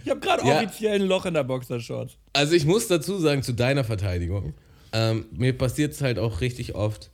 Ich 0.03 0.09
habe 0.09 0.19
gerade 0.19 0.47
Ja. 0.47 0.57
offiziell 0.57 0.95
ein 1.01 1.07
Loch 1.07 1.25
in 1.25 1.33
der 1.33 1.43
Boxershorts. 1.43 2.13
Also 2.33 2.53
ich 2.53 2.65
muss 2.65 2.87
dazu 2.87 3.19
sagen, 3.19 3.43
zu 3.43 3.53
deiner 3.53 3.83
Verteidigung, 3.83 4.53
ähm, 4.93 5.25
mir 5.31 5.57
passiert 5.57 5.93
es 5.93 6.01
halt 6.01 6.17
auch 6.19 6.41
richtig 6.41 6.75
oft. 6.75 7.11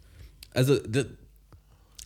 Also 0.53 0.77
das, 0.79 1.05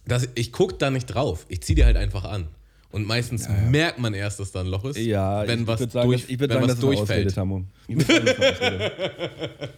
das, 0.06 0.28
ich 0.36 0.52
gucke 0.52 0.76
da 0.76 0.90
nicht 0.90 1.06
drauf. 1.08 1.46
Ich 1.50 1.62
ziehe 1.62 1.76
die 1.76 1.86
halt 1.86 1.98
einfach 1.98 2.26
an. 2.26 2.48
Und 2.92 3.08
meistens 3.08 3.48
merkt 3.70 4.00
man 4.00 4.14
erst, 4.14 4.40
dass 4.40 4.52
da 4.52 4.60
ein 4.62 4.68
Loch 4.68 4.84
ist, 4.86 4.98
Ja, 4.98 5.48
wenn 5.48 5.62
ich 5.62 5.68
was, 5.68 5.80
sagen, 5.80 6.10
durch, 6.10 6.26
ich 6.28 6.40
wenn 6.40 6.50
sagen, 6.50 6.62
was 6.64 6.76
das 6.76 6.84
Ausrede, 6.84 6.96
durchfällt. 6.98 7.36
Tammo. 7.36 7.64
Ich 7.88 8.06
sagen, 8.06 8.28
Ausrede. 8.28 8.92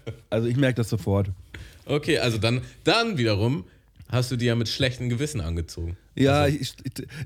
Also 0.29 0.47
ich 0.47 0.57
merke 0.57 0.75
das 0.77 0.89
sofort. 0.89 1.29
Okay, 1.85 2.17
also 2.17 2.37
dann, 2.39 2.61
dann 2.83 3.17
wiederum 3.17 3.65
hast 4.09 4.31
du 4.31 4.35
die 4.35 4.45
ja 4.45 4.55
mit 4.55 4.67
schlechtem 4.69 5.09
Gewissen 5.09 5.41
angezogen. 5.41 5.95
Ja, 6.15 6.41
Also, 6.43 6.57
ich, 6.59 6.73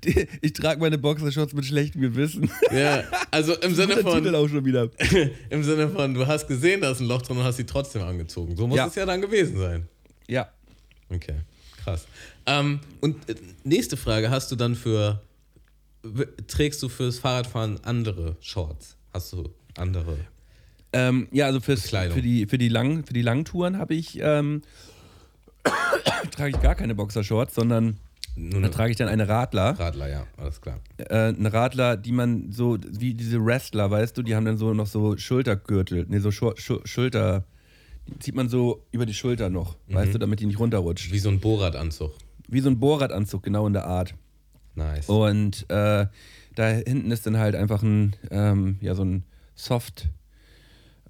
ich, 0.06 0.28
ich 0.42 0.54
trage 0.54 0.80
meine 0.82 0.98
Boxershorts 0.98 1.54
mit 1.54 1.66
schlechtem 1.66 2.02
Gewissen. 2.02 2.50
ja, 2.74 3.04
also 3.32 3.54
im 3.56 3.74
Sinne 3.76 3.96
Guter 3.96 4.16
Titel 4.16 4.26
von, 4.32 4.36
auch 4.36 4.48
schon 4.50 4.66
wieder. 4.66 4.90
im 5.50 5.64
Sinne 5.64 5.90
von, 5.90 6.14
du 6.14 6.26
hast 6.28 6.48
gesehen, 6.48 6.82
da 6.82 6.92
ist 6.92 7.00
ein 7.00 7.08
Loch 7.08 7.22
drin 7.22 7.38
und 7.38 7.44
hast 7.44 7.58
sie 7.58 7.66
trotzdem 7.66 8.02
angezogen. 8.02 8.56
So 8.58 8.68
muss 8.68 8.78
Ja. 8.78 8.88
es 8.88 8.96
ja 8.96 9.06
dann 9.06 9.22
gewesen 9.22 9.58
sein. 9.58 9.88
Ja. 10.28 10.50
Okay, 11.10 11.36
krass. 11.84 12.06
Ähm, 12.46 12.80
und 13.02 13.30
äh, 13.30 13.36
nächste 13.64 13.96
Frage, 13.98 14.30
hast 14.30 14.52
du 14.52 14.56
dann 14.58 14.76
für, 14.76 15.22
trägst 16.48 16.82
du 16.84 16.90
fürs 16.90 17.20
Fahrradfahren 17.20 17.80
andere 17.84 18.38
Shorts? 18.40 18.98
Hast 19.14 19.34
du 19.34 19.50
andere? 19.78 20.18
Ähm, 20.94 21.28
ja, 21.32 21.46
also 21.46 21.60
fürs, 21.60 21.90
für, 21.90 22.22
die, 22.22 22.46
für, 22.46 22.58
die 22.58 22.70
lang, 22.70 23.06
für 23.06 23.14
die 23.14 23.22
Langtouren 23.22 23.78
habe 23.78 23.94
ich, 23.94 24.20
ähm, 24.22 24.62
trage 26.32 26.52
ich 26.52 26.62
gar 26.62 26.76
keine 26.76 26.96
Boxershorts, 26.96 27.56
sondern 27.56 27.98
Nur 28.36 28.62
da 28.62 28.70
trage 28.70 28.92
ich 28.92 28.98
dann 28.98 29.10
eine 29.10 29.28
Radler. 29.28 29.78
Radler, 29.78 30.10
ja, 30.10 30.26
alles 30.38 30.62
klar. 30.62 30.80
Äh, 30.98 31.34
eine 31.34 31.52
Radler, 31.52 31.98
die 31.98 32.12
man 32.12 32.52
so, 32.52 32.78
wie 32.90 33.14
diese 33.14 33.44
Wrestler, 33.44 33.92
weißt 33.92 34.18
du, 34.18 34.24
die 34.24 34.36
haben 34.36 34.46
dann 34.46 34.58
so 34.58 34.74
noch 34.74 34.88
so 34.88 35.18
Schultergürtel, 35.18 36.06
nee, 36.08 36.20
so 36.20 36.32
Schul 36.32 36.56
Schul 36.58 36.82
Schulter, 36.86 37.44
die 38.08 38.20
zieht 38.20 38.36
man 38.36 38.48
so 38.48 38.86
über 38.92 39.06
die 39.06 39.14
Schulter 39.14 39.50
noch, 39.50 39.76
weißt 39.90 40.14
du, 40.14 40.18
damit 40.18 40.40
die 40.40 40.46
nicht 40.46 40.60
runterrutscht. 40.60 41.12
Wie 41.12 41.20
so 41.20 41.30
ein 41.30 41.40
Bohrradanzug. 41.40 42.14
Wie 42.48 42.62
so 42.62 42.70
ein 42.70 42.80
Bohrradanzug, 42.80 43.44
genau 43.44 43.68
in 43.68 43.74
der 43.74 43.86
Art. 43.86 44.16
Nice. 44.78 45.10
Und 45.10 45.70
äh, 45.70 46.06
da 46.56 46.68
hinten 46.68 47.12
ist 47.12 47.26
dann 47.26 47.38
halt 47.38 47.56
einfach 47.56 47.82
ein, 47.82 48.16
ähm, 48.30 48.78
ja, 48.80 48.94
so 48.94 49.04
ein 49.04 49.24
Soft, 49.56 50.08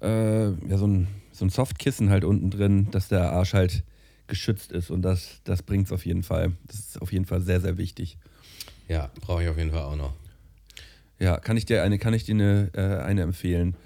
äh, 0.00 0.48
ja, 0.48 0.78
so 0.78 0.86
ein, 0.86 1.06
so 1.32 1.44
ein 1.44 1.50
Softkissen 1.50 2.08
halt 2.08 2.24
unten 2.24 2.50
drin, 2.50 2.88
dass 2.90 3.08
der 3.08 3.30
Arsch 3.30 3.52
halt 3.52 3.84
geschützt 4.26 4.72
ist. 4.72 4.90
Und 4.90 5.02
das, 5.02 5.40
das 5.44 5.62
bringt 5.62 5.86
es 5.86 5.92
auf 5.92 6.06
jeden 6.06 6.22
Fall. 6.22 6.52
Das 6.66 6.78
ist 6.78 7.02
auf 7.02 7.12
jeden 7.12 7.26
Fall 7.26 7.42
sehr, 7.42 7.60
sehr 7.60 7.76
wichtig. 7.76 8.16
Ja, 8.88 9.10
brauche 9.20 9.42
ich 9.42 9.48
auf 9.50 9.58
jeden 9.58 9.70
Fall 9.70 9.82
auch 9.82 9.96
noch. 9.96 10.14
Ja, 11.18 11.36
kann 11.36 11.58
ich 11.58 11.66
dir 11.66 11.82
eine, 11.82 11.98
kann 11.98 12.14
ich 12.14 12.24
dir 12.24 12.34
eine, 12.34 12.70
äh, 12.74 13.02
eine 13.04 13.22
empfehlen 13.22 13.76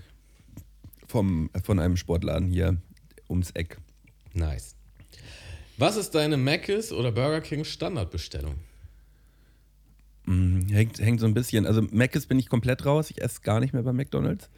vom, 1.09 1.51
von 1.65 1.81
einem 1.81 1.97
Sportladen 1.97 2.51
hier 2.51 2.77
ums 3.29 3.51
Eck. 3.51 3.79
Nice. 4.33 4.77
Was 5.77 5.97
ist 5.97 6.15
deine 6.15 6.37
Mc's 6.37 6.93
oder 6.93 7.11
Burger 7.11 7.41
King 7.41 7.65
Standardbestellung? 7.65 8.55
Mm, 10.27 10.69
Hängt, 10.69 10.99
hängt 11.01 11.21
so 11.21 11.27
ein 11.27 11.35
bisschen. 11.35 11.67
Also 11.67 11.83
Mc's 11.83 12.27
bin 12.27 12.39
ich 12.39 12.49
komplett 12.49 12.85
raus. 12.87 13.11
Ich 13.11 13.21
esse 13.23 13.41
gar 13.41 13.61
nicht 13.61 13.73
mehr 13.73 13.83
bei 13.83 13.93
McDonalds, 13.93 14.51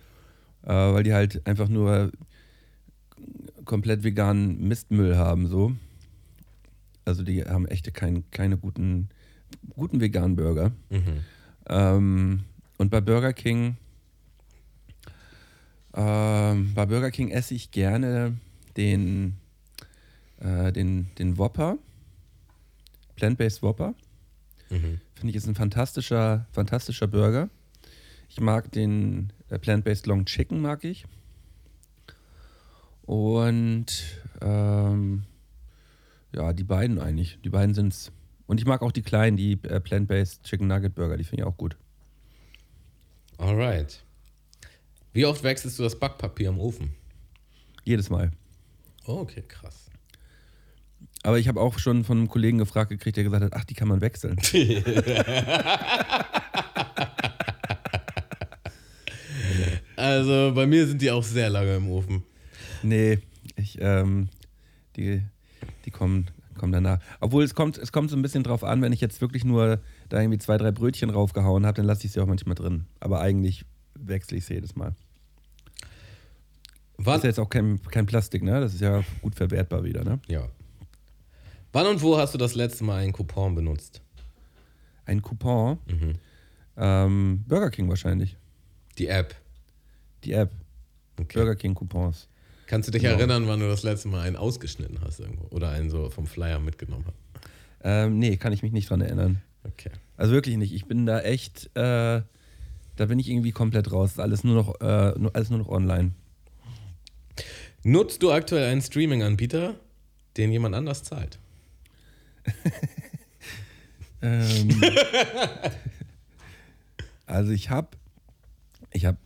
äh, 0.63 0.69
weil 0.69 1.03
die 1.03 1.15
halt 1.15 1.47
einfach 1.47 1.69
nur 1.69 2.13
komplett 3.65 4.05
veganen 4.05 4.67
Mistmüll 4.69 5.17
haben 5.17 5.47
so. 5.49 5.73
Also 7.05 7.23
die 7.23 7.45
haben 7.45 7.67
echt 7.67 7.93
kein, 7.95 8.29
keine 8.31 8.57
guten, 8.57 9.09
guten 9.75 10.01
veganen 10.01 10.37
Burger. 10.37 10.73
Mhm. 10.91 11.21
Ähm, 11.69 12.41
und 12.79 12.91
bei 12.91 13.01
Burger 13.01 13.33
King, 13.33 13.77
ähm, 15.95 16.73
bei 16.75 16.87
Burger 16.87 17.11
King 17.11 17.31
esse 17.31 17.55
ich 17.55 17.71
gerne 17.71 18.37
den, 18.77 19.37
äh, 20.41 20.73
den, 20.73 21.09
den 21.19 21.39
Whopper, 21.39 21.79
Plant-Based 23.17 23.63
Whopper. 23.63 23.95
Mhm. 24.71 25.01
Finde 25.15 25.31
ich 25.31 25.37
ist 25.37 25.47
ein 25.47 25.55
fantastischer, 25.55 26.47
fantastischer 26.53 27.07
Burger. 27.07 27.49
Ich 28.29 28.41
mag 28.41 28.73
den 28.73 29.33
äh, 29.49 29.59
Plant-Based 29.59 30.07
Long 30.07 30.25
Chicken, 30.25 30.61
mag 30.61 30.85
ich. 30.85 31.07
Und 33.03 33.87
ähm, 34.41 35.25
ja, 36.33 36.53
die 36.53 36.65
beiden 36.65 36.99
eigentlich. 36.99 37.39
Die 37.45 37.51
beiden 37.51 37.75
sind's. 37.75 38.11
Und 38.47 38.61
ich 38.61 38.67
mag 38.67 38.83
auch 38.83 38.93
die 38.93 39.03
kleinen, 39.03 39.37
die 39.37 39.53
äh, 39.63 39.81
Plant-Based 39.81 40.43
Chicken 40.45 40.67
Nugget 40.67 40.95
Burger, 40.95 41.17
die 41.17 41.25
finde 41.25 41.43
ich 41.43 41.47
auch 41.47 41.57
gut. 41.57 41.77
Alright. 43.39 44.03
Wie 45.13 45.27
oft 45.27 45.43
wechselst 45.43 45.79
du 45.79 45.85
das 45.85 45.99
Backpapier 45.99 46.49
im 46.49 46.59
Ofen? 46.59 46.95
Jedes 47.85 48.11
Mal. 48.11 48.33
Oh, 49.07 49.19
okay, 49.21 49.43
krass. 49.47 49.84
Aber 51.25 51.39
ich 51.39 51.49
habe 51.49 51.59
auch 51.61 51.79
schon 51.79 52.05
von 52.05 52.19
einem 52.19 52.29
Kollegen 52.29 52.59
gefragt 52.59 52.91
gekriegt, 52.91 53.17
der 53.17 53.25
gesagt 53.25 53.43
hat, 53.43 53.55
ach, 53.55 53.65
die 53.65 53.75
kann 53.75 53.89
man 53.89 54.01
wechseln. 54.01 54.37
Also 59.97 60.53
bei 60.55 60.67
mir 60.67 60.87
sind 60.87 61.01
die 61.01 61.11
auch 61.11 61.23
sehr 61.23 61.49
lange 61.49 61.77
im 61.77 61.89
Ofen. 61.89 62.25
nee, 62.83 63.21
ich, 63.57 63.79
ähm, 63.81 64.29
die, 64.97 65.23
die 65.87 65.91
kommen, 65.91 66.27
kommen 66.59 66.73
danach. 66.73 66.99
Obwohl 67.21 67.43
es 67.43 67.55
kommt, 67.55 67.79
es 67.79 67.91
kommt 67.91 68.11
so 68.11 68.17
ein 68.17 68.21
bisschen 68.21 68.43
drauf 68.43 68.65
an, 68.65 68.83
wenn 68.83 68.93
ich 68.93 69.01
jetzt 69.01 69.23
wirklich 69.23 69.45
nur 69.45 69.81
da 70.11 70.21
irgendwie 70.21 70.39
zwei, 70.39 70.59
drei 70.59 70.73
Brötchen 70.73 71.09
raufgehauen 71.09 71.65
habe, 71.65 71.77
dann 71.77 71.87
lasse 71.87 72.05
ich 72.07 72.13
sie 72.13 72.21
auch 72.21 72.27
manchmal 72.27 72.55
drin. 72.55 72.85
Aber 73.01 73.21
eigentlich 73.21 73.65
wechsle 73.95 74.37
ich 74.37 74.45
sie 74.45 74.55
jedes 74.55 74.77
Mal. 74.77 74.95
Das 76.99 77.07
Wann, 77.07 77.17
ist 77.17 77.23
ja 77.23 77.31
jetzt 77.31 77.41
auch 77.41 77.49
kein, 77.49 77.81
kein 77.85 78.05
Plastik, 78.05 78.43
ne? 78.43 78.61
Das 78.61 78.75
ist 78.75 78.81
ja 78.81 79.03
gut 79.23 79.37
verwertbar 79.37 79.85
wieder, 79.85 80.05
ne? 80.05 80.19
ja. 80.29 80.49
Wann 81.75 81.89
und 81.89 82.03
wo 82.03 82.17
hast 82.17 82.33
du 82.33 82.39
das 82.39 82.55
letzte 82.55 82.85
Mal 82.85 83.03
einen 83.03 83.13
Coupon 83.13 83.57
benutzt? 83.57 84.01
Ein 85.07 85.21
Coupon. 85.23 85.79
Mhm. 85.89 86.13
Ähm, 86.77 87.45
Burger 87.49 87.71
King 87.71 87.89
wahrscheinlich. 87.89 88.37
Die 88.97 89.09
App. 89.09 89.35
Die 90.23 90.33
App. 90.35 90.53
Okay. 91.21 91.37
Burger 91.37 91.57
King 91.57 91.75
Coupons. 91.75 92.29
Kannst 92.69 92.87
du 92.87 92.93
dich 92.93 93.03
Genau. 93.03 93.17
erinnern, 93.19 93.49
wann 93.49 93.59
du 93.59 93.67
das 93.67 93.83
letzte 93.83 94.07
Mal 94.07 94.21
einen 94.21 94.37
ausgeschnitten 94.37 95.01
hast 95.01 95.19
irgendwo? 95.19 95.49
Oder 95.49 95.71
einen 95.71 95.91
so 95.91 96.11
vom 96.11 96.29
Flyer 96.29 96.61
mitgenommen 96.61 97.07
hast? 97.09 97.49
Ähm, 97.83 98.21
nee, 98.21 98.37
kann 98.37 98.53
ich 98.53 98.63
mich 98.63 98.71
nicht 98.71 98.89
dran 98.89 99.01
erinnern. 99.01 99.43
Okay. 99.65 99.91
Also 100.17 100.33
wirklich 100.33 100.57
nicht. 100.57 100.73
Ich 100.73 100.87
bin 100.87 101.07
da 101.07 101.23
echt, 101.23 101.67
äh, 101.77 102.23
da 102.95 103.07
bin 103.07 103.19
ich 103.19 103.29
irgendwie 103.29 103.51
komplett 103.51 103.91
raus. 103.91 104.13
Ist 104.13 104.21
Alles 104.21 104.45
nur 104.45 104.55
noch, 104.55 104.81
äh, 104.81 105.19
nur, 105.19 105.35
alles 105.35 105.51
nur 105.51 105.59
noch 105.59 105.69
online. 105.69 106.13
Nutzt 107.83 108.23
du 108.23 108.31
aktuell 108.31 108.71
einen 108.71 108.81
Streaming-Anbieter, 108.81 109.75
den 110.37 110.53
jemand 110.53 110.77
anders 110.77 111.03
zahlt? 111.03 111.41
Ähm, 114.23 114.69
also 117.27 117.53
ich 117.53 117.71
habe 117.71 117.89
ich 118.93 119.05
habe 119.07 119.19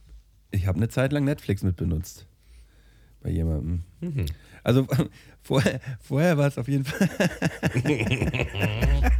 ich 0.50 0.66
habe 0.66 0.76
eine 0.76 0.88
Zeit 0.88 1.12
lang 1.12 1.24
Netflix 1.24 1.62
mitbenutzt 1.62 2.26
bei 3.22 3.30
jemandem. 3.30 3.82
Mhm. 4.00 4.26
Also 4.62 4.86
vorher, 5.42 5.80
vorher 6.00 6.38
war 6.38 6.48
es 6.48 6.58
auf 6.58 6.68
jeden 6.68 6.84
Fall. 6.84 7.08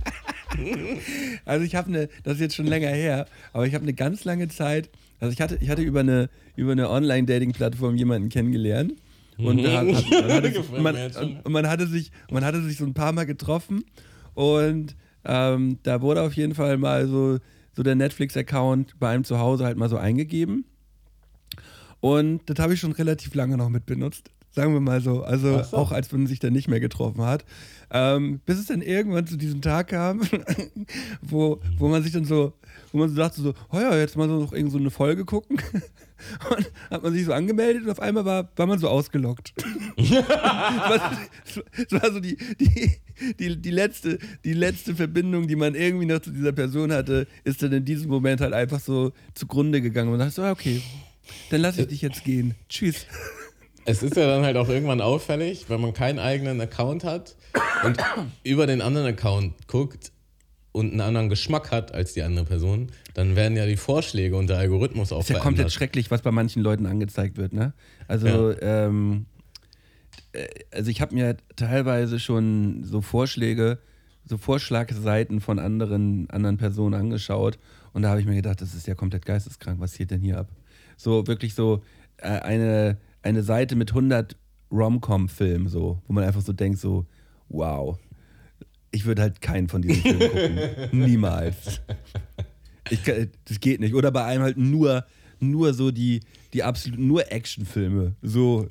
also 1.45 1.65
ich 1.65 1.75
habe 1.75 1.89
eine, 1.89 2.09
das 2.23 2.35
ist 2.35 2.41
jetzt 2.41 2.55
schon 2.55 2.67
länger 2.67 2.89
her, 2.89 3.27
aber 3.53 3.67
ich 3.67 3.75
habe 3.75 3.83
eine 3.83 3.95
ganz 3.95 4.25
lange 4.25 4.49
Zeit, 4.49 4.91
also 5.21 5.33
ich 5.33 5.41
hatte, 5.41 5.59
ich 5.61 5.71
hatte 5.71 5.83
über 5.83 6.01
eine, 6.01 6.31
über 6.57 6.73
eine 6.73 6.91
Online-Dating-Plattform 6.91 7.97
jemanden 7.97 8.29
kennengelernt. 8.29 8.95
Und, 9.39 9.65
hat, 9.67 9.87
man, 10.11 10.31
hatte, 10.31 10.65
man, 10.81 11.13
schon. 11.13 11.41
und 11.41 11.53
man 11.53 11.69
hatte 11.69 11.87
sich, 11.87 12.11
man 12.31 12.45
hatte 12.45 12.63
sich 12.63 12.77
so 12.77 12.85
ein 12.85 12.95
paar 12.95 13.13
Mal 13.13 13.25
getroffen 13.25 13.85
und 14.35 14.97
ähm, 15.25 15.79
da 15.83 16.01
wurde 16.01 16.23
auf 16.23 16.35
jeden 16.35 16.55
Fall 16.55 16.77
mal 16.77 17.07
so, 17.07 17.39
so 17.75 17.83
der 17.83 17.95
Netflix-Account 17.95 18.99
bei 18.99 19.11
einem 19.11 19.25
zu 19.25 19.39
Hause 19.39 19.65
halt 19.65 19.77
mal 19.77 19.89
so 19.89 19.97
eingegeben. 19.97 20.65
Und 22.01 22.49
das 22.49 22.59
habe 22.59 22.75
ich 22.75 22.81
schon 22.81 22.93
relativ 22.93 23.35
lange 23.35 23.57
noch 23.57 23.69
mit 23.69 23.87
benutzt. 23.87 24.31
Sagen 24.51 24.73
wir 24.73 24.81
mal 24.81 25.01
so. 25.01 25.23
Also 25.23 25.63
so. 25.63 25.77
auch 25.77 25.93
als 25.93 26.11
man 26.13 26.27
sich 26.27 26.41
dann 26.41 26.53
nicht 26.53 26.69
mehr 26.69 26.81
getroffen 26.81 27.23
hat. 27.23 27.45
Ähm, 27.91 28.41
bis 28.45 28.59
es 28.59 28.67
dann 28.67 28.83
irgendwann 28.83 29.27
zu 29.27 29.37
diesem 29.37 29.63
Tag 29.63 29.89
kam, 29.89 30.21
wo, 31.23 31.61
wo 31.79 31.89
man 31.89 32.03
sich 32.03 32.13
dann 32.13 32.27
so, 32.27 32.53
wo 32.93 32.99
man 32.99 33.09
so 33.09 33.17
dachte, 33.17 33.41
so, 33.41 33.55
oh 33.73 33.79
ja, 33.79 33.97
jetzt 33.97 34.17
mal 34.17 34.29
so 34.29 34.39
noch 34.39 34.53
irgend 34.53 34.73
so 34.73 34.79
eine 34.79 34.91
Folge 34.91 35.25
gucken. 35.25 35.59
Und 36.51 36.71
hat 36.91 37.03
man 37.03 37.13
sich 37.13 37.25
so 37.25 37.33
angemeldet 37.33 37.85
und 37.85 37.91
auf 37.91 38.01
einmal 38.01 38.25
war, 38.25 38.49
war 38.57 38.67
man 38.67 38.81
so 38.81 38.89
ausgelockt. 38.89 39.53
das, 39.97 40.11
war, 40.11 41.19
das 41.77 42.03
war 42.03 42.13
so 42.13 42.19
die, 42.19 42.37
die, 42.59 42.93
die, 43.39 43.57
die, 43.57 43.71
letzte, 43.71 44.19
die 44.45 44.53
letzte 44.53 44.97
Verbindung, 44.97 45.47
die 45.47 45.55
man 45.55 45.77
irgendwie 45.77 46.07
noch 46.07 46.19
zu 46.19 46.33
dieser 46.33 46.51
Person 46.51 46.91
hatte, 46.93 47.29
ist 47.45 47.63
dann 47.63 47.73
in 47.73 47.85
diesem 47.85 48.11
Moment 48.11 48.41
halt 48.41 48.53
einfach 48.53 48.81
so 48.81 49.13
zugrunde 49.35 49.81
gegangen. 49.81 50.09
Und 50.09 50.19
man 50.19 50.27
dachte 50.27 50.35
so, 50.35 50.43
ah, 50.43 50.51
okay, 50.51 50.83
dann 51.51 51.61
lasse 51.61 51.83
ich 51.83 51.87
dich 51.87 52.03
jetzt 52.03 52.25
gehen. 52.25 52.57
Tschüss. 52.69 53.07
Es 53.89 54.03
ist 54.03 54.17
ja 54.17 54.27
dann 54.27 54.45
halt 54.45 54.57
auch 54.59 54.69
irgendwann 54.69 55.01
auffällig, 55.01 55.71
wenn 55.71 55.81
man 55.81 55.95
keinen 55.95 56.19
eigenen 56.19 56.61
Account 56.61 57.05
hat 57.05 57.37
und 57.85 57.97
über 58.45 58.67
den 58.67 58.83
anderen 58.83 59.07
Account 59.07 59.67
guckt 59.67 60.13
und 60.73 60.93
einen 60.93 61.01
anderen 61.01 61.31
Geschmack 61.31 61.71
hat 61.71 61.95
als 61.95 62.13
die 62.13 62.23
andere 62.23 62.45
Person, 62.45 62.93
dann 63.15 63.35
werden 63.35 63.57
ja 63.57 63.65
die 63.65 63.79
Vorschläge 63.79 64.37
und 64.37 64.49
der 64.49 64.59
Algorithmus 64.59 65.11
auch 65.11 65.21
Ist 65.21 65.31
ja 65.31 65.37
verändert. 65.37 65.45
komplett 65.45 65.73
schrecklich, 65.73 66.11
was 66.11 66.21
bei 66.21 66.31
manchen 66.31 66.63
Leuten 66.63 66.85
angezeigt 66.85 67.39
wird, 67.39 67.55
ne? 67.55 67.73
Also, 68.07 68.55
ähm, 68.61 69.25
äh, 70.33 70.47
also 70.71 70.91
ich 70.91 71.01
habe 71.01 71.15
mir 71.15 71.39
teilweise 71.57 72.21
schon 72.21 72.85
so 72.85 73.01
Vorschläge, 73.01 73.79
so 74.27 74.37
Vorschlagseiten 74.37 75.41
von 75.41 75.59
anderen, 75.59 76.29
anderen 76.29 76.59
Personen 76.59 76.95
angeschaut 76.95 77.59
und 77.95 78.03
da 78.03 78.11
habe 78.11 78.21
ich 78.21 78.27
mir 78.27 78.37
gedacht, 78.37 78.61
das 78.61 78.75
ist 78.75 78.87
ja 78.87 78.95
komplett 78.95 79.25
geisteskrank, 79.25 79.81
was 79.81 79.97
geht 79.97 80.11
denn 80.11 80.21
hier 80.21 80.39
ab? 80.39 80.49
So 80.99 81.27
wirklich 81.27 81.55
so 81.55 81.83
äh, 82.19 82.29
eine, 82.29 82.99
eine 83.23 83.43
Seite 83.43 83.77
mit 83.77 83.91
100 83.91 84.37
Rom-Com-Filmen, 84.71 85.69
so, 85.69 86.01
wo 86.07 86.13
man 86.13 86.25
einfach 86.25 86.43
so 86.43 86.53
denkt, 86.53 86.79
so, 86.79 87.07
wow, 87.49 87.99
ich 88.91 89.05
würde 89.05 89.23
halt 89.23 89.41
keinen 89.41 89.69
von 89.69 89.83
diesen 89.83 90.03
Filmen 90.03 90.31
gucken. 90.31 90.59
Niemals. 91.07 91.81
Ich, 92.91 93.03
das 93.03 93.61
geht 93.61 93.81
nicht. 93.81 93.95
Oder 93.95 94.11
bei 94.11 94.25
einem 94.25 94.43
halt 94.43 94.57
nur, 94.57 95.05
nur 95.41 95.75
so 95.75 95.91
die, 95.91 96.21
die 96.53 96.63
absolut, 96.63 96.99
nur 96.99 97.31
Actionfilme. 97.31 98.15
So, 98.23 98.69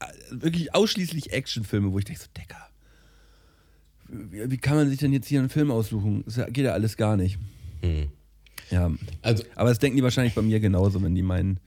äh, 0.00 0.06
wirklich 0.30 0.74
ausschließlich 0.74 1.32
Actionfilme, 1.32 1.92
wo 1.92 1.98
ich 1.98 2.04
denke 2.04 2.20
so, 2.20 2.28
Decker, 2.36 2.68
wie, 4.08 4.50
wie 4.50 4.58
kann 4.58 4.76
man 4.76 4.88
sich 4.88 4.98
denn 4.98 5.12
jetzt 5.12 5.28
hier 5.28 5.40
einen 5.40 5.48
Film 5.48 5.70
aussuchen? 5.70 6.24
Das 6.26 6.36
geht 6.52 6.64
ja 6.64 6.72
alles 6.72 6.96
gar 6.96 7.16
nicht. 7.16 7.38
Hm. 7.80 8.08
Ja, 8.70 8.90
Also 9.22 9.44
aber 9.56 9.68
das 9.68 9.78
denken 9.78 9.96
die 9.96 10.02
wahrscheinlich 10.02 10.34
bei 10.34 10.42
mir 10.42 10.60
genauso, 10.60 11.02
wenn 11.02 11.14
die 11.14 11.22
meinen, 11.22 11.60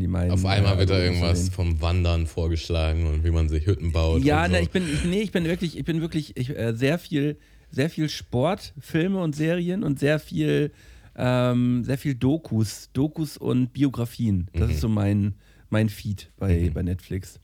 die 0.00 0.08
meinen. 0.08 0.30
auf 0.30 0.44
einmal 0.44 0.74
äh, 0.74 0.78
wird 0.78 0.90
da 0.90 0.94
Algorithmus 0.94 1.28
irgendwas 1.28 1.48
vom 1.50 1.80
Wandern 1.80 2.26
vorgeschlagen 2.26 3.06
und 3.06 3.24
wie 3.24 3.30
man 3.30 3.48
sich 3.48 3.66
Hütten 3.66 3.92
baut. 3.92 4.22
Ja, 4.22 4.48
ne, 4.48 4.58
so. 4.58 4.62
ich 4.62 4.70
bin, 4.70 4.88
ich, 4.92 5.04
nee, 5.04 5.20
ich 5.22 5.32
bin 5.32 5.44
wirklich, 5.44 5.76
ich 5.78 5.84
bin 5.84 6.00
wirklich 6.00 6.36
ich, 6.36 6.50
äh, 6.50 6.74
sehr 6.74 6.98
viel, 6.98 7.36
sehr 7.70 7.90
viel 7.90 8.08
Sport, 8.08 8.74
Filme 8.80 9.20
und 9.20 9.34
Serien 9.34 9.82
und 9.82 9.98
sehr 9.98 10.18
viel, 10.18 10.72
ähm, 11.16 11.84
sehr 11.84 11.98
viel 11.98 12.14
Dokus, 12.14 12.90
Dokus 12.92 13.36
und 13.36 13.72
Biografien. 13.72 14.48
Das 14.52 14.70
ist 14.70 14.80
so 14.80 14.88
mein, 14.88 15.34
mein 15.70 15.88
Feed 15.88 16.30
bei, 16.36 16.70
bei 16.72 16.82
Netflix. 16.82 17.40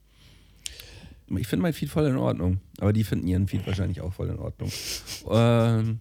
Ich 1.38 1.46
finde 1.46 1.62
mein 1.62 1.72
Feed 1.72 1.88
voll 1.88 2.07
in 2.07 2.16
Ordnung, 2.16 2.61
aber 2.78 2.92
die 2.92 3.05
finden 3.05 3.28
ihren 3.28 3.46
Feed 3.46 3.64
wahrscheinlich 3.66 4.01
auch 4.01 4.12
voll 4.12 4.30
in 4.30 4.38
Ordnung. 4.38 4.70
ähm, 5.30 6.01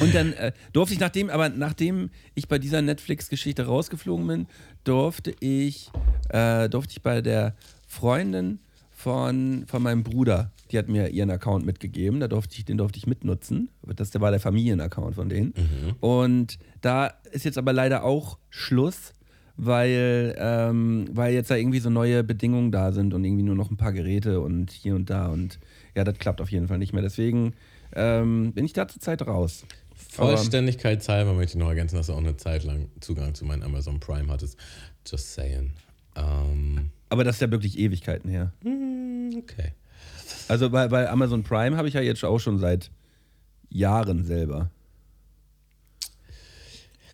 und 0.00 0.14
dann 0.14 0.32
äh, 0.34 0.52
durfte 0.72 0.94
ich 0.94 1.00
nachdem, 1.00 1.30
aber 1.30 1.48
nachdem 1.48 2.10
ich 2.34 2.48
bei 2.48 2.58
dieser 2.58 2.82
Netflix-Geschichte 2.82 3.66
rausgeflogen 3.66 4.26
bin, 4.26 4.46
durfte 4.84 5.34
ich, 5.40 5.90
äh, 6.30 6.68
durfte 6.68 6.92
ich 6.92 7.02
bei 7.02 7.20
der 7.20 7.54
Freundin 7.86 8.58
von, 8.90 9.64
von 9.66 9.82
meinem 9.82 10.02
Bruder, 10.02 10.52
die 10.70 10.78
hat 10.78 10.88
mir 10.88 11.08
ihren 11.08 11.30
Account 11.30 11.66
mitgegeben, 11.66 12.20
da 12.20 12.28
durfte 12.28 12.56
ich, 12.56 12.64
den 12.64 12.78
durfte 12.78 12.98
ich 12.98 13.06
mitnutzen. 13.06 13.68
Das 13.96 14.18
war 14.20 14.30
der 14.30 14.40
Familienaccount 14.40 15.14
von 15.14 15.28
denen. 15.28 15.52
Und 16.00 16.58
da 16.80 17.12
ist 17.32 17.44
jetzt 17.44 17.58
aber 17.58 17.72
leider 17.72 18.04
auch 18.04 18.38
Schluss, 18.50 19.12
weil, 19.56 20.34
ähm, 20.38 21.06
weil 21.12 21.34
jetzt 21.34 21.50
da 21.50 21.56
irgendwie 21.56 21.80
so 21.80 21.90
neue 21.90 22.24
Bedingungen 22.24 22.72
da 22.72 22.92
sind 22.92 23.14
und 23.14 23.24
irgendwie 23.24 23.44
nur 23.44 23.54
noch 23.54 23.70
ein 23.70 23.76
paar 23.76 23.92
Geräte 23.92 24.40
und 24.40 24.72
hier 24.72 24.94
und 24.94 25.10
da 25.10 25.28
und 25.28 25.60
ja, 25.94 26.02
das 26.02 26.18
klappt 26.18 26.40
auf 26.40 26.50
jeden 26.50 26.66
Fall 26.66 26.78
nicht 26.78 26.92
mehr. 26.92 27.02
Deswegen 27.02 27.54
ähm, 27.94 28.52
bin 28.52 28.64
ich 28.64 28.72
da 28.72 28.88
zurzeit 28.88 29.26
raus. 29.26 29.64
Vollständigkeitshalber 29.94 31.32
möchte 31.34 31.56
ich 31.56 31.62
noch 31.62 31.68
ergänzen, 31.68 31.96
dass 31.96 32.06
du 32.08 32.12
auch 32.14 32.18
eine 32.18 32.36
Zeit 32.36 32.64
lang 32.64 32.88
Zugang 33.00 33.34
zu 33.34 33.44
meinem 33.44 33.62
Amazon 33.62 34.00
Prime 34.00 34.30
hattest. 34.32 34.56
Just 35.06 35.34
saying. 35.34 35.72
Ähm, 36.16 36.90
Aber 37.08 37.24
das 37.24 37.36
ist 37.36 37.40
ja 37.42 37.50
wirklich 37.50 37.78
Ewigkeiten 37.78 38.30
her. 38.30 38.52
okay. 38.64 39.72
Also 40.48 40.70
bei, 40.70 40.88
bei 40.88 41.08
Amazon 41.08 41.42
Prime 41.42 41.76
habe 41.76 41.88
ich 41.88 41.94
ja 41.94 42.00
jetzt 42.00 42.24
auch 42.24 42.38
schon 42.38 42.58
seit 42.58 42.90
Jahren 43.70 44.24
selber. 44.24 44.70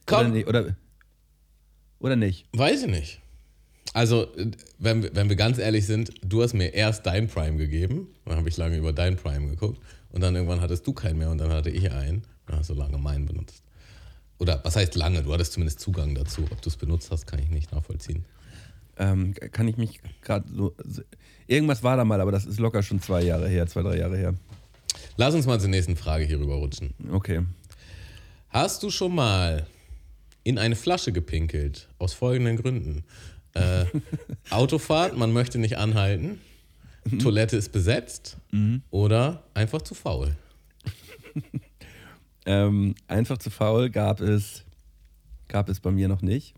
Oder, 0.07 0.23
Komm, 0.25 0.33
nee, 0.33 0.45
oder, 0.45 0.77
oder 2.01 2.17
nicht? 2.17 2.47
weiß 2.53 2.83
ich 2.83 2.91
nicht. 2.91 3.21
Also, 3.93 4.29
wenn, 4.79 5.03
wir- 5.03 5.15
wenn 5.15 5.29
wir 5.29 5.37
ganz 5.37 5.59
ehrlich 5.59 5.87
sind, 5.87 6.13
du 6.23 6.43
hast 6.43 6.55
mir 6.55 6.75
erst 6.75 7.07
dein 7.07 7.29
Prime 7.29 7.57
gegeben, 7.57 8.09
dann 8.25 8.37
habe 8.37 8.49
ich 8.49 8.57
lange 8.57 8.77
über 8.77 8.93
dein 8.93 9.17
Prime 9.17 9.49
geguckt 9.49 9.81
und 10.13 10.21
dann 10.21 10.35
irgendwann 10.35 10.61
hattest 10.61 10.87
du 10.87 10.93
keinen 10.93 11.19
mehr 11.19 11.31
und 11.31 11.39
dann 11.39 11.51
hatte 11.53 11.71
ich 11.71 11.91
einen 11.91 12.23
und 12.51 12.55
dann 12.55 12.61
hast 12.61 12.71
du 12.71 12.75
lange 12.75 12.99
meinen 12.99 13.27
benutzt. 13.27 13.63
Oder 14.39 14.61
was 14.65 14.75
heißt 14.75 14.97
lange? 14.97 15.23
Du 15.23 15.33
hattest 15.33 15.53
zumindest 15.53 15.81
Zugang 15.81 16.15
dazu. 16.15 16.45
Ob 16.51 16.61
du 16.63 16.69
es 16.69 16.77
benutzt 16.77 17.11
hast, 17.11 17.27
kann 17.27 17.39
ich 17.39 17.49
nicht 17.49 17.71
nachvollziehen. 17.73 18.25
Ähm, 18.97 19.35
kann 19.35 19.69
ich 19.69 19.77
mich 19.77 20.01
gerade 20.23 20.49
so. 20.53 20.75
Irgendwas 21.47 21.83
war 21.83 21.97
da 21.97 22.05
mal, 22.05 22.21
aber 22.21 22.33
das 22.33 22.47
ist 22.47 22.59
locker 22.59 22.83
schon 22.83 23.01
zwei 23.01 23.23
Jahre 23.23 23.49
her, 23.49 23.67
zwei, 23.67 23.83
drei 23.83 23.99
Jahre 23.99 24.17
her. 24.17 24.35
Lass 25.17 25.35
uns 25.35 25.47
mal 25.47 25.61
zur 25.61 25.69
nächsten 25.69 25.95
Frage 25.95 26.25
hier 26.25 26.41
rüber 26.41 26.57
rutschen. 26.57 26.93
Okay. 27.13 27.43
Hast 28.49 28.83
du 28.83 28.91
schon 28.91 29.15
mal 29.15 29.67
in 30.43 30.59
eine 30.59 30.75
Flasche 30.75 31.13
gepinkelt? 31.13 31.89
Aus 31.99 32.15
folgenden 32.15 32.57
Gründen. 32.57 33.05
Äh, 33.55 33.85
Autofahrt, 34.51 35.17
man 35.17 35.33
möchte 35.33 35.59
nicht 35.59 35.79
anhalten. 35.79 36.41
Toilette 37.21 37.57
ist 37.57 37.71
besetzt. 37.73 38.39
Oder 38.91 39.45
einfach 39.55 39.83
zu 39.83 39.95
faul. 39.95 40.35
Ähm, 42.47 42.95
einfach 43.09 43.39
zu 43.39 43.51
faul 43.51 43.91
gab 43.91 44.21
es, 44.21 44.65
gab 45.49 45.69
es 45.69 45.81
bei 45.81 45.91
mir 45.91 46.09
noch 46.09 46.23
nicht. 46.23 46.55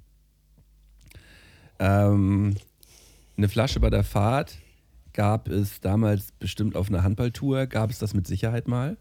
Ähm, 1.79 2.55
eine 3.37 3.49
Flasche 3.49 3.81
bei 3.81 3.91
der 3.91 4.05
Fahrt 4.05 4.59
gab 5.13 5.49
es 5.49 5.81
damals 5.81 6.33
bestimmt 6.33 6.77
auf 6.77 6.89
einer 6.89 7.03
Handballtour, 7.03 7.67
gab 7.67 7.91
es 7.91 7.99
das 7.99 8.15
mit 8.15 8.27
Sicherheit 8.27 8.69
mal. 8.69 8.97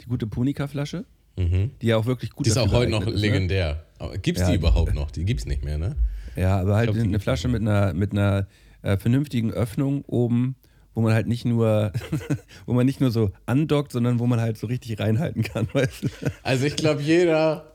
Die 0.00 0.06
gute 0.06 0.26
Punika-Flasche, 0.26 1.04
Mhm. 1.36 1.70
die 1.80 1.86
ja 1.88 1.96
auch 1.96 2.06
wirklich 2.06 2.32
gut 2.32 2.46
Die 2.46 2.50
ist 2.50 2.56
auch 2.58 2.72
heute 2.72 2.90
noch 2.90 3.02
ist, 3.06 3.14
ne? 3.14 3.20
legendär. 3.20 3.84
Gibt 4.22 4.38
es 4.38 4.42
Ja, 4.42 4.50
die 4.50 4.56
überhaupt 4.56 4.94
noch? 4.94 5.10
Die 5.10 5.24
gibt 5.24 5.40
es 5.40 5.46
nicht 5.46 5.64
mehr, 5.64 5.78
ne? 5.78 5.96
Ja, 6.36 6.60
aber 6.60 6.76
halt 6.76 6.92
glaub, 6.92 7.04
eine 7.04 7.20
Flasche 7.20 7.48
mit 7.48 7.62
einer, 7.62 7.94
mit 7.94 8.12
einer 8.12 8.46
äh, 8.82 8.96
vernünftigen 8.96 9.52
Öffnung 9.52 10.04
oben, 10.04 10.56
wo 10.94 11.00
man 11.00 11.12
halt 11.12 11.26
nicht 11.26 11.44
nur, 11.44 11.92
wo 12.66 12.72
man 12.72 12.86
nicht 12.86 13.00
nur 13.00 13.10
so 13.10 13.32
andockt, 13.46 13.92
sondern 13.92 14.18
wo 14.18 14.26
man 14.26 14.40
halt 14.40 14.58
so 14.58 14.66
richtig 14.66 14.98
reinhalten 14.98 15.42
kann, 15.42 15.68
weißt 15.72 16.04
du? 16.04 16.08
Also 16.42 16.66
ich 16.66 16.76
glaube, 16.76 17.02
jeder, 17.02 17.72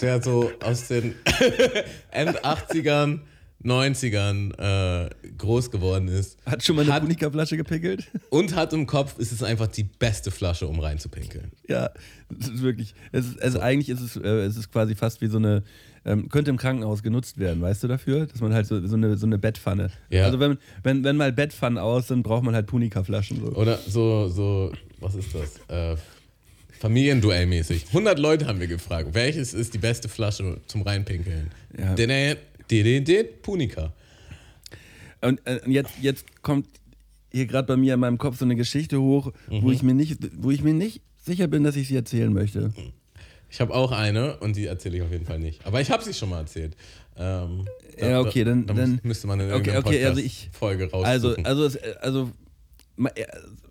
der 0.00 0.22
so 0.22 0.50
aus 0.62 0.88
den 0.88 1.14
End-80ern 2.10 3.20
90ern 3.64 4.52
äh, 5.06 5.10
groß 5.38 5.70
geworden 5.70 6.08
ist. 6.08 6.36
Hat 6.46 6.62
schon 6.62 6.76
mal 6.76 6.88
eine 6.88 7.00
Punika-Flasche 7.00 7.56
gepickelt? 7.56 8.06
Und 8.30 8.54
hat 8.54 8.72
im 8.72 8.86
Kopf, 8.86 9.18
ist 9.18 9.32
es 9.32 9.42
einfach 9.42 9.66
die 9.66 9.84
beste 9.84 10.30
Flasche, 10.30 10.66
um 10.68 10.78
reinzupinkeln. 10.78 11.50
ja, 11.68 11.90
es 12.40 12.48
ist 12.48 12.62
wirklich. 12.62 12.94
Es 13.12 13.26
ist, 13.26 13.42
also 13.42 13.60
eigentlich 13.60 13.88
ist 13.88 14.00
es, 14.00 14.16
äh, 14.16 14.28
es 14.44 14.56
ist 14.56 14.70
quasi 14.72 14.94
fast 14.94 15.20
wie 15.20 15.26
so 15.28 15.38
eine. 15.38 15.62
Ähm, 16.04 16.28
könnte 16.28 16.50
im 16.52 16.56
Krankenhaus 16.56 17.02
genutzt 17.02 17.38
werden, 17.38 17.60
weißt 17.62 17.82
du 17.82 17.88
dafür? 17.88 18.26
Dass 18.26 18.40
man 18.40 18.54
halt 18.54 18.66
so, 18.68 18.86
so, 18.86 18.94
eine, 18.94 19.16
so 19.16 19.26
eine 19.26 19.38
Bettpfanne. 19.38 19.90
Ja. 20.08 20.24
Also 20.26 20.38
wenn, 20.38 20.56
wenn, 20.84 21.02
wenn 21.02 21.16
mal 21.16 21.32
Bettpfannen 21.32 21.78
aus 21.78 22.06
sind, 22.06 22.22
braucht 22.22 22.44
man 22.44 22.54
halt 22.54 22.68
Punika-Flaschen. 22.68 23.40
So. 23.40 23.52
Oder 23.56 23.76
so, 23.88 24.28
so, 24.28 24.72
was 25.00 25.16
ist 25.16 25.30
das? 25.34 25.58
Äh, 25.68 25.96
Familienduellmäßig. 26.78 27.86
100 27.88 28.18
Leute 28.18 28.46
haben 28.46 28.60
wir 28.60 28.68
gefragt. 28.68 29.08
Welches 29.14 29.52
ist 29.52 29.74
die 29.74 29.78
beste 29.78 30.08
Flasche 30.08 30.60
zum 30.68 30.82
Reinpinkeln? 30.82 31.50
Ja. 31.76 31.94
Dene- 31.94 32.36
de- 32.36 32.36
de- 32.36 32.38
Punika. 33.42 33.92
Und 35.20 35.40
äh, 35.46 35.60
jetzt, 35.66 35.92
jetzt 36.00 36.42
kommt 36.42 36.66
hier 37.32 37.46
gerade 37.46 37.66
bei 37.66 37.76
mir 37.76 37.94
in 37.94 38.00
meinem 38.00 38.18
Kopf 38.18 38.38
so 38.38 38.44
eine 38.44 38.56
Geschichte 38.56 39.00
hoch, 39.00 39.32
Mhm. 39.48 39.62
wo, 39.62 39.70
ich 39.70 39.82
mir 39.82 39.94
nicht, 39.94 40.18
wo 40.36 40.50
ich 40.50 40.62
mir 40.62 40.74
nicht 40.74 41.00
sicher 41.24 41.48
bin, 41.48 41.64
dass 41.64 41.76
ich 41.76 41.88
sie 41.88 41.96
erzählen 41.96 42.32
möchte. 42.32 42.72
Ich 43.50 43.60
habe 43.60 43.74
auch 43.74 43.92
eine 43.92 44.36
und 44.38 44.56
die 44.56 44.66
erzähle 44.66 44.96
ich 44.98 45.02
auf 45.02 45.10
jeden 45.10 45.24
Fall 45.26 45.38
nicht. 45.38 45.64
Aber 45.66 45.80
ich 45.80 45.90
habe 45.90 46.02
sie 46.04 46.12
schon 46.14 46.30
mal 46.30 46.40
erzählt. 46.40 46.76
Ähm, 47.16 47.66
Ja, 47.98 48.20
okay, 48.20 48.44
dann- 48.44 48.66
da 48.66 48.74
dann- 48.74 49.00
müsste 49.02 49.26
man 49.26 49.40
in 49.40 49.50
okay, 49.52 49.76
okay, 49.78 50.04
also 50.04 50.20
ich- 50.20 50.50
Folge 50.52 50.84
raussuchen. 50.90 51.06
Also, 51.06 51.34
also, 51.42 51.64
es, 51.64 51.76
also, 51.98 52.30
äh, 52.98 53.24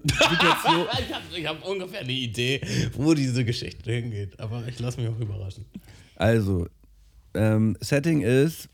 Situation, 0.04 0.88
ich 1.38 1.46
habe 1.48 1.60
hab 1.60 1.68
ungefähr 1.68 2.02
eine 2.02 2.12
Idee, 2.12 2.62
wo 2.94 3.14
diese 3.14 3.46
Geschichte 3.46 3.92
hingeht. 3.92 4.40
Aber 4.40 4.64
ich 4.68 4.80
lasse 4.80 5.00
mich 5.00 5.10
auch 5.10 5.20
überraschen. 5.20 5.66
also 6.16 6.68
ähm, 7.34 7.76
Setting 7.82 8.22
ist 8.22 8.70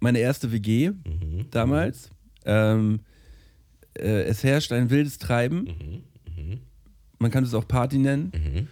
meine 0.00 0.18
erste 0.18 0.52
WG 0.52 0.92
damals. 1.50 2.10
Ähm, 2.44 3.00
äh, 3.94 4.22
es 4.22 4.42
herrscht 4.42 4.72
ein 4.72 4.90
wildes 4.90 5.18
Treiben. 5.18 6.04
Man 7.18 7.30
kann 7.30 7.44
es 7.44 7.54
auch 7.54 7.68
Party 7.68 7.98
nennen. 7.98 8.68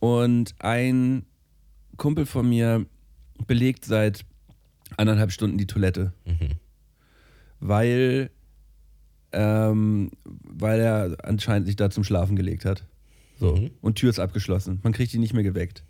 Und 0.00 0.54
ein 0.58 1.24
Kumpel 1.96 2.26
von 2.26 2.48
mir 2.48 2.84
belegt 3.46 3.84
seit 3.84 4.24
anderthalb 4.96 5.30
Stunden 5.30 5.58
die 5.58 5.66
Toilette. 5.66 6.12
Weil, 7.60 8.30
ähm, 9.30 10.10
weil 10.24 10.80
er 10.80 11.16
anscheinend 11.22 11.68
sich 11.68 11.76
da 11.76 11.90
zum 11.90 12.02
Schlafen 12.02 12.34
gelegt 12.34 12.64
hat. 12.64 12.84
So. 13.38 13.56
Mhm. 13.56 13.70
Und 13.80 13.96
Tür 13.96 14.10
ist 14.10 14.18
abgeschlossen. 14.18 14.80
Man 14.82 14.92
kriegt 14.92 15.14
ihn 15.14 15.20
nicht 15.20 15.34
mehr 15.34 15.44
geweckt. 15.44 15.84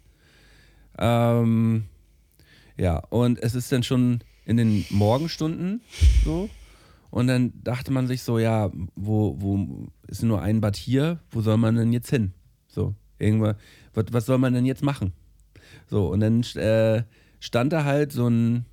Ähm, 0.98 1.84
ja, 2.76 2.98
und 2.98 3.42
es 3.42 3.54
ist 3.54 3.72
dann 3.72 3.82
schon 3.82 4.20
in 4.44 4.56
den 4.56 4.84
Morgenstunden 4.90 5.80
so. 6.24 6.48
Und 7.10 7.26
dann 7.26 7.52
dachte 7.62 7.92
man 7.92 8.06
sich 8.06 8.22
so, 8.22 8.38
ja, 8.38 8.70
wo, 8.96 9.36
wo 9.38 9.88
ist 10.06 10.22
nur 10.22 10.40
ein 10.40 10.60
Bad 10.62 10.76
hier? 10.76 11.20
Wo 11.30 11.42
soll 11.42 11.58
man 11.58 11.76
denn 11.76 11.92
jetzt 11.92 12.08
hin? 12.08 12.32
So, 12.68 12.94
irgendwann, 13.18 13.56
was, 13.92 14.06
was 14.12 14.26
soll 14.26 14.38
man 14.38 14.54
denn 14.54 14.64
jetzt 14.64 14.82
machen? 14.82 15.12
So, 15.88 16.06
und 16.08 16.20
dann 16.20 16.42
äh, 16.56 17.02
stand 17.38 17.72
da 17.72 17.84
halt 17.84 18.12
so 18.12 18.28
ein, 18.28 18.64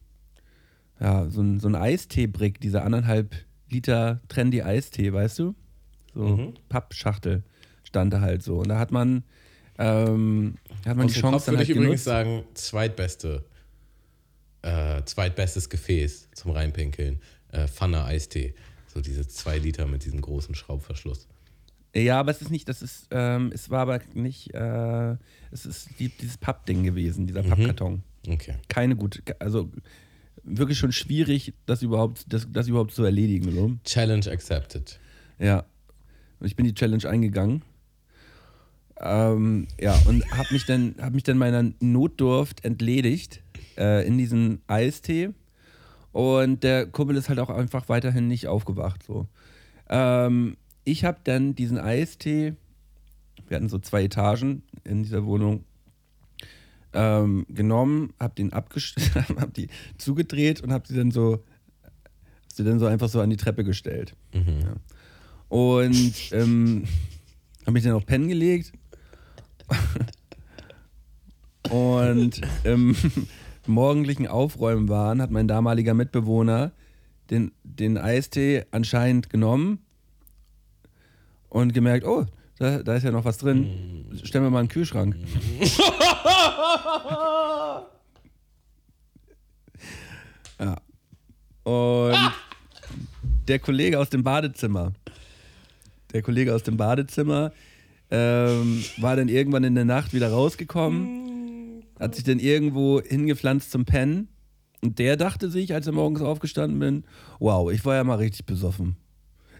ja, 1.01 1.29
so 1.29 1.41
ein, 1.41 1.59
so 1.59 1.67
ein 1.67 1.75
Eistee-Brick, 1.75 2.61
dieser 2.61 2.85
anderthalb 2.85 3.35
Liter 3.69 4.21
Trendy 4.29 4.61
Eistee, 4.61 5.11
weißt 5.11 5.39
du? 5.39 5.55
So 6.13 6.23
Mhm. 6.25 6.53
Pappschachtel 6.69 7.43
stand 7.83 8.13
da 8.13 8.21
halt 8.21 8.41
so. 8.41 8.59
Und 8.59 8.69
da 8.69 8.79
hat 8.79 8.91
man, 8.91 9.23
ähm, 9.77 10.55
hat 10.85 10.95
man 10.97 11.07
Aus 11.07 11.13
die 11.13 11.19
dem 11.19 11.23
Kopf 11.23 11.31
Chance 11.31 11.45
dann 11.47 11.53
würde 11.55 11.57
halt 11.59 11.69
ich 11.69 11.75
übrigens 11.75 12.03
genutzt. 12.03 12.05
sagen, 12.05 12.43
zweitbeste, 12.53 13.43
äh, 14.61 15.03
zweitbestes 15.05 15.69
Gefäß 15.69 16.29
zum 16.33 16.51
Reinpinkeln. 16.51 17.19
Äh, 17.51 17.67
Pfanne 17.67 18.03
Eistee. 18.05 18.53
So 18.93 19.01
diese 19.01 19.27
zwei 19.27 19.57
Liter 19.57 19.85
mit 19.85 20.05
diesem 20.05 20.21
großen 20.21 20.55
Schraubverschluss. 20.55 21.27
Ja, 21.95 22.19
aber 22.19 22.31
es 22.31 22.41
ist 22.41 22.51
nicht, 22.51 22.69
das 22.69 22.81
ist, 22.83 23.07
ähm, 23.11 23.51
es 23.53 23.69
war 23.71 23.81
aber 23.81 23.99
nicht, 24.13 24.53
äh, 24.53 25.15
es 25.51 25.65
ist 25.65 25.89
die, 25.97 26.09
dieses 26.09 26.37
Pappding 26.37 26.83
gewesen, 26.83 27.25
dieser 27.25 27.41
Pappkarton. 27.41 28.03
Okay. 28.27 28.55
Keine 28.67 28.95
gute, 28.95 29.21
also 29.39 29.71
wirklich 30.43 30.77
schon 30.77 30.91
schwierig, 30.91 31.53
das 31.65 31.81
überhaupt, 31.81 32.25
das, 32.31 32.47
das 32.51 32.67
überhaupt 32.67 32.91
zu 32.93 33.03
erledigen. 33.03 33.51
So. 33.51 33.71
Challenge 33.85 34.29
accepted. 34.29 34.99
Ja. 35.39 35.65
Und 36.39 36.45
ich 36.47 36.55
bin 36.55 36.65
die 36.65 36.73
Challenge 36.75 37.07
eingegangen. 37.09 37.63
Ähm, 39.01 39.67
ja, 39.79 39.97
und 40.05 40.29
habe 40.31 40.53
mich, 40.53 40.65
dann- 40.65 40.95
hab 40.99 41.13
mich 41.13 41.23
dann 41.23 41.37
meiner 41.37 41.71
Notdurft 41.79 42.65
entledigt 42.65 43.41
äh, 43.79 44.05
in 44.05 44.17
diesen 44.17 44.61
Eistee. 44.67 45.29
Und 46.11 46.63
der 46.63 46.85
Kumpel 46.87 47.15
ist 47.15 47.29
halt 47.29 47.39
auch 47.39 47.49
einfach 47.49 47.89
weiterhin 47.89 48.27
nicht 48.27 48.47
aufgewacht. 48.47 49.03
So. 49.03 49.27
Ähm, 49.89 50.57
ich 50.83 51.05
habe 51.05 51.19
dann 51.23 51.55
diesen 51.55 51.77
Eistee, 51.77 52.55
wir 53.47 53.57
hatten 53.57 53.69
so 53.69 53.79
zwei 53.79 54.03
Etagen 54.03 54.63
in 54.83 55.03
dieser 55.03 55.25
Wohnung, 55.25 55.63
ähm, 56.93 57.45
genommen, 57.49 58.13
habe 58.19 58.35
den 58.35 58.51
abgestellt, 58.51 59.29
habe 59.39 59.51
die 59.51 59.69
zugedreht 59.97 60.61
und 60.61 60.71
habe 60.71 60.87
sie 60.87 60.95
dann 60.95 61.11
so, 61.11 61.43
hab 61.83 62.53
sie 62.53 62.63
dann 62.63 62.79
so 62.79 62.87
einfach 62.87 63.09
so 63.09 63.21
an 63.21 63.29
die 63.29 63.37
Treppe 63.37 63.63
gestellt. 63.63 64.15
Ja. 64.33 64.75
Und 65.49 66.13
ähm, 66.31 66.85
habe 67.61 67.71
mich 67.71 67.83
dann 67.83 67.93
auf 67.93 68.05
Pennen 68.05 68.27
gelegt. 68.27 68.71
Und 71.69 72.41
im 72.63 72.95
morgendlichen 73.69 74.27
Aufräumen 74.27 74.89
waren, 74.89 75.21
hat 75.21 75.31
mein 75.31 75.47
damaliger 75.47 75.93
Mitbewohner 75.93 76.71
den, 77.29 77.51
den 77.63 77.97
Eistee 77.97 78.65
anscheinend 78.71 79.29
genommen 79.29 79.79
und 81.49 81.73
gemerkt, 81.73 82.05
oh, 82.05 82.25
da, 82.57 82.83
da 82.83 82.95
ist 82.95 83.03
ja 83.03 83.11
noch 83.11 83.25
was 83.25 83.37
drin. 83.37 84.05
Stellen 84.23 84.43
wir 84.43 84.49
mal 84.49 84.59
in 84.61 84.67
den 84.67 84.71
Kühlschrank. 84.73 85.15
ja. 90.59 90.75
Und 91.63 92.33
der 93.47 93.59
Kollege 93.59 93.97
aus 93.99 94.09
dem 94.09 94.23
Badezimmer, 94.23 94.93
der 96.11 96.21
Kollege 96.21 96.53
aus 96.53 96.63
dem 96.63 96.75
Badezimmer, 96.75 97.51
ähm, 98.11 98.83
war 98.97 99.15
dann 99.15 99.29
irgendwann 99.29 99.63
in 99.63 99.75
der 99.75 99.85
Nacht 99.85 100.13
wieder 100.13 100.31
rausgekommen, 100.31 101.38
hat 101.99 102.15
sich 102.15 102.23
dann 102.23 102.39
irgendwo 102.39 103.01
hingepflanzt 103.01 103.71
zum 103.71 103.85
Pennen. 103.85 104.29
Und 104.81 104.97
der 104.97 105.17
dachte 105.17 105.49
sich, 105.49 105.73
als 105.73 105.87
er 105.87 105.93
morgens 105.93 106.21
aufgestanden 106.21 106.79
bin, 106.79 107.03
wow, 107.39 107.69
ich 107.71 107.83
war 107.83 107.95
ja 107.95 108.03
mal 108.03 108.15
richtig 108.15 108.45
besoffen. 108.45 108.95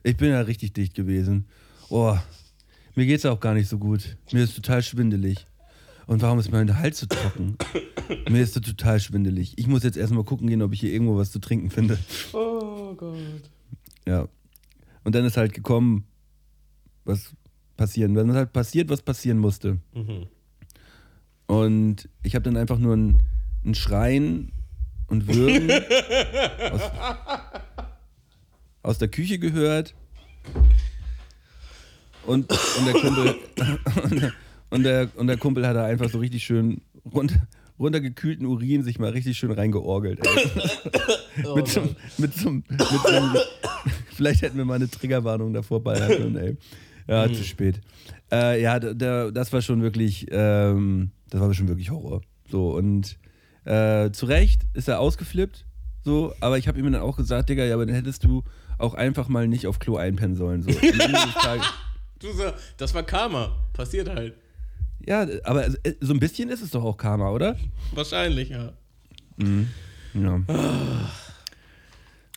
Ich 0.03 0.15
bin 0.15 0.29
ja 0.29 0.39
richtig 0.41 0.73
dicht 0.73 0.93
gewesen. 0.93 1.47
Oh, 1.89 2.17
mir 2.95 3.05
geht's 3.05 3.25
auch 3.25 3.39
gar 3.39 3.53
nicht 3.53 3.67
so 3.67 3.77
gut. 3.77 4.17
Mir 4.31 4.43
ist 4.43 4.55
total 4.55 4.81
schwindelig. 4.81 5.45
Und 6.07 6.21
warum 6.21 6.39
ist 6.39 6.51
mein 6.51 6.79
Hals 6.79 6.99
so 6.99 7.05
trocken? 7.05 7.55
Mir 8.29 8.41
ist 8.41 8.55
so 8.55 8.59
total 8.59 8.99
schwindelig. 8.99 9.53
Ich 9.57 9.67
muss 9.67 9.83
jetzt 9.83 9.95
erstmal 9.95 10.23
gucken 10.23 10.47
gehen, 10.47 10.63
ob 10.63 10.73
ich 10.73 10.79
hier 10.79 10.91
irgendwo 10.91 11.15
was 11.17 11.29
zu 11.29 11.37
trinken 11.37 11.69
finde. 11.69 11.99
Oh 12.33 12.95
Gott. 12.95 13.19
Ja. 14.07 14.27
Und 15.03 15.13
dann 15.13 15.23
ist 15.25 15.37
halt 15.37 15.53
gekommen, 15.53 16.05
was 17.05 17.35
passieren. 17.77 18.15
Dann 18.15 18.29
ist 18.29 18.35
halt 18.35 18.53
passiert, 18.53 18.89
was 18.89 19.03
passieren 19.03 19.37
musste. 19.37 19.77
Und 21.49 22.07
ich 22.21 22.35
habe 22.35 22.43
dann 22.43 22.57
einfach 22.57 22.77
nur 22.77 22.95
ein, 22.95 23.23
ein 23.65 23.73
Schreien 23.73 24.51
und 25.07 25.27
Würgen 25.27 25.71
aus, 26.71 26.81
aus 28.83 28.97
der 28.99 29.07
Küche 29.07 29.39
gehört. 29.39 29.95
Und, 32.27 32.51
und, 32.51 32.85
der 32.85 32.93
Kumpel, 32.93 33.35
und, 34.03 34.11
der, 34.21 34.31
und, 34.69 34.83
der, 34.83 35.09
und 35.15 35.25
der 35.25 35.37
Kumpel 35.37 35.65
hat 35.65 35.75
da 35.75 35.85
einfach 35.85 36.07
so 36.11 36.19
richtig 36.19 36.43
schön 36.43 36.81
runter, 37.03 37.47
runtergekühlten 37.79 38.45
Urin 38.45 38.83
sich 38.83 38.99
mal 38.99 39.09
richtig 39.09 39.35
schön 39.35 39.49
reingeorgelt. 39.49 40.19
Ey. 40.23 41.45
mit, 41.55 41.67
so, 41.67 41.81
mit, 42.19 42.35
so, 42.35 42.51
mit 42.51 42.79
so 42.79 43.39
Vielleicht 44.13 44.43
hätten 44.43 44.57
wir 44.59 44.65
mal 44.65 44.75
eine 44.75 44.87
Triggerwarnung 44.87 45.51
davor 45.51 45.83
ballern 45.83 46.09
können, 46.09 46.37
ey. 46.37 46.57
Ja, 47.07 47.27
zu 47.27 47.43
spät. 47.43 47.81
Äh, 48.31 48.61
ja, 48.61 48.77
der, 48.79 49.31
das 49.31 49.51
war 49.51 49.63
schon 49.63 49.81
wirklich, 49.81 50.27
ähm, 50.29 51.09
das 51.29 51.41
war 51.41 51.53
schon 51.53 51.67
wirklich 51.67 51.89
Horror. 51.91 52.21
So, 52.49 52.71
und 52.75 53.17
äh, 53.65 54.11
zu 54.11 54.25
Recht 54.25 54.61
ist 54.73 54.87
er 54.87 54.99
ausgeflippt, 54.99 55.65
so, 56.03 56.33
aber 56.39 56.57
ich 56.57 56.67
habe 56.67 56.79
ihm 56.79 56.91
dann 56.91 57.01
auch 57.01 57.17
gesagt, 57.17 57.49
Digga, 57.49 57.63
ja, 57.65 57.75
aber 57.75 57.85
dann 57.85 57.95
hättest 57.95 58.23
du 58.23 58.43
auch 58.77 58.93
einfach 58.93 59.27
mal 59.27 59.47
nicht 59.47 59.67
auf 59.67 59.79
Klo 59.79 59.97
einpennen 59.97 60.35
sollen. 60.35 60.63
So. 60.63 60.71
Du 62.19 62.33
so, 62.33 62.51
das 62.75 62.93
war 62.93 63.03
Karma. 63.03 63.55
Passiert 63.71 64.09
halt. 64.09 64.33
ja, 65.07 65.25
aber 65.45 65.67
äh, 65.67 65.95
so 66.01 66.11
ein 66.13 66.19
bisschen 66.19 66.49
ist 66.49 66.61
es 66.61 66.71
doch 66.71 66.83
auch 66.83 66.97
Karma, 66.97 67.29
oder? 67.31 67.55
Wahrscheinlich, 67.93 68.49
ja. 68.49 68.73
Ja. 70.13 70.41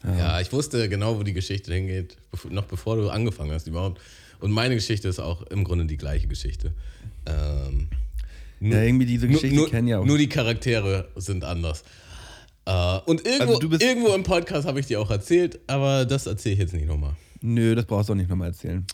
Ja, 0.05 0.41
ich 0.41 0.53
wusste 0.53 0.89
genau, 0.89 1.19
wo 1.19 1.25
die 1.25 1.33
Geschichte 1.33 1.75
hingeht, 1.75 2.17
noch 2.49 2.67
bevor 2.67 2.97
du 2.97 3.09
angefangen 3.09 3.51
hast 3.53 3.67
überhaupt. 3.67 4.01
Und 4.39 4.51
meine 4.53 4.75
Geschichte 4.75 5.09
ist 5.09 5.19
auch 5.21 5.43
im 5.43 5.65
Grunde 5.65 5.87
die 5.87 5.97
gleiche 5.97 6.27
Geschichte. 6.29 6.75
Ähm, 7.27 7.89
nur, 8.63 8.77
Ja, 8.77 8.83
irgendwie 8.83 9.07
diese 9.07 9.29
Geschichte 9.29 9.57
nur, 9.57 9.69
kennen 9.71 9.89
ja 9.89 9.99
auch. 9.99 10.05
Nur 10.05 10.19
die 10.19 10.29
Charaktere 10.29 11.09
sind 11.17 11.45
anders. 11.45 11.83
Äh, 12.65 12.99
und 13.07 13.27
irgendwo, 13.27 13.45
Also 13.45 13.59
du 13.59 13.69
bist- 13.71 13.83
irgendwo 13.83 14.15
im 14.15 14.23
Podcast 14.23 14.67
habe 14.67 14.79
ich 14.81 14.87
dir 14.87 15.01
auch 15.01 15.11
erzählt, 15.11 15.59
aber 15.67 16.05
das 16.05 16.27
erzähle 16.27 16.55
ich 16.55 16.59
jetzt 16.61 16.75
nicht 16.75 16.87
nochmal. 16.87 17.17
Nö, 17.41 17.75
das 17.75 17.87
brauchst 17.87 18.09
du 18.09 18.13
auch 18.13 18.17
nicht 18.17 18.31
nochmal 18.31 18.49
erzählen. 18.49 18.87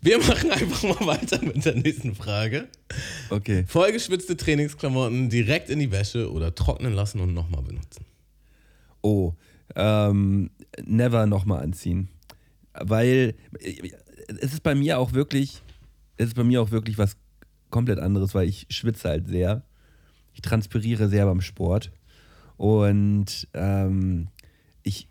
Wir 0.00 0.18
machen 0.18 0.50
einfach 0.50 0.82
mal 0.84 1.06
weiter 1.06 1.42
mit 1.44 1.62
der 1.64 1.74
nächsten 1.74 2.14
Frage. 2.14 2.68
Okay. 3.28 3.64
Vollgeschwitzte 3.66 4.36
Trainingsklamotten 4.36 5.28
direkt 5.28 5.68
in 5.68 5.78
die 5.78 5.90
Wäsche 5.90 6.30
oder 6.32 6.54
trocknen 6.54 6.94
lassen 6.94 7.20
und 7.20 7.34
nochmal 7.34 7.62
benutzen. 7.62 8.06
Oh, 9.02 9.34
ähm, 9.76 10.50
never 10.82 11.26
nochmal 11.26 11.62
anziehen. 11.62 12.08
Weil 12.72 13.34
äh, 13.60 13.90
es 14.40 14.52
ist 14.54 14.62
bei 14.62 14.74
mir 14.74 14.98
auch 14.98 15.12
wirklich, 15.12 15.60
es 16.16 16.28
ist 16.28 16.34
bei 16.34 16.44
mir 16.44 16.62
auch 16.62 16.70
wirklich 16.70 16.96
was 16.96 17.16
komplett 17.70 17.98
anderes, 17.98 18.34
weil 18.34 18.48
ich 18.48 18.66
schwitze 18.70 19.08
halt 19.08 19.28
sehr. 19.28 19.62
Ich 20.34 20.42
transpiriere 20.42 21.08
sehr 21.08 21.26
beim 21.26 21.40
Sport. 21.40 21.90
Und 22.56 23.48
ähm, 23.54 24.28
ich 24.82 25.08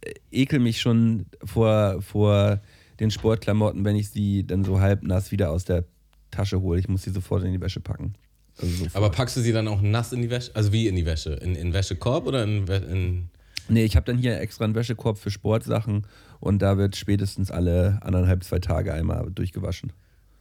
äh, 0.00 0.14
ekel 0.30 0.58
mich 0.58 0.80
schon 0.80 1.26
vor, 1.44 2.02
vor 2.02 2.60
den 3.00 3.10
Sportklamotten, 3.10 3.84
wenn 3.84 3.96
ich 3.96 4.10
sie 4.10 4.46
dann 4.46 4.64
so 4.64 4.80
halb 4.80 5.02
nass 5.02 5.30
wieder 5.30 5.50
aus 5.50 5.64
der 5.64 5.84
Tasche 6.30 6.60
hole. 6.60 6.80
Ich 6.80 6.88
muss 6.88 7.02
sie 7.02 7.10
sofort 7.10 7.44
in 7.44 7.52
die 7.52 7.60
Wäsche 7.60 7.80
packen. 7.80 8.14
Also. 8.60 8.86
Aber 8.94 9.10
packst 9.10 9.36
du 9.36 9.40
sie 9.40 9.52
dann 9.52 9.68
auch 9.68 9.80
nass 9.80 10.12
in 10.12 10.22
die 10.22 10.30
Wäsche? 10.30 10.50
Also 10.54 10.72
wie 10.72 10.88
in 10.88 10.96
die 10.96 11.06
Wäsche? 11.06 11.34
In, 11.34 11.54
in 11.54 11.72
Wäschekorb 11.72 12.26
oder 12.26 12.42
in, 12.42 12.66
in 12.66 13.30
Nee, 13.68 13.84
ich 13.84 13.96
habe 13.96 14.06
dann 14.06 14.18
hier 14.18 14.40
extra 14.40 14.64
einen 14.64 14.74
Wäschekorb 14.74 15.18
für 15.18 15.30
Sportsachen 15.30 16.06
und 16.40 16.60
da 16.60 16.78
wird 16.78 16.96
spätestens 16.96 17.50
alle 17.50 17.98
anderthalb, 18.02 18.42
zwei 18.42 18.60
Tage 18.60 18.94
einmal 18.94 19.30
durchgewaschen. 19.30 19.92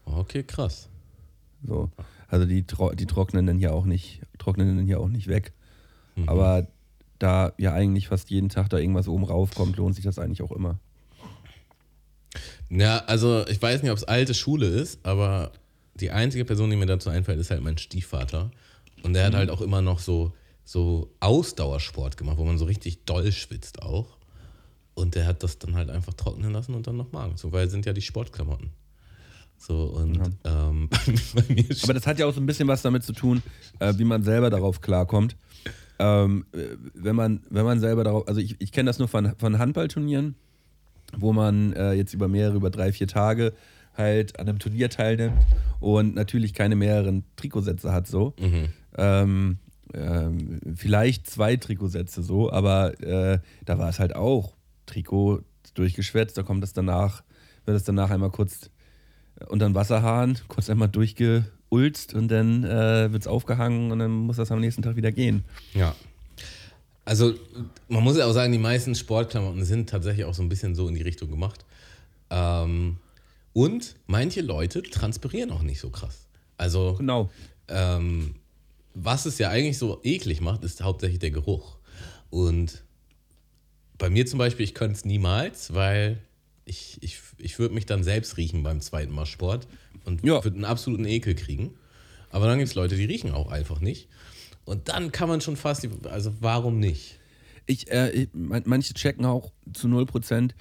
Okay, 0.06 0.44
krass. 0.44 0.90
So. 1.68 1.92
Also 2.28 2.46
die, 2.46 2.66
die 2.66 3.06
trocknen 3.06 3.46
dann 3.46 3.58
hier 3.58 3.74
auch 3.74 3.86
nicht, 3.86 4.22
trocknen 4.38 4.78
dann 4.78 4.86
hier 4.86 5.00
auch 5.00 5.10
nicht 5.10 5.28
weg. 5.28 5.54
Aber 6.26 6.68
da 7.20 7.54
ja 7.58 7.74
eigentlich 7.74 8.08
fast 8.08 8.30
jeden 8.30 8.50
Tag 8.50 8.70
da 8.70 8.78
irgendwas 8.78 9.08
oben 9.08 9.24
raufkommt, 9.24 9.78
lohnt 9.78 9.96
sich 9.96 10.04
das 10.04 10.20
eigentlich 10.20 10.42
auch 10.42 10.52
immer. 10.52 10.80
Ja, 12.70 13.00
also 13.06 13.46
ich 13.48 13.62
weiß 13.62 13.82
nicht, 13.82 13.92
ob 13.92 13.98
es 13.98 14.04
alte 14.04 14.34
Schule 14.34 14.68
ist, 14.68 15.06
aber 15.06 15.52
die 15.96 16.12
einzige 16.12 16.46
Person, 16.46 16.70
die 16.70 16.76
mir 16.76 16.86
dazu 16.86 17.10
einfällt, 17.10 17.40
ist 17.40 17.50
halt 17.50 17.64
mein 17.64 17.78
Stiefvater. 17.78 18.52
Und 19.04 19.14
der 19.14 19.26
hat 19.26 19.36
halt 19.36 19.50
auch 19.50 19.62
immer 19.62 19.82
noch 19.82 20.00
so, 20.00 20.34
so 20.66 21.12
Ausdauersport 21.20 22.18
gemacht, 22.18 22.38
wo 22.38 22.44
man 22.44 22.58
so 22.58 22.66
richtig 22.66 23.06
doll 23.06 23.32
schwitzt 23.32 23.82
auch. 23.82 24.18
Und 24.96 25.16
der 25.16 25.26
hat 25.26 25.44
das 25.44 25.60
dann 25.60 25.76
halt 25.76 25.90
einfach 25.90 26.14
trocknen 26.14 26.52
lassen 26.52 26.74
und 26.74 26.88
dann 26.88 26.98
nochmal. 26.98 27.32
So, 27.36 27.52
weil 27.52 27.70
sind 27.70 27.86
ja 27.86 27.94
die 27.94 28.02
Sportklamotten. 28.02 28.72
So, 29.58 29.84
und 29.86 30.20
ähm, 30.44 30.90
bei 31.36 31.44
mir 31.54 31.66
Aber 31.84 31.94
das 31.94 32.08
hat 32.08 32.20
ja 32.20 32.26
auch 32.26 32.34
so 32.34 32.40
ein 32.40 32.46
bisschen 32.46 32.68
was 32.68 32.82
damit 32.82 33.04
zu 33.04 33.14
tun, 33.14 33.42
äh, 33.80 33.94
wie 33.98 34.04
man 34.04 34.24
selber 34.24 34.50
darauf 34.50 34.82
klarkommt. 34.82 35.36
Ähm, 36.00 36.46
äh, 36.54 36.78
wenn, 36.94 37.16
man, 37.16 37.42
wenn 37.50 37.66
man 37.66 37.80
selber 37.80 38.04
darauf, 38.04 38.28
also 38.28 38.40
ich, 38.40 38.56
ich 38.60 38.72
kenne 38.72 38.88
das 38.88 39.00
nur 39.00 39.08
von, 39.08 39.34
von 39.38 39.58
Handballturnieren, 39.58 40.36
wo 41.18 41.34
man 41.34 41.74
äh, 41.74 41.94
jetzt 41.94 42.14
über 42.14 42.28
mehrere, 42.28 42.56
über 42.56 42.70
drei, 42.70 42.92
vier 42.92 43.08
Tage 43.08 43.54
halt 43.96 44.40
an 44.40 44.48
einem 44.48 44.60
Turnier 44.60 44.90
teilnimmt 44.90 45.44
und 45.80 46.14
natürlich 46.14 46.54
keine 46.54 46.76
mehreren 46.76 47.24
Trikotsätze 47.36 47.92
hat 47.92 48.08
so. 48.08 48.34
Ähm, 48.96 49.58
ähm, 49.94 50.60
vielleicht 50.76 51.28
zwei 51.28 51.56
Trikotsätze 51.56 52.22
so, 52.22 52.52
aber 52.52 53.00
äh, 53.02 53.40
da 53.66 53.80
war 53.80 53.90
es 53.90 54.00
halt 54.00 54.16
auch 54.16 54.54
Trikot 54.86 55.42
durchgeschwätzt, 55.74 56.38
da 56.38 56.44
kommt 56.44 56.64
es 56.64 56.74
danach, 56.74 57.24
wird 57.66 57.78
es 57.78 57.84
danach 57.84 58.12
einmal 58.12 58.32
kurz 58.32 58.70
unter 59.48 59.68
den 59.68 59.76
Wasserhahn, 59.76 60.38
kurz 60.48 60.70
einmal 60.70 60.90
durchgeulzt 60.90 62.14
und 62.14 62.28
dann 62.30 62.64
äh, 62.64 63.12
wird 63.12 63.24
es 63.24 63.28
aufgehangen 63.28 63.92
und 63.92 64.00
dann 64.00 64.12
muss 64.12 64.38
das 64.38 64.52
am 64.52 64.60
nächsten 64.60 64.82
Tag 64.82 64.96
wieder 64.96 65.12
gehen. 65.12 65.44
Ja. 65.74 65.96
Also, 67.06 67.34
man 67.88 68.04
muss 68.04 68.18
ja 68.18 68.26
auch 68.26 68.34
sagen, 68.34 68.52
die 68.52 68.58
meisten 68.58 68.94
Sportklamotten 68.94 69.64
sind 69.64 69.90
tatsächlich 69.90 70.26
auch 70.26 70.34
so 70.34 70.42
ein 70.44 70.50
bisschen 70.50 70.76
so 70.76 70.88
in 70.90 70.96
die 70.96 71.02
Richtung 71.04 71.30
gemacht. 71.30 71.64
Ähm, 72.30 72.98
und 73.54 73.96
manche 74.08 74.42
Leute 74.42 74.84
transpirieren 74.84 75.52
auch 75.52 75.62
nicht 75.62 75.80
so 75.80 75.90
krass. 75.90 76.28
Also, 76.58 76.96
Genau. 76.98 77.30
ähm, 77.70 78.36
was 78.94 79.26
es 79.26 79.38
ja 79.38 79.50
eigentlich 79.50 79.78
so 79.78 80.02
eklig 80.04 80.42
macht, 80.42 80.64
ist 80.64 80.84
hauptsächlich 80.84 81.20
der 81.20 81.32
Geruch. 81.32 81.78
Und 82.30 82.84
bei 83.98 84.10
mir 84.10 84.26
zum 84.26 84.40
Beispiel, 84.40 84.66
ich 84.66 84.74
könnte 84.74 84.96
es 84.98 85.06
niemals, 85.06 85.74
weil 85.74 86.18
ich, 86.68 86.98
ich, 87.02 87.20
ich 87.38 87.58
würde 87.60 87.74
mich 87.74 87.86
dann 87.86 88.04
selbst 88.04 88.38
riechen 88.38 88.62
beim 88.64 88.82
zweiten 88.82 89.14
Mal 89.14 89.26
Sport 89.26 89.68
und 90.06 90.24
Ja. 90.24 90.44
würde 90.44 90.56
einen 90.56 90.66
absoluten 90.66 91.06
Ekel 91.06 91.34
kriegen. 91.36 91.72
Aber 92.30 92.46
dann 92.48 92.58
gibt 92.60 92.70
es 92.70 92.76
Leute, 92.76 92.96
die 92.96 93.06
riechen 93.06 93.32
auch 93.32 93.50
einfach 93.52 93.80
nicht. 93.80 94.08
Und 94.66 94.90
dann 94.90 95.12
kann 95.14 95.30
man 95.30 95.40
schon 95.42 95.56
fast, 95.56 95.88
also 96.10 96.34
warum 96.42 96.80
nicht? 96.80 97.20
Ich, 97.66 97.90
äh, 97.92 98.12
ich, 98.12 98.30
man- 98.34 98.64
manche 98.66 98.94
checken 98.94 99.26
auch 99.26 99.52
zu 99.74 99.88
0%, 99.88 100.52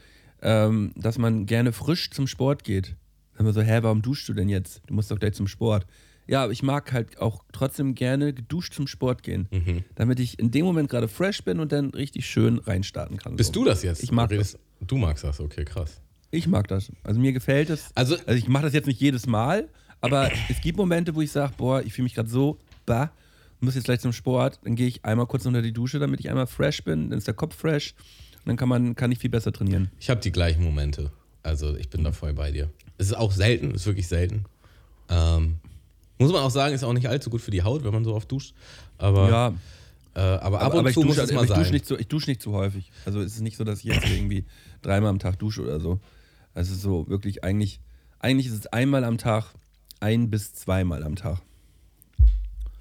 ähm, 0.43 0.93
dass 0.97 1.19
man 1.19 1.47
gerne 1.47 1.73
frisch 1.73 2.11
zum 2.11 2.27
Sport 2.27 2.63
geht. 2.65 2.95
Dann 3.37 3.53
so, 3.53 3.61
hä, 3.61 3.79
warum 3.83 4.03
duschst 4.03 4.29
du 4.29 4.33
denn 4.33 4.49
jetzt? 4.49 4.81
Du 4.87 4.95
musst 4.95 5.11
doch 5.11 5.19
gleich 5.19 5.35
zum 5.35 5.49
Sport. 5.49 5.87
Ja, 6.29 6.43
aber 6.45 6.53
ich 6.53 6.63
mag 6.63 6.93
halt 6.93 7.19
auch 7.21 7.45
trotzdem 7.53 7.95
gerne 7.95 8.33
geduscht 8.33 8.75
zum 8.75 8.87
Sport 8.89 9.23
gehen, 9.23 9.49
Mhm. 9.53 9.85
damit 9.95 10.19
ich 10.19 10.39
in 10.39 10.51
dem 10.51 10.65
Moment 10.65 10.89
gerade 10.91 11.07
fresh 11.09 11.43
bin 11.45 11.61
und 11.61 11.71
dann 11.71 11.91
richtig 11.91 12.27
schön 12.27 12.59
reinstarten 12.59 13.17
kann. 13.19 13.37
Bist 13.37 13.55
so. 13.55 13.61
du 13.61 13.65
das 13.69 13.83
jetzt? 13.85 14.03
Ich 14.03 14.11
mag 14.11 14.31
redest- 14.31 14.59
Du 14.81 14.97
magst 14.97 15.25
das, 15.25 15.41
okay, 15.41 15.65
krass. 15.65 16.01
Ich 16.31 16.47
mag 16.47 16.69
das. 16.69 16.91
Also 17.03 17.21
mir 17.21 17.33
gefällt 17.33 17.71
es. 17.71 17.91
Also- 17.95 18.17
also 18.27 18.33
ich 18.39 18.49
mache 18.49 18.65
das 18.65 18.73
jetzt 18.75 18.87
nicht 18.87 19.01
jedes 19.01 19.27
Mal, 19.27 19.69
aber 20.01 20.31
es 20.49 20.61
gibt 20.61 20.77
Momente, 20.77 21.15
wo 21.15 21.23
ich 21.23 21.31
sage, 21.33 21.53
boah, 21.57 21.83
ich 21.83 21.93
fühle 21.93 22.05
mich 22.05 22.15
gerade 22.15 22.29
so, 22.29 22.59
bah, 22.85 23.11
muss 23.61 23.75
jetzt 23.75 23.85
gleich 23.85 24.01
zum 24.01 24.13
Sport. 24.13 24.61
Dann 24.65 24.77
gehe 24.77 24.87
ich 24.87 25.05
einmal 25.05 25.27
kurz 25.27 25.47
unter 25.47 25.63
die 25.63 25.73
Dusche, 25.73 25.99
damit 25.99 26.21
ich 26.21 26.29
einmal 26.29 26.47
fresh 26.47 26.85
bin. 26.85 27.09
Dann 27.11 27.19
ist 27.19 27.27
der 27.27 27.35
Kopf 27.35 27.57
fresh. 27.57 27.95
Und 28.41 28.47
dann 28.51 28.57
kann 28.57 28.69
man, 28.69 28.95
kann 28.95 29.11
ich 29.11 29.19
viel 29.19 29.31
besser 29.31 29.53
trainieren. 29.53 29.91
Ich 29.99 30.11
habe 30.11 30.21
die 30.21 30.31
gleichen 30.31 30.63
Momente. 30.63 31.11
Also 31.43 31.75
ich 31.77 31.89
bin 31.89 32.05
da 32.05 32.13
voll 32.13 32.35
bei 32.35 32.51
dir. 32.53 32.69
Es 32.99 33.07
ist 33.09 33.15
auch 33.17 33.33
selten, 33.33 33.71
ist 33.73 33.87
wirklich 33.87 34.09
selten. 34.09 34.45
Ähm, 35.09 35.57
muss 36.19 36.33
man 36.33 36.43
auch 36.43 36.51
sagen, 36.51 36.75
ist 36.75 36.85
auch 36.85 36.93
nicht 36.93 37.09
allzu 37.09 37.31
gut 37.31 37.41
für 37.41 37.51
die 37.51 37.63
Haut, 37.63 37.83
wenn 37.85 37.93
man 37.93 38.05
so 38.05 38.15
oft 38.15 38.31
duscht. 38.31 38.55
Aber, 38.99 39.29
Ja, 39.31 39.55
äh, 40.17 40.21
aber 40.21 40.63
ab 40.63 40.73
und 40.73 40.79
aber 40.81 40.89
ich 40.89 40.95
zu 40.95 41.03
muss 41.03 41.17
dusche, 41.17 41.25
es 41.25 41.31
aber 41.31 41.41
mal 41.41 41.45
ich 41.45 41.51
dusche 41.51 41.65
sein. 41.65 41.73
nicht, 41.73 41.87
so, 41.87 41.99
ich 41.99 42.09
dusche 42.09 42.31
nicht 42.31 42.41
zu 42.41 42.53
häufig. 42.53 42.91
Also 43.05 43.21
es 43.21 43.35
ist 43.35 43.43
nicht 43.43 43.59
so, 43.59 43.65
dass 43.65 43.81
ich 43.81 43.85
jetzt 43.85 44.09
irgendwie 44.09 44.47
dreimal 44.81 45.11
am 45.11 45.19
Tag 45.19 45.39
dusche 45.39 45.63
oder 45.63 45.79
so. 45.79 46.01
Also 46.55 46.75
so 46.75 47.07
wirklich 47.09 47.45
eigentlich, 47.45 47.81
eigentlich 48.19 48.47
ist 48.47 48.55
es 48.55 48.67
einmal 48.69 49.05
am 49.05 49.19
Tag, 49.19 49.53
ein 50.01 50.31
bis 50.31 50.55
zweimal 50.55 51.05
am 51.05 51.17
Tag. 51.17 51.43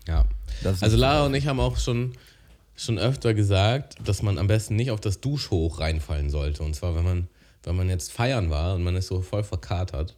Ja. 0.08 0.26
Das 0.64 0.78
ist 0.78 0.84
Also 0.84 0.96
Lara 0.96 1.26
und 1.26 1.34
ich 1.34 1.48
haben 1.48 1.60
auch 1.60 1.78
schon, 1.78 2.14
schon 2.74 2.98
öfter 2.98 3.34
gesagt, 3.34 3.98
dass 4.08 4.22
man 4.22 4.38
am 4.38 4.48
besten 4.48 4.78
nicht 4.78 4.92
auf 4.92 5.02
das 5.02 5.20
Duschhoch 5.20 5.80
reinfallen 5.80 6.30
sollte. 6.30 6.64
Und 6.64 6.74
zwar, 6.74 6.96
wenn 6.96 7.04
man, 7.04 7.28
wenn 7.64 7.76
man 7.76 7.90
jetzt 7.90 8.14
feiern 8.14 8.50
war 8.50 8.76
und 8.76 8.84
man 8.84 8.96
ist 8.96 9.08
so 9.08 9.22
voll 9.22 9.44
verkatert 9.44 10.16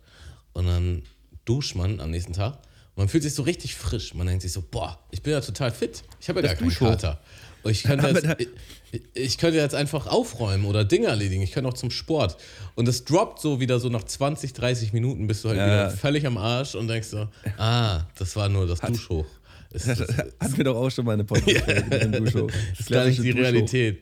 und 0.54 0.68
dann 0.68 1.02
duscht 1.46 1.76
man 1.76 2.00
am 2.00 2.12
nächsten 2.12 2.34
Tag 2.34 2.60
man 2.98 3.08
fühlt 3.08 3.24
sich 3.24 3.34
so 3.34 3.44
richtig 3.44 3.76
frisch. 3.76 4.14
Man 4.14 4.28
denkt 4.28 4.42
sich 4.42 4.52
so, 4.52 4.62
boah, 4.70 5.00
ich 5.12 5.22
bin 5.22 5.32
ja 5.34 5.42
total 5.42 5.72
fit. 5.72 6.04
Ich 6.20 6.28
habe 6.30 6.42
ja 6.42 6.48
Das 6.50 6.60
gar 6.60 6.68
keinen. 6.70 6.78
Kater. 6.78 7.22
Und 7.64 7.72
ich 7.72 7.84
könnte, 7.84 8.08
jetzt, 8.38 8.50
ich, 8.92 9.02
ich 9.14 9.38
könnte 9.38 9.58
jetzt 9.58 9.76
einfach 9.76 10.08
aufräumen 10.08 10.66
oder 10.66 10.84
Dinge 10.86 11.08
erledigen. 11.08 11.42
Ich 11.42 11.52
könnte 11.52 11.70
auch 11.70 11.74
zum 11.74 11.92
Sport. 11.92 12.38
Und 12.76 12.88
es 12.88 13.04
droppt 13.06 13.40
so 13.42 13.60
wieder 13.60 13.80
so 13.80 13.90
nach 13.90 14.04
20, 14.04 14.54
30 14.54 14.94
Minuten 14.94 15.28
bist 15.28 15.44
du 15.44 15.50
halt 15.50 15.58
Ja. 15.60 15.66
wieder 15.66 15.90
völlig 15.92 16.26
am 16.26 16.38
Arsch 16.38 16.76
und 16.76 16.88
denkst 16.88 17.08
so, 17.10 17.28
ah, 17.58 18.02
das 18.18 18.36
war 18.36 18.50
nur 18.50 18.68
das 18.68 18.80
Duschhoch. 18.80 19.26
Es- 19.26 19.38
Das 19.86 19.98
das- 20.00 20.18
hatten 20.40 20.58
wir 20.58 20.64
doch 20.64 20.78
auch 20.78 20.90
schon 20.90 21.04
mal 21.06 21.14
eine 21.14 21.24
mit 21.90 22.02
dem 22.04 22.12
Duschhoch. 22.14 22.50
das 22.72 22.80
ist 22.80 22.90
gar 22.90 23.06
nicht 23.06 23.22
die 23.22 23.32
Duschhoch. 23.32 23.44
Realität. 23.44 24.00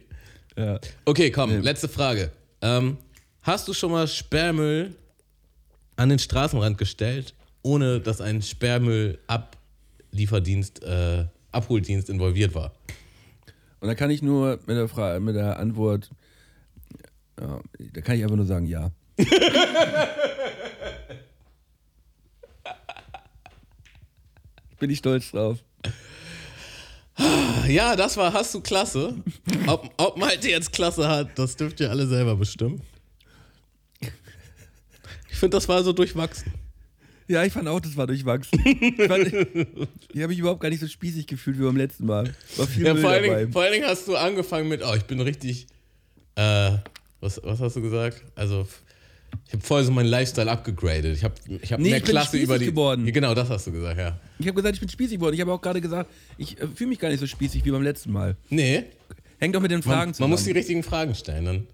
Ja. 0.55 0.79
Okay, 1.05 1.31
komm, 1.31 1.59
letzte 1.61 1.89
Frage. 1.89 2.31
Ähm, 2.61 2.97
hast 3.41 3.67
du 3.67 3.73
schon 3.73 3.91
mal 3.91 4.07
Sperrmüll 4.07 4.95
an 5.97 6.09
den 6.09 6.19
Straßenrand 6.19 6.77
gestellt, 6.77 7.33
ohne 7.66 7.99
dass 7.99 8.22
ein 8.22 8.41
Sperrmüll-Ablieferdienst, 8.43 10.84
äh, 10.84 11.26
Abholdienst 11.51 12.09
involviert 12.09 12.53
war? 12.53 12.74
Und 13.80 13.88
da 13.88 13.95
kann 13.95 14.11
ich 14.11 14.22
nur 14.22 14.59
mit 14.68 14.78
der, 14.78 14.88
Frage, 14.88 15.20
mit 15.20 15.36
der 15.36 15.57
Antwort, 15.59 16.11
ja, 17.39 17.59
da 17.93 18.01
kann 18.01 18.18
ich 18.18 18.24
einfach 18.24 18.36
nur 18.36 18.45
sagen, 18.45 18.68
ja. 18.68 18.91
Bin 24.80 24.89
ich 24.89 24.97
stolz 24.99 25.32
drauf. 25.32 25.63
Ja, 27.68 27.95
das 27.95 28.18
war 28.18 28.34
Hast 28.34 28.53
du 28.53 28.61
Klasse. 28.61 29.16
Ob, 29.66 29.89
ob 29.97 30.18
Malte 30.18 30.49
jetzt 30.49 30.72
Klasse 30.72 31.07
hat, 31.07 31.39
das 31.39 31.55
dürft 31.55 31.80
ihr 31.80 31.89
alle 31.89 32.05
selber 32.05 32.36
bestimmen. 32.36 32.84
Ich 35.30 35.38
finde, 35.39 35.57
das 35.57 35.68
war 35.68 35.84
so 35.84 35.93
durchwachsen. 35.93 36.53
Ja, 37.28 37.43
ich 37.43 37.53
fand 37.53 37.67
auch, 37.67 37.80
das 37.80 37.97
war 37.97 38.05
durchwachsen. 38.07 38.59
Ich, 38.65 39.07
fand, 39.07 39.28
ich 40.13 40.21
habe 40.21 40.28
mich 40.28 40.39
überhaupt 40.39 40.61
gar 40.61 40.69
nicht 40.69 40.80
so 40.80 40.88
spießig 40.88 41.26
gefühlt 41.28 41.57
wie 41.59 41.63
beim 41.63 41.76
letzten 41.78 42.05
Mal. 42.05 42.34
War 42.57 42.67
viel 42.67 42.86
Ja, 42.86 42.93
Müll 42.93 43.01
vor, 43.01 43.11
allen. 43.11 43.23
Dingen, 43.23 43.51
vor 43.51 43.61
allen 43.63 43.73
Dingen 43.73 43.86
hast 43.88 44.07
du 44.07 44.15
angefangen 44.15 44.67
mit, 44.69 44.82
oh, 44.86 44.93
ich 44.95 45.03
bin 45.05 45.19
richtig, 45.21 45.65
äh, 46.36 46.71
was, 47.21 47.41
was 47.43 47.59
hast 47.59 47.76
du 47.78 47.82
gesagt? 47.82 48.21
Also, 48.36 48.67
Ich 49.47 49.53
habe 49.53 49.63
voll 49.63 49.84
so 49.84 49.91
meinen 49.91 50.05
Lifestyle 50.07 50.51
abgegradet. 50.51 51.15
Ich 51.17 51.23
habe 51.23 51.34
ich 51.61 51.73
hab 51.73 51.80
Nee, 51.80 51.89
mehr 51.89 51.97
ich 51.97 52.03
bin 52.03 52.11
Klasse 52.11 52.38
über 52.38 52.53
die. 52.59 52.65
spießig 52.65 52.73
geworden. 52.76 53.05
Genau, 53.11 53.34
das 53.34 53.49
hast 53.49 53.65
du 53.67 53.71
gesagt, 53.71 53.97
ja. 53.99 54.19
Ich 54.38 54.47
habe 54.47 54.55
gesagt, 54.55 54.76
ich 54.76 54.80
bin 54.82 54.89
spießig 54.89 55.17
geworden. 55.17 55.34
Ich 55.34 55.41
habe 55.41 55.51
auch 55.51 55.61
gerade 55.61 55.82
gesagt, 55.82 56.09
ich 56.38 56.61
äh, 56.61 56.67
fühle 56.67 56.89
mich 56.89 56.99
gar 56.99 57.09
nicht 57.09 57.19
so 57.19 57.28
spießig 57.28 57.65
wie 57.65 57.71
beim 57.71 57.82
letzten 57.84 58.11
Mal. 58.11 58.36
Nee, 58.49 58.84
Hängt 59.39 59.53
doch 59.55 59.61
mit 59.61 59.71
den 59.71 59.82
Fragen 59.84 59.97
man, 60.09 60.13
zusammen. 60.13 60.30
man 60.30 60.38
muss 60.38 60.45
die 60.45 60.51
richtigen 60.51 60.84
Fragen 60.84 61.13
stellen. 61.15 61.43
Dann, 61.45 61.67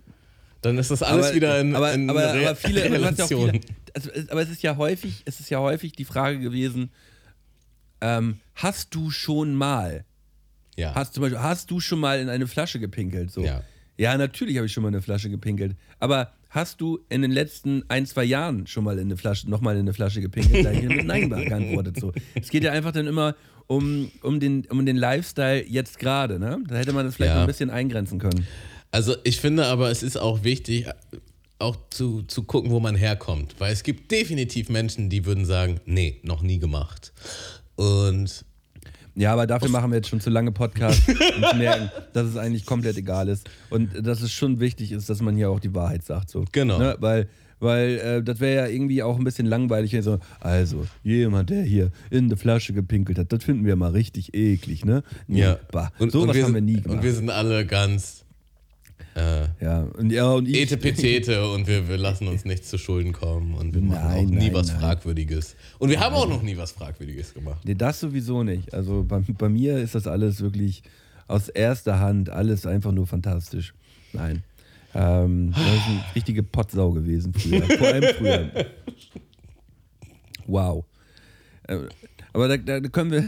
dann 0.62 0.78
ist 0.80 0.90
das 0.92 1.04
alles 1.04 1.28
aber, 1.28 1.36
wieder 1.36 1.60
in, 1.60 1.76
aber, 1.76 1.94
in 1.94 2.10
aber, 2.10 2.32
aber 2.34 2.56
viele, 2.56 2.86
aber 2.86 2.98
du 2.98 3.06
hast 3.06 3.18
ja 3.20 3.26
auch 3.26 3.30
Relation. 3.32 3.52
viele 3.52 3.64
also, 3.94 4.10
aber 4.30 4.42
es 4.42 4.50
ist 4.50 4.64
ja 4.64 4.78
häufig, 4.78 5.24
es 5.26 5.40
ist 5.40 5.50
ja 5.50 5.60
häufig 5.60 5.94
die 5.94 6.06
Frage 6.06 6.40
gewesen, 6.40 6.92
ähm, 8.02 8.40
hast 8.56 8.94
du 8.96 9.12
schon 9.12 9.54
mal, 9.54 10.06
ja. 10.78 10.96
hast 10.96 11.14
zum 11.14 11.22
Beispiel, 11.22 11.40
hast 11.40 11.70
du 11.72 11.80
schon 11.80 12.00
mal 12.00 12.20
in 12.20 12.30
eine 12.30 12.48
Flasche 12.48 12.80
gepinkelt? 12.80 13.32
So. 13.32 13.44
Ja. 13.44 13.64
ja, 13.98 14.18
natürlich 14.18 14.58
habe 14.58 14.66
ich 14.66 14.74
schon 14.74 14.84
mal 14.84 14.90
in 14.90 14.96
eine 14.96 15.02
Flasche 15.02 15.30
gepinkelt. 15.30 15.76
Aber 16.00 16.32
hast 16.50 16.82
du 16.82 17.00
in 17.10 17.22
den 17.22 17.32
letzten 17.32 17.84
ein, 17.90 18.06
zwei 18.06 18.24
Jahren 18.24 18.66
schon 18.68 18.84
mal 18.84 18.98
in 18.98 19.06
eine 19.06 19.18
Flasche, 19.18 19.50
nochmal 19.50 19.76
in 19.76 19.82
eine 19.82 19.94
Flasche 19.94 20.22
gepinkelt? 20.22 20.66
Da 20.66 20.72
ich 20.72 20.82
mit 20.84 21.06
Nein 21.06 21.30
geantwortet. 21.30 22.00
So. 22.00 22.12
Es 22.34 22.50
geht 22.50 22.64
ja 22.64 22.72
einfach 22.72 22.92
dann 22.92 23.08
immer 23.08 23.36
um, 23.68 24.12
um, 24.22 24.40
den, 24.40 24.66
um 24.66 24.86
den 24.86 24.98
Lifestyle 24.98 25.64
jetzt 25.68 26.00
gerade. 26.00 26.40
Ne? 26.40 26.60
Da 26.68 26.76
hätte 26.76 26.94
man 26.94 27.06
das 27.06 27.16
vielleicht 27.16 27.36
Ja. 27.36 27.42
ein 27.42 27.48
bisschen 27.48 27.70
eingrenzen 27.70 28.20
können. 28.20 28.46
Also 28.90 29.16
ich 29.24 29.40
finde 29.40 29.66
aber, 29.68 29.90
es 29.92 30.04
ist 30.04 30.18
auch 30.18 30.44
wichtig, 30.44 30.88
auch 31.62 31.78
zu, 31.90 32.24
zu 32.24 32.44
gucken, 32.44 32.72
wo 32.72 32.80
man 32.80 32.96
herkommt. 32.96 33.56
Weil 33.60 33.72
es 33.74 33.84
gibt 33.84 34.12
definitiv 34.12 34.70
Menschen, 34.70 35.10
die 35.10 35.26
würden 35.26 35.46
sagen, 35.46 35.80
nee, 35.86 36.20
noch 36.24 36.42
nie 36.42 36.60
gemacht. 36.60 37.14
Und 37.76 38.46
Ja, 39.16 39.34
aber 39.34 39.48
dafür 39.48 39.70
machen 39.70 39.92
wir 39.92 39.98
jetzt 39.98 40.10
schon 40.10 40.22
zu 40.22 40.30
lange 40.30 40.52
Podcasts 40.52 41.08
und 41.08 41.58
merken, 41.58 41.90
dass 42.14 42.28
es 42.28 42.38
eigentlich 42.38 42.66
komplett 42.66 42.98
egal 42.98 43.28
ist. 43.28 43.50
Und 43.70 43.90
dass 44.06 44.22
es 44.22 44.32
schon 44.32 44.60
wichtig 44.60 44.92
ist, 44.92 45.10
dass 45.10 45.22
man 45.22 45.36
hier 45.36 45.50
auch 45.50 45.60
die 45.60 45.74
Wahrheit 45.76 46.04
sagt. 46.04 46.30
So. 46.30 46.46
Genau. 46.52 46.80
Ne? 46.80 46.96
Weil, 47.00 47.28
weil 47.60 47.98
äh, 48.00 48.24
das 48.24 48.40
wäre 48.40 48.56
ja 48.68 48.68
irgendwie 48.74 49.04
auch 49.04 49.18
ein 49.18 49.24
bisschen 49.24 49.46
langweilig, 49.46 49.96
so, 50.02 50.20
also, 50.40 50.88
jemand, 51.04 51.50
der 51.50 51.64
hier 51.64 51.92
in 52.10 52.26
eine 52.26 52.38
Flasche 52.38 52.74
gepinkelt 52.74 53.18
hat, 53.20 53.32
das 53.32 53.44
finden 53.44 53.66
wir 53.66 53.76
mal 53.76 53.92
richtig 53.92 54.34
eklig, 54.34 54.84
ne? 54.86 55.04
Nee, 55.28 55.42
ja, 55.42 55.60
Bah, 55.72 55.92
und, 56.00 56.12
sowas 56.12 56.30
und 56.30 56.36
wir 56.36 56.44
haben 56.46 56.54
wir 56.56 56.62
nie 56.62 56.78
Und 56.78 56.84
gemacht. 56.84 57.04
wir 57.04 57.14
sind 57.14 57.30
alle 57.30 57.66
ganz 57.66 58.24
äh, 59.16 59.48
ja, 59.62 59.82
und, 59.98 60.12
ja, 60.12 60.32
und 60.32 60.48
ich, 60.48 60.62
Etepetete 60.62 61.50
und 61.52 61.68
wir, 61.68 61.88
wir 61.90 61.98
lassen 61.98 62.28
uns 62.28 62.46
nichts 62.46 62.70
zu 62.70 62.78
Schulden 62.78 63.12
kommen 63.12 63.54
und 63.56 63.74
wir 63.74 63.82
machen 63.82 64.04
Nein, 64.04 64.26
auch 64.26 64.30
nie 64.30 64.38
nein, 64.38 64.54
was 64.54 64.68
nein. 64.68 64.80
Fragwürdiges. 64.80 65.56
Und 65.80 65.90
wir 65.90 66.00
haben 66.00 66.16
auch 66.16 66.28
noch 66.28 66.42
nie 66.42 66.56
was 66.56 66.72
Fragwürdiges 66.72 67.34
gemacht. 67.34 67.62
Nee, 67.66 67.76
das 67.76 68.00
sowieso 68.00 68.44
nicht. 68.44 68.74
Also 68.74 69.04
bei, 69.04 69.20
bei 69.20 69.50
mir 69.50 69.78
ist 69.78 69.96
das 69.96 70.08
alles 70.08 70.42
wirklich 70.42 70.84
aus 71.28 71.50
erster 71.50 72.00
Hand, 72.00 72.30
alles 72.30 72.66
einfach 72.66 72.92
nur 72.92 73.06
fantastisch. 73.06 73.74
Nein. 74.14 74.44
Ähm, 74.94 75.52
das 75.52 75.62
ist 75.62 75.88
eine 75.88 76.04
richtige 76.16 76.44
Pottsau 76.44 76.92
gewesen 76.92 77.34
früher. 77.34 77.64
Vor 77.64 77.88
allem 77.88 78.16
früher. 78.16 78.52
Wow. 80.48 80.86
Äh, 81.68 81.80
Aber 82.34 82.48
da, 82.48 82.58
da 82.58 82.88
können 82.90 83.12
wir, 83.12 83.26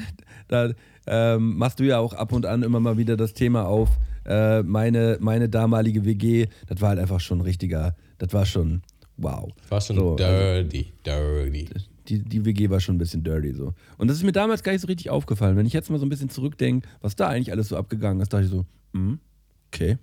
da 0.47 0.71
ähm, 1.07 1.57
machst 1.57 1.79
du 1.79 1.83
ja 1.83 1.99
auch 1.99 2.13
ab 2.13 2.31
und 2.31 2.45
an 2.45 2.63
immer 2.63 2.79
mal 2.79 2.97
wieder 2.97 3.17
das 3.17 3.33
Thema 3.33 3.65
auf. 3.65 3.89
Äh, 4.25 4.63
meine, 4.63 5.17
meine 5.19 5.49
damalige 5.49 6.05
WG, 6.05 6.47
das 6.67 6.81
war 6.81 6.89
halt 6.89 6.99
einfach 6.99 7.19
schon 7.19 7.41
richtiger, 7.41 7.95
das 8.17 8.33
war 8.33 8.45
schon 8.45 8.81
wow. 9.17 9.51
War 9.69 9.81
schon 9.81 9.95
So, 9.97 10.11
also- 10.15 10.23
dirty, 10.23 10.91
dirty. 11.05 11.67
die, 12.07 12.19
die 12.23 12.45
WG 12.45 12.69
war 12.69 12.79
schon 12.79 12.95
ein 12.95 12.99
bisschen 12.99 13.23
dirty 13.23 13.53
so. 13.53 13.73
Und 13.97 14.07
das 14.09 14.17
ist 14.17 14.23
mir 14.23 14.31
damals 14.31 14.63
gar 14.63 14.71
nicht 14.71 14.81
so 14.81 14.87
richtig 14.87 15.09
aufgefallen. 15.09 15.55
Wenn 15.57 15.65
ich 15.65 15.73
jetzt 15.73 15.89
mal 15.89 15.99
so 15.99 16.05
ein 16.05 16.09
bisschen 16.09 16.29
zurückdenke, 16.29 16.87
was 17.01 17.15
da 17.15 17.27
eigentlich 17.27 17.51
alles 17.51 17.69
so 17.69 17.77
abgegangen 17.77 18.21
ist, 18.21 18.33
dachte 18.33 18.45
ich 18.45 18.51
so, 18.51 18.65
hm, 18.93 19.19
okay, 19.67 19.97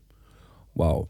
wow. 0.74 1.08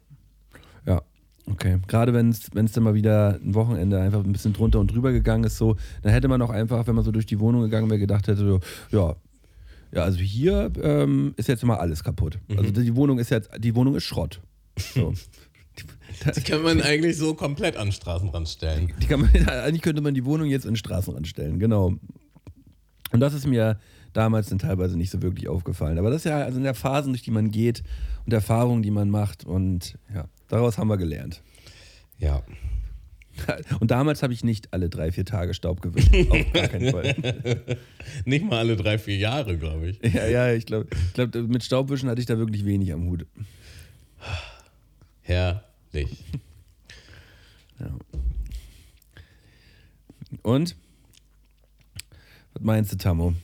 Ja, 0.86 1.02
okay. 1.46 1.78
Gerade 1.86 2.14
wenn 2.14 2.30
es 2.30 2.48
dann 2.72 2.82
mal 2.82 2.94
wieder 2.94 3.38
ein 3.42 3.54
Wochenende 3.54 4.00
einfach 4.00 4.24
ein 4.24 4.32
bisschen 4.32 4.52
drunter 4.52 4.80
und 4.80 4.92
drüber 4.92 5.12
gegangen 5.12 5.44
ist, 5.44 5.58
so, 5.58 5.76
dann 6.02 6.12
hätte 6.12 6.28
man 6.28 6.40
auch 6.42 6.50
einfach, 6.50 6.86
wenn 6.86 6.94
man 6.94 7.04
so 7.04 7.12
durch 7.12 7.26
die 7.26 7.38
Wohnung 7.40 7.62
gegangen 7.62 7.88
wäre, 7.90 8.00
gedacht 8.00 8.26
hätte, 8.28 8.38
so, 8.38 8.60
ja, 8.90 9.14
ja, 9.92 10.02
also 10.02 10.18
hier 10.18 10.70
ähm, 10.82 11.34
ist 11.36 11.48
jetzt 11.48 11.64
mal 11.64 11.76
alles 11.76 12.04
kaputt. 12.04 12.38
Also 12.56 12.70
die 12.70 12.94
Wohnung 12.94 13.18
ist 13.18 13.30
jetzt, 13.30 13.50
die 13.58 13.74
Wohnung 13.74 13.94
ist 13.94 14.04
Schrott. 14.04 14.40
So. 14.94 15.14
Die 16.36 16.40
kann 16.42 16.62
man 16.62 16.82
eigentlich 16.82 17.16
so 17.16 17.34
komplett 17.34 17.76
an 17.76 17.86
den 17.86 17.92
Straßenrand 17.92 18.48
stellen. 18.48 18.92
Die 19.00 19.06
kann 19.06 19.20
man, 19.20 19.30
eigentlich 19.48 19.80
könnte 19.80 20.02
man 20.02 20.12
die 20.12 20.24
Wohnung 20.24 20.48
jetzt 20.48 20.64
in 20.64 20.72
den 20.72 20.76
Straßenrand 20.76 21.26
stellen, 21.26 21.58
genau. 21.58 21.94
Und 23.12 23.20
das 23.20 23.32
ist 23.32 23.46
mir 23.46 23.78
damals 24.12 24.48
dann 24.48 24.58
teilweise 24.58 24.98
nicht 24.98 25.10
so 25.10 25.22
wirklich 25.22 25.48
aufgefallen. 25.48 25.98
Aber 25.98 26.10
das 26.10 26.18
ist 26.18 26.30
ja 26.30 26.38
also 26.38 26.58
in 26.58 26.64
der 26.64 26.74
Phasen, 26.74 27.12
durch 27.12 27.22
die 27.22 27.30
man 27.30 27.50
geht 27.50 27.82
und 28.26 28.32
Erfahrungen, 28.32 28.82
die 28.82 28.90
man 28.90 29.08
macht. 29.08 29.44
Und 29.44 29.98
ja, 30.12 30.26
daraus 30.48 30.78
haben 30.78 30.88
wir 30.88 30.96
gelernt. 30.96 31.42
Ja. 32.18 32.42
Und 33.80 33.90
damals 33.90 34.22
habe 34.22 34.32
ich 34.32 34.44
nicht 34.44 34.72
alle 34.72 34.88
drei, 34.88 35.12
vier 35.12 35.24
Tage 35.24 35.54
Staub 35.54 35.80
gewischt. 35.80 36.10
Auf 36.30 36.52
gar 36.52 36.68
keinen 36.68 36.90
Fall. 36.90 37.78
Nicht 38.24 38.44
mal 38.44 38.58
alle 38.58 38.76
drei, 38.76 38.98
vier 38.98 39.16
Jahre, 39.16 39.56
glaube 39.56 39.88
ich. 39.88 40.14
Ja, 40.14 40.26
ja, 40.26 40.52
ich 40.52 40.66
glaube, 40.66 40.88
ich 40.90 41.12
glaub, 41.14 41.34
mit 41.34 41.62
Staubwischen 41.62 42.08
hatte 42.08 42.20
ich 42.20 42.26
da 42.26 42.38
wirklich 42.38 42.64
wenig 42.64 42.92
am 42.92 43.06
Hut. 43.06 43.26
Herrlich. 45.22 46.24
Und? 50.42 50.76
Was 52.52 52.62
meinst 52.62 52.92
du, 52.92 52.96
Tammo? 52.96 53.34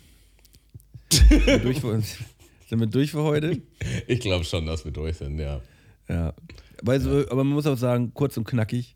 Sind 1.11 1.47
wir 1.47 1.59
durch 1.59 1.81
für, 1.81 2.01
sind 2.01 2.81
wir 2.81 2.87
durch 2.87 3.11
für 3.13 3.23
heute? 3.23 3.61
Ich 4.07 4.21
glaube 4.21 4.45
schon, 4.45 4.67
dass 4.67 4.85
wir 4.85 4.93
durch 4.93 5.17
sind, 5.19 5.39
ja. 5.39 5.61
Ja. 6.09 6.35
Weil 6.83 7.01
so, 7.01 7.21
aber 7.31 7.45
man 7.45 7.55
muss 7.55 7.67
auch 7.67 7.79
sagen, 7.79 8.13
kurz 8.13 8.37
und 8.37 8.45
knackig. 8.45 8.96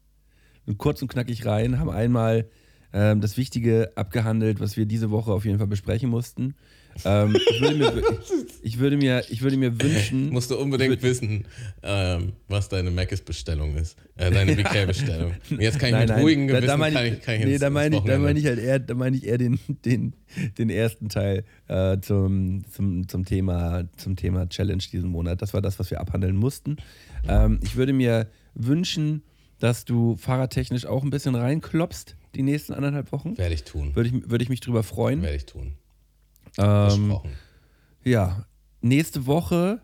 Kurz 0.79 1.03
und 1.03 1.09
knackig 1.09 1.47
rein, 1.47 1.79
haben 1.79 1.91
einmal 1.91 2.47
ähm, 2.93 3.21
das 3.21 3.37
Wichtige 3.37 3.93
abgehandelt, 3.95 4.61
was 4.61 4.77
wir 4.77 4.87
diese 4.87 5.11
Woche 5.11 5.33
auf 5.33 5.45
jeden 5.45 5.59
Fall 5.59 5.67
besprechen 5.67 6.11
mussten. 6.11 6.55
Ähm, 7.05 7.37
ich, 7.37 7.61
würde 7.61 7.77
mir, 7.77 7.93
ich, 8.63 8.79
würde 8.79 8.97
mir, 8.97 9.25
ich 9.29 9.43
würde 9.43 9.57
mir 9.57 9.81
wünschen. 9.81 10.31
Musst 10.31 10.51
du 10.51 10.59
unbedingt 10.59 11.03
wissen, 11.03 11.45
ähm, 11.83 12.33
was 12.49 12.69
deine 12.69 12.91
Mc's-Bestellung 12.91 13.77
ist. 13.77 13.97
Äh, 14.17 14.31
deine 14.31 14.57
BK-Bestellung. 14.57 15.35
Jetzt 15.59 15.79
kann 15.79 15.89
ich 15.89 15.93
Nein, 15.93 16.01
mit 16.01 16.09
nein, 16.11 16.21
ruhigem 16.21 16.49
da, 16.49 16.55
Gewissen 16.55 16.67
da 16.67 16.77
meine 16.77 16.95
kann 16.95 17.07
ich, 17.07 17.23
kann 17.23 17.35
ich 17.37 17.45
nee, 17.45 17.59
da 17.59 17.71
meine 17.71 17.97
ich, 17.97 18.03
da 18.03 18.19
meine 18.19 18.39
ich 18.39 18.47
halt 18.47 18.59
eher, 18.59 18.79
da 18.81 18.95
meine 18.95 19.17
ich 19.17 19.27
eher 19.27 19.39
den, 19.39 19.59
den, 19.85 20.15
den 20.59 20.71
ersten 20.71 21.09
Teil 21.09 21.45
äh, 21.69 21.99
zum, 22.01 22.65
zum, 22.71 23.09
zum, 23.09 23.25
Thema, 23.25 23.85
zum 23.97 24.17
Thema 24.17 24.49
Challenge 24.49 24.83
diesen 24.93 25.11
Monat. 25.11 25.41
Das 25.43 25.55
war 25.55 25.63
das, 25.63 25.79
was 25.79 25.91
wir 25.91 26.01
abhandeln 26.01 26.37
mussten. 26.37 26.77
Ähm, 27.29 27.61
ich 27.63 27.77
würde 27.77 27.93
mir 27.93 28.27
wünschen, 28.55 29.23
dass 29.61 29.85
du 29.85 30.17
fahrradtechnisch 30.17 30.87
auch 30.87 31.05
ein 31.05 31.11
bisschen 31.11 31.37
reinklopst 31.37 32.17
die 32.35 32.43
nächsten 32.43 32.73
anderthalb 32.73 33.13
Wochen. 33.13 33.39
Werde 33.39 33.55
ich 33.55 33.65
tun. 33.65 33.95
Würde 33.95 34.09
ich, 34.09 34.31
würde 34.31 34.43
ich 34.43 34.49
mich 34.49 34.61
drüber 34.61 34.83
freuen. 34.83 35.23
Werde 35.23 35.37
ich 35.37 35.47
tun. 35.47 35.75
Ähm, 36.59 36.65
Versprochen. 36.65 37.31
ja, 38.03 38.47
nächste 38.81 39.27
Woche 39.27 39.81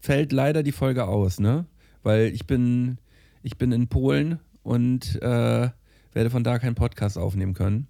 fällt 0.00 0.32
leider 0.32 0.62
die 0.62 0.72
Folge 0.72 1.06
aus, 1.06 1.40
ne? 1.40 1.66
Weil 2.02 2.26
ich 2.28 2.46
bin, 2.46 2.98
ich 3.42 3.56
bin 3.56 3.72
in 3.72 3.88
Polen 3.88 4.40
und 4.62 5.16
äh, 5.22 5.70
werde 6.12 6.30
von 6.30 6.44
da 6.44 6.58
keinen 6.58 6.74
Podcast 6.74 7.16
aufnehmen 7.16 7.54
können. 7.54 7.86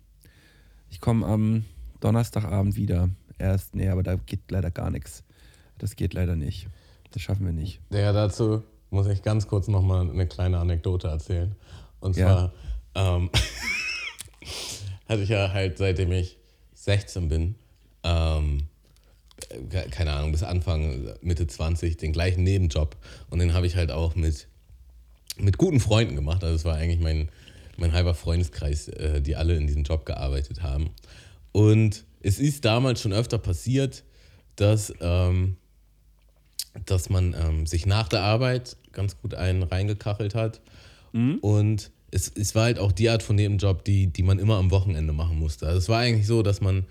Ich 0.90 1.00
komme 1.00 1.26
am 1.26 1.64
Donnerstagabend 2.00 2.76
wieder. 2.76 3.08
Erst, 3.38 3.74
nee, 3.74 3.88
aber 3.88 4.02
da 4.02 4.16
geht 4.16 4.50
leider 4.50 4.70
gar 4.70 4.90
nichts. 4.90 5.24
Das 5.78 5.96
geht 5.96 6.12
leider 6.12 6.36
nicht. 6.36 6.66
Das 7.12 7.22
schaffen 7.22 7.46
wir 7.46 7.52
nicht. 7.52 7.80
Ja, 7.90 8.12
dazu 8.12 8.62
muss 8.90 9.06
ich 9.06 9.22
ganz 9.22 9.46
kurz 9.48 9.68
nochmal 9.68 10.08
eine 10.10 10.26
kleine 10.26 10.58
Anekdote 10.58 11.08
erzählen. 11.08 11.54
Und 12.00 12.16
Ja. 12.16 12.50
zwar 12.94 13.16
ähm, 13.16 13.30
hatte 15.08 15.22
ich 15.22 15.28
ja 15.28 15.52
halt, 15.52 15.78
seitdem 15.78 16.12
ich 16.12 16.36
16 16.74 17.28
bin, 17.28 17.54
ähm, 18.04 18.64
ke- 19.68 19.88
keine 19.90 20.12
Ahnung, 20.12 20.32
bis 20.32 20.42
Anfang, 20.42 21.10
Mitte 21.20 21.46
20, 21.46 21.96
den 21.98 22.12
gleichen 22.12 22.42
Nebenjob. 22.42 22.96
Und 23.28 23.38
den 23.38 23.52
habe 23.52 23.66
ich 23.66 23.76
halt 23.76 23.90
auch 23.90 24.14
mit, 24.14 24.48
mit 25.38 25.58
guten 25.58 25.80
Freunden 25.80 26.16
gemacht. 26.16 26.42
Also 26.42 26.56
es 26.56 26.64
war 26.64 26.76
eigentlich 26.76 27.00
mein, 27.00 27.28
mein 27.76 27.92
halber 27.92 28.14
Freundeskreis, 28.14 28.88
äh, 28.88 29.20
die 29.20 29.36
alle 29.36 29.56
in 29.56 29.66
diesem 29.66 29.82
Job 29.84 30.04
gearbeitet 30.06 30.62
haben. 30.62 30.90
Und 31.52 32.04
es 32.22 32.38
ist 32.38 32.64
damals 32.64 33.00
schon 33.00 33.12
öfter 33.12 33.38
passiert, 33.38 34.04
dass... 34.56 34.92
Ähm, 35.00 35.56
dass 36.86 37.10
man 37.10 37.34
ähm, 37.34 37.66
sich 37.66 37.86
nach 37.86 38.08
der 38.08 38.22
Arbeit 38.22 38.76
ganz 38.92 39.20
gut 39.20 39.34
einen 39.34 39.62
reingekachelt 39.62 40.34
hat. 40.34 40.60
Und 41.40 41.90
es, 42.10 42.32
es 42.34 42.54
war 42.54 42.64
halt 42.64 42.78
auch 42.78 42.92
die 42.92 43.10
Art 43.10 43.22
von 43.22 43.36
Nebenjob, 43.36 43.84
die, 43.84 44.08
die 44.08 44.22
man 44.22 44.38
immer 44.38 44.56
am 44.56 44.70
Wochenende 44.70 45.12
machen 45.12 45.38
musste. 45.38 45.66
Also 45.66 45.78
es 45.78 45.88
war 45.88 46.00
eigentlich 46.00 46.26
so, 46.26 46.42
dass 46.42 46.60
man 46.60 46.86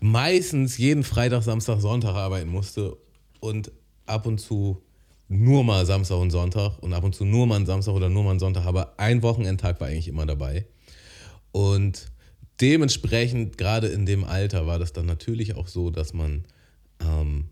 meistens 0.00 0.78
jeden 0.78 1.04
Freitag, 1.04 1.42
Samstag, 1.42 1.80
Sonntag 1.80 2.14
arbeiten 2.14 2.48
musste 2.48 2.96
und 3.40 3.72
ab 4.06 4.26
und 4.26 4.38
zu 4.38 4.82
nur 5.28 5.64
mal 5.64 5.84
Samstag 5.86 6.18
und 6.18 6.30
Sonntag 6.30 6.78
und 6.80 6.92
ab 6.92 7.02
und 7.02 7.14
zu 7.14 7.24
nur 7.24 7.46
mal 7.46 7.56
einen 7.56 7.66
Samstag 7.66 7.94
oder 7.94 8.08
nur 8.08 8.22
mal 8.22 8.30
einen 8.30 8.38
Sonntag, 8.38 8.64
aber 8.64 8.94
ein 8.98 9.22
Wochenendtag 9.22 9.80
war 9.80 9.88
eigentlich 9.88 10.08
immer 10.08 10.26
dabei. 10.26 10.66
Und 11.50 12.12
dementsprechend, 12.60 13.58
gerade 13.58 13.88
in 13.88 14.06
dem 14.06 14.24
Alter, 14.24 14.66
war 14.66 14.78
das 14.78 14.92
dann 14.92 15.06
natürlich 15.06 15.56
auch 15.56 15.66
so, 15.66 15.90
dass 15.90 16.12
man 16.12 16.44
ähm, 17.00 17.46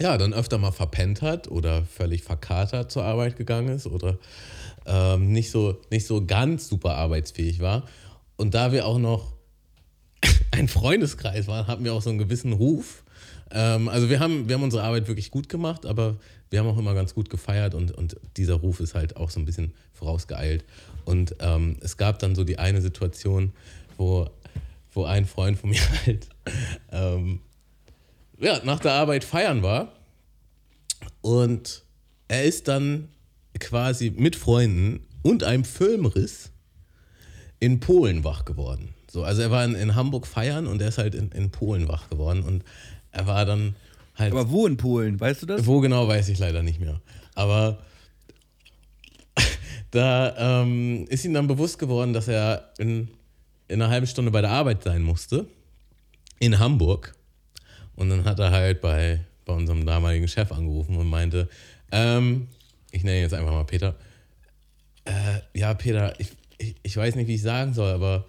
ja, 0.00 0.18
dann 0.18 0.32
öfter 0.32 0.58
mal 0.58 0.72
verpennt 0.72 1.22
hat 1.22 1.48
oder 1.48 1.84
völlig 1.84 2.22
verkatert 2.22 2.90
zur 2.90 3.04
Arbeit 3.04 3.36
gegangen 3.36 3.68
ist 3.68 3.86
oder 3.86 4.18
ähm, 4.86 5.32
nicht, 5.32 5.50
so, 5.50 5.80
nicht 5.90 6.06
so 6.06 6.24
ganz 6.24 6.68
super 6.68 6.96
arbeitsfähig 6.96 7.60
war. 7.60 7.84
Und 8.36 8.54
da 8.54 8.72
wir 8.72 8.86
auch 8.86 8.98
noch 8.98 9.32
ein 10.50 10.68
Freundeskreis 10.68 11.46
waren, 11.46 11.66
hatten 11.66 11.84
wir 11.84 11.94
auch 11.94 12.02
so 12.02 12.10
einen 12.10 12.18
gewissen 12.18 12.52
Ruf. 12.52 13.04
Ähm, 13.50 13.88
also 13.88 14.10
wir 14.10 14.20
haben, 14.20 14.48
wir 14.48 14.56
haben 14.56 14.64
unsere 14.64 14.82
Arbeit 14.82 15.06
wirklich 15.06 15.30
gut 15.30 15.48
gemacht, 15.48 15.86
aber 15.86 16.16
wir 16.50 16.60
haben 16.60 16.68
auch 16.68 16.78
immer 16.78 16.94
ganz 16.94 17.14
gut 17.14 17.30
gefeiert 17.30 17.74
und, 17.74 17.92
und 17.92 18.16
dieser 18.36 18.54
Ruf 18.54 18.80
ist 18.80 18.94
halt 18.94 19.16
auch 19.16 19.30
so 19.30 19.40
ein 19.40 19.44
bisschen 19.44 19.74
vorausgeeilt. 19.92 20.64
Und 21.04 21.36
ähm, 21.40 21.76
es 21.80 21.96
gab 21.96 22.18
dann 22.18 22.34
so 22.34 22.44
die 22.44 22.58
eine 22.58 22.80
Situation, 22.80 23.52
wo, 23.96 24.28
wo 24.92 25.04
ein 25.04 25.26
Freund 25.26 25.58
von 25.58 25.70
mir 25.70 25.80
halt 26.06 26.28
ähm, 26.90 27.40
ja, 28.44 28.60
nach 28.64 28.80
der 28.80 28.92
Arbeit 28.92 29.24
feiern 29.24 29.62
war. 29.62 29.92
Und 31.20 31.82
er 32.28 32.44
ist 32.44 32.68
dann 32.68 33.08
quasi 33.58 34.10
mit 34.14 34.36
Freunden 34.36 35.06
und 35.22 35.42
einem 35.42 35.64
Filmriss 35.64 36.50
in 37.58 37.80
Polen 37.80 38.24
wach 38.24 38.44
geworden. 38.44 38.94
So, 39.10 39.24
also 39.24 39.42
er 39.42 39.50
war 39.50 39.64
in, 39.64 39.74
in 39.74 39.94
Hamburg 39.94 40.26
feiern 40.26 40.66
und 40.66 40.82
er 40.82 40.88
ist 40.88 40.98
halt 40.98 41.14
in, 41.14 41.30
in 41.32 41.50
Polen 41.50 41.88
wach 41.88 42.10
geworden. 42.10 42.42
Und 42.42 42.64
er 43.12 43.26
war 43.26 43.46
dann 43.46 43.76
halt. 44.16 44.32
Aber 44.32 44.50
wo 44.50 44.66
in 44.66 44.76
Polen, 44.76 45.18
weißt 45.18 45.42
du 45.42 45.46
das? 45.46 45.66
Wo 45.66 45.80
genau, 45.80 46.06
weiß 46.06 46.28
ich 46.28 46.38
leider 46.38 46.62
nicht 46.62 46.80
mehr. 46.80 47.00
Aber 47.34 47.78
da 49.90 50.62
ähm, 50.62 51.06
ist 51.08 51.24
ihm 51.24 51.32
dann 51.32 51.46
bewusst 51.46 51.78
geworden, 51.78 52.12
dass 52.12 52.28
er 52.28 52.72
in, 52.78 53.08
in 53.68 53.80
einer 53.80 53.90
halben 53.90 54.06
Stunde 54.06 54.30
bei 54.30 54.40
der 54.40 54.50
Arbeit 54.50 54.82
sein 54.82 55.02
musste. 55.02 55.46
In 56.40 56.58
Hamburg. 56.58 57.14
Und 57.96 58.10
dann 58.10 58.24
hat 58.24 58.38
er 58.38 58.50
halt 58.50 58.80
bei, 58.80 59.20
bei 59.44 59.52
unserem 59.52 59.86
damaligen 59.86 60.28
Chef 60.28 60.50
angerufen 60.52 60.96
und 60.96 61.08
meinte, 61.08 61.48
ähm, 61.92 62.48
ich 62.90 63.04
nenne 63.04 63.18
ihn 63.18 63.22
jetzt 63.22 63.34
einfach 63.34 63.52
mal 63.52 63.64
Peter, 63.64 63.94
äh, 65.04 65.40
ja, 65.58 65.74
Peter, 65.74 66.18
ich, 66.18 66.32
ich, 66.58 66.74
ich 66.82 66.96
weiß 66.96 67.14
nicht, 67.16 67.28
wie 67.28 67.34
ich 67.34 67.42
sagen 67.42 67.74
soll, 67.74 67.92
aber 67.92 68.26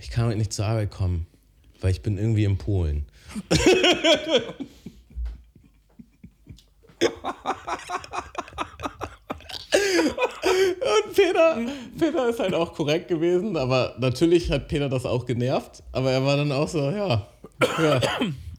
ich 0.00 0.10
kann 0.10 0.26
heute 0.26 0.38
nicht 0.38 0.52
zur 0.52 0.66
Arbeit 0.66 0.90
kommen, 0.90 1.26
weil 1.80 1.90
ich 1.90 2.02
bin 2.02 2.18
irgendwie 2.18 2.44
in 2.44 2.58
Polen. 2.58 3.06
Und 10.80 11.14
Peter, 11.14 11.58
Peter 11.98 12.28
ist 12.28 12.40
halt 12.40 12.54
auch 12.54 12.74
korrekt 12.74 13.08
gewesen, 13.08 13.56
aber 13.56 13.94
natürlich 13.98 14.50
hat 14.50 14.68
Peter 14.68 14.88
das 14.88 15.06
auch 15.06 15.26
genervt. 15.26 15.82
Aber 15.92 16.10
er 16.10 16.24
war 16.24 16.36
dann 16.36 16.52
auch 16.52 16.68
so, 16.68 16.90
ja. 16.90 17.26
Ja, 17.60 18.00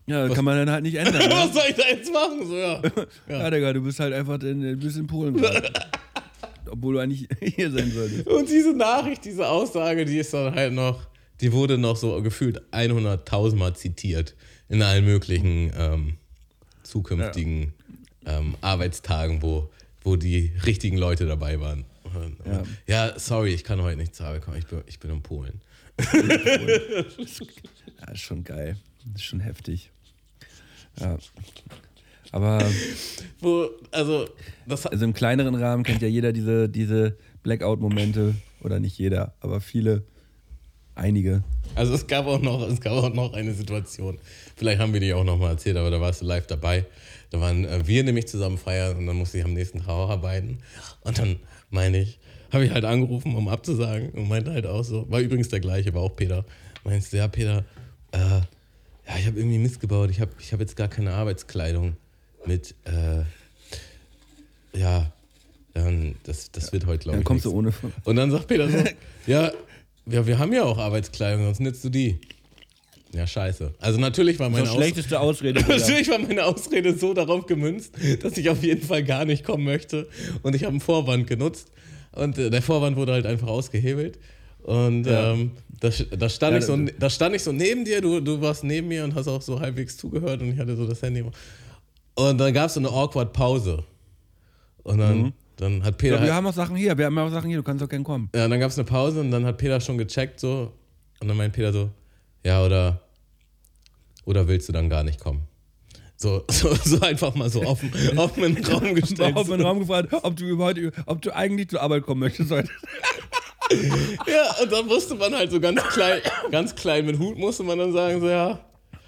Ja, 0.07 0.27
kann 0.29 0.43
man 0.43 0.57
dann 0.57 0.69
halt 0.71 0.83
nicht 0.83 0.95
ändern. 0.95 1.21
was 1.31 1.47
Ne? 1.47 1.53
soll 1.53 1.63
ich 1.69 1.75
da 1.75 1.87
jetzt 1.87 2.11
machen? 2.11 2.45
So, 2.47 2.57
ja. 2.57 2.81
Ja, 3.29 3.49
Digga, 3.49 3.71
du 3.73 3.81
bist 3.81 3.99
halt 3.99 4.13
einfach 4.13 4.41
in, 4.41 4.77
bist 4.79 4.97
in 4.97 5.07
Polen 5.07 5.35
gerade. 5.37 5.71
Obwohl 6.69 6.95
du 6.95 6.99
eigentlich 6.99 7.27
hier 7.55 7.71
sein 7.71 7.91
solltest. 7.91 8.27
Und 8.27 8.49
diese 8.49 8.73
Nachricht, 8.73 9.23
diese 9.25 9.47
Aussage, 9.47 10.05
die 10.05 10.17
ist 10.17 10.33
dann 10.33 10.53
halt 10.53 10.73
noch, 10.73 11.07
die 11.39 11.51
wurde 11.53 11.77
noch 11.77 11.95
so 11.95 12.21
gefühlt 12.21 12.61
100.000 12.71 13.55
Mal 13.55 13.75
zitiert 13.75 14.35
in 14.69 14.81
allen 14.81 15.05
möglichen 15.05 15.71
ähm, 15.77 16.17
zukünftigen 16.83 17.73
ähm, 18.25 18.55
Arbeitstagen, 18.61 19.41
wo, 19.41 19.69
wo 20.03 20.15
die 20.15 20.51
richtigen 20.65 20.97
Leute 20.97 21.25
dabei 21.25 21.59
waren. 21.59 21.85
Ja. 22.45 22.63
ja. 23.07 23.19
sorry, 23.19 23.53
ich 23.53 23.63
kann 23.63 23.81
heute 23.81 23.97
nicht 23.97 24.15
zur 24.15 24.27
Arbeit 24.27 24.43
kommen, 24.43 24.57
ich 24.57 24.67
bin, 24.67 24.81
ich 24.87 24.99
bin 24.99 25.11
in 25.11 25.21
Polen. 25.21 25.61
Ja, 26.13 28.11
ist 28.11 28.21
schon 28.21 28.43
geil. 28.43 28.77
Ist 29.15 29.23
schon 29.23 29.39
heftig. 29.39 29.91
Ja. 30.99 31.17
Aber 32.31 32.63
Wo, 33.39 33.69
also, 33.91 34.27
das 34.65 34.85
also 34.85 35.03
im 35.03 35.13
kleineren 35.13 35.55
Rahmen 35.55 35.83
kennt 35.83 36.01
ja 36.01 36.07
jeder 36.07 36.31
diese, 36.31 36.69
diese 36.69 37.17
Blackout-Momente. 37.43 38.35
Oder 38.63 38.79
nicht 38.79 38.97
jeder, 38.97 39.33
aber 39.39 39.59
viele. 39.59 40.03
Einige. 40.93 41.41
Also 41.73 41.93
es 41.93 42.05
gab 42.05 42.27
auch 42.27 42.41
noch, 42.41 42.67
es 42.67 42.81
gab 42.81 42.91
auch 42.93 43.13
noch 43.13 43.33
eine 43.33 43.53
Situation. 43.53 44.19
Vielleicht 44.55 44.79
haben 44.79 44.93
wir 44.93 44.99
die 44.99 45.13
auch 45.13 45.23
noch 45.23 45.37
mal 45.37 45.51
erzählt, 45.51 45.77
aber 45.77 45.89
da 45.89 46.01
warst 46.01 46.21
du 46.21 46.25
live 46.25 46.45
dabei. 46.47 46.85
Da 47.29 47.39
waren 47.39 47.63
äh, 47.63 47.87
wir 47.87 48.03
nämlich 48.03 48.27
zusammen 48.27 48.57
feiern 48.57 48.97
und 48.97 49.07
dann 49.07 49.15
musste 49.15 49.37
ich 49.37 49.45
am 49.45 49.53
nächsten 49.53 49.79
Tag 49.79 49.89
auch 49.89 50.09
arbeiten. 50.09 50.59
Und 51.01 51.17
dann 51.17 51.39
meine 51.69 51.99
ich, 52.01 52.19
habe 52.51 52.65
ich 52.65 52.71
halt 52.71 52.83
angerufen, 52.83 53.35
um 53.35 53.47
abzusagen 53.47 54.09
und 54.09 54.27
meinte 54.27 54.51
halt 54.51 54.67
auch 54.67 54.83
so, 54.83 55.09
war 55.09 55.21
übrigens 55.21 55.47
der 55.47 55.61
gleiche, 55.61 55.93
war 55.93 56.01
auch 56.01 56.15
Peter. 56.15 56.45
Meinst 56.83 57.13
du, 57.13 57.17
ja 57.17 57.29
Peter, 57.29 57.63
äh, 58.11 58.41
ja 59.11 59.19
ich 59.19 59.27
habe 59.27 59.39
irgendwie 59.39 59.57
Mist 59.57 59.79
gebaut, 59.79 60.09
ich 60.09 60.21
habe 60.21 60.31
ich 60.39 60.53
hab 60.53 60.59
jetzt 60.59 60.75
gar 60.75 60.87
keine 60.87 61.13
Arbeitskleidung 61.13 61.95
mit, 62.45 62.75
äh, 62.85 63.23
ja, 64.77 65.11
dann, 65.73 66.15
das, 66.23 66.51
das 66.51 66.73
wird 66.73 66.85
heute 66.85 67.03
glaube 67.03 67.17
Dann 67.17 67.21
ich 67.21 67.25
kommst 67.25 67.45
du 67.45 67.61
nichts. 67.61 67.83
ohne. 67.83 67.93
Und 68.03 68.15
dann 68.15 68.31
sagt 68.31 68.47
Peter 68.47 68.69
so, 68.69 68.77
ja, 69.27 69.51
ja, 70.05 70.25
wir 70.25 70.39
haben 70.39 70.53
ja 70.53 70.63
auch 70.63 70.77
Arbeitskleidung, 70.77 71.43
sonst 71.45 71.59
nützt 71.59 71.83
du 71.83 71.89
die. 71.89 72.19
Ja, 73.13 73.27
scheiße. 73.27 73.73
Also 73.79 73.99
natürlich 73.99 74.39
war 74.39 74.49
meine 74.49 74.69
Aus 74.69 74.75
schlechteste 74.75 75.19
Ausrede. 75.19 75.59
Natürlich 75.67 76.09
war 76.09 76.17
meine 76.17 76.45
Ausrede 76.45 76.97
so 76.97 77.13
darauf 77.13 77.45
gemünzt, 77.45 77.93
dass 78.21 78.37
ich 78.37 78.49
auf 78.49 78.63
jeden 78.63 78.81
Fall 78.81 79.03
gar 79.03 79.25
nicht 79.25 79.43
kommen 79.43 79.65
möchte. 79.65 80.07
Und 80.43 80.55
ich 80.55 80.63
habe 80.63 80.71
einen 80.71 80.79
Vorwand 80.79 81.27
genutzt. 81.27 81.73
Und 82.13 82.37
äh, 82.37 82.49
der 82.49 82.61
Vorwand 82.61 82.95
wurde 82.95 83.11
halt 83.11 83.25
einfach 83.25 83.47
ausgehebelt. 83.47 84.17
Und 84.63 85.05
Ja. 85.05 85.33
ähm, 85.33 85.51
da, 85.79 85.89
da, 85.89 86.29
stand 86.29 86.53
Ja, 86.53 86.59
ich 86.59 86.65
so, 86.65 86.77
da 86.99 87.09
stand 87.09 87.35
ich 87.35 87.43
so 87.43 87.51
neben 87.51 87.83
dir, 87.85 88.01
du, 88.01 88.19
du 88.19 88.39
warst 88.41 88.63
neben 88.63 88.87
mir 88.87 89.03
und 89.03 89.15
hast 89.15 89.27
auch 89.27 89.41
so 89.41 89.59
halbwegs 89.59 89.97
zugehört 89.97 90.41
und 90.41 90.53
ich 90.53 90.59
hatte 90.59 90.75
so 90.75 90.85
das 90.87 91.01
Handy. 91.01 91.23
Und 92.13 92.37
dann 92.37 92.53
gab 92.53 92.67
es 92.67 92.75
so 92.75 92.79
eine 92.79 92.89
awkward 92.89 93.33
Pause. 93.33 93.83
Und 94.83 94.99
dann, 94.99 95.33
dann 95.57 95.83
hat 95.83 95.97
Peter 95.97 96.13
Ja, 96.15 96.19
halt, 96.19 96.29
wir 96.29 96.35
haben 96.35 96.47
auch 96.47 96.53
Sachen 96.53 96.75
hier, 96.75 96.97
wir 96.97 97.05
haben 97.05 97.17
auch 97.17 97.31
Sachen 97.31 97.47
hier, 97.49 97.57
du 97.57 97.63
kannst 97.63 97.83
auch 97.83 97.89
gern 97.89 98.03
kommen. 98.03 98.29
ja, 98.35 98.47
dann 98.47 98.59
gab 98.59 98.69
es 98.69 98.77
eine 98.77 98.85
Pause 98.85 99.21
und 99.21 99.31
dann 99.31 99.45
hat 99.45 99.57
Peter 99.57 99.79
schon 99.79 99.97
gecheckt 99.97 100.39
so. 100.39 100.71
Und 101.19 101.27
dann 101.27 101.37
meint 101.37 101.53
Peter 101.53 101.71
so, 101.73 101.89
ja, 102.45 102.63
oder, 102.63 103.01
oder 104.25 104.47
willst 104.47 104.69
du 104.69 104.73
dann 104.73 104.89
gar 104.89 105.03
nicht 105.03 105.19
kommen? 105.19 105.41
So, 106.15 106.43
so, 106.51 106.73
so 106.75 106.99
einfach 107.01 107.33
mal 107.33 107.49
so 107.49 107.63
offen, 107.63 107.91
offen 108.17 108.43
in 108.43 108.55
den 108.55 108.65
Raum 108.65 108.93
gestellt. 108.93 109.35
Auf 109.35 109.47
den 109.47 109.61
Raum 109.61 109.79
gefragt, 109.79 110.09
ob 110.11 110.35
du 110.35 110.57
heute, 110.59 110.91
ob 111.07 111.21
du 111.23 111.35
eigentlich 111.35 111.69
zur 111.69 111.81
Arbeit 111.81 112.03
kommen 112.03 112.19
möchtest 112.19 112.51
heute. 112.51 112.69
Ja, 114.27 114.63
und 114.63 114.71
dann 114.71 114.85
musste 114.87 115.15
man 115.15 115.33
halt 115.33 115.51
so 115.51 115.59
ganz 115.59 115.81
klein, 115.83 116.21
ganz 116.51 116.75
klein 116.75 117.05
mit 117.05 117.19
Hut 117.19 117.37
musste 117.37 117.63
man 117.63 117.77
dann 117.79 117.93
sagen, 117.93 118.19
so 118.19 118.29
ja, 118.29 118.59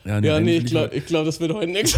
ja, 0.06 0.20
nee, 0.20 0.28
will 0.30 0.50
ich 0.50 0.66
glaube, 0.66 1.00
glaub, 1.02 1.26
das 1.26 1.40
wird 1.40 1.54
heute 1.54 1.72
nichts. 1.72 1.98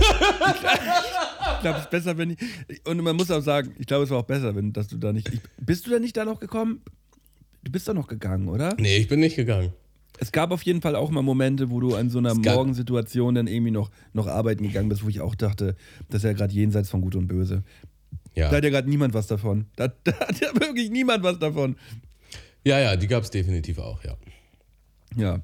Ich 1.55 1.61
glaube, 1.61 1.77
es 1.79 1.83
ist 1.85 1.89
besser, 1.89 2.17
wenn 2.17 2.31
ich. 2.31 2.37
Und 2.85 3.01
man 3.01 3.15
muss 3.15 3.31
auch 3.31 3.41
sagen, 3.41 3.73
ich 3.79 3.87
glaube, 3.87 4.03
es 4.03 4.09
war 4.11 4.19
auch 4.19 4.25
besser, 4.25 4.55
wenn 4.55 4.71
dass 4.73 4.87
du 4.87 4.97
da 4.97 5.11
nicht. 5.11 5.27
Ich, 5.33 5.39
bist 5.57 5.87
du 5.87 5.91
da 5.91 5.99
nicht 5.99 6.15
da 6.15 6.25
noch 6.25 6.39
gekommen? 6.39 6.81
Du 7.63 7.71
bist 7.71 7.87
da 7.87 7.93
noch 7.93 8.07
gegangen, 8.07 8.49
oder? 8.49 8.75
Nee, 8.77 8.97
ich 8.97 9.07
bin 9.07 9.19
nicht 9.19 9.35
gegangen. 9.35 9.71
Es 10.19 10.31
gab 10.31 10.51
auf 10.51 10.61
jeden 10.61 10.81
Fall 10.81 10.95
auch 10.95 11.09
mal 11.09 11.23
Momente, 11.23 11.71
wo 11.71 11.79
du 11.79 11.95
an 11.95 12.09
so 12.09 12.19
einer 12.19 12.35
Morgensituation 12.35 13.35
dann 13.35 13.47
irgendwie 13.47 13.71
noch, 13.71 13.89
noch 14.13 14.27
arbeiten 14.27 14.63
gegangen 14.63 14.89
bist, 14.89 15.03
wo 15.03 15.09
ich 15.09 15.19
auch 15.21 15.35
dachte, 15.35 15.75
das 16.09 16.19
ist 16.19 16.25
ja 16.25 16.33
gerade 16.33 16.53
jenseits 16.53 16.89
von 16.89 17.01
Gut 17.01 17.15
und 17.15 17.27
Böse. 17.27 17.63
Ja, 18.35 18.49
Da 18.49 18.57
hat 18.57 18.63
ja 18.63 18.69
gerade 18.69 18.89
niemand 18.89 19.13
was 19.13 19.27
davon. 19.27 19.65
Da, 19.75 19.87
da 20.03 20.13
hat 20.19 20.39
ja 20.39 20.53
wirklich 20.53 20.89
niemand 20.89 21.23
was 21.23 21.39
davon. 21.39 21.75
Ja, 22.65 22.79
ja 22.79 22.95
die 22.95 23.07
gab 23.07 23.23
es 23.23 23.29
definitiv 23.29 23.77
auch, 23.79 24.03
ja. 24.03 24.17
Ja. 25.15 25.39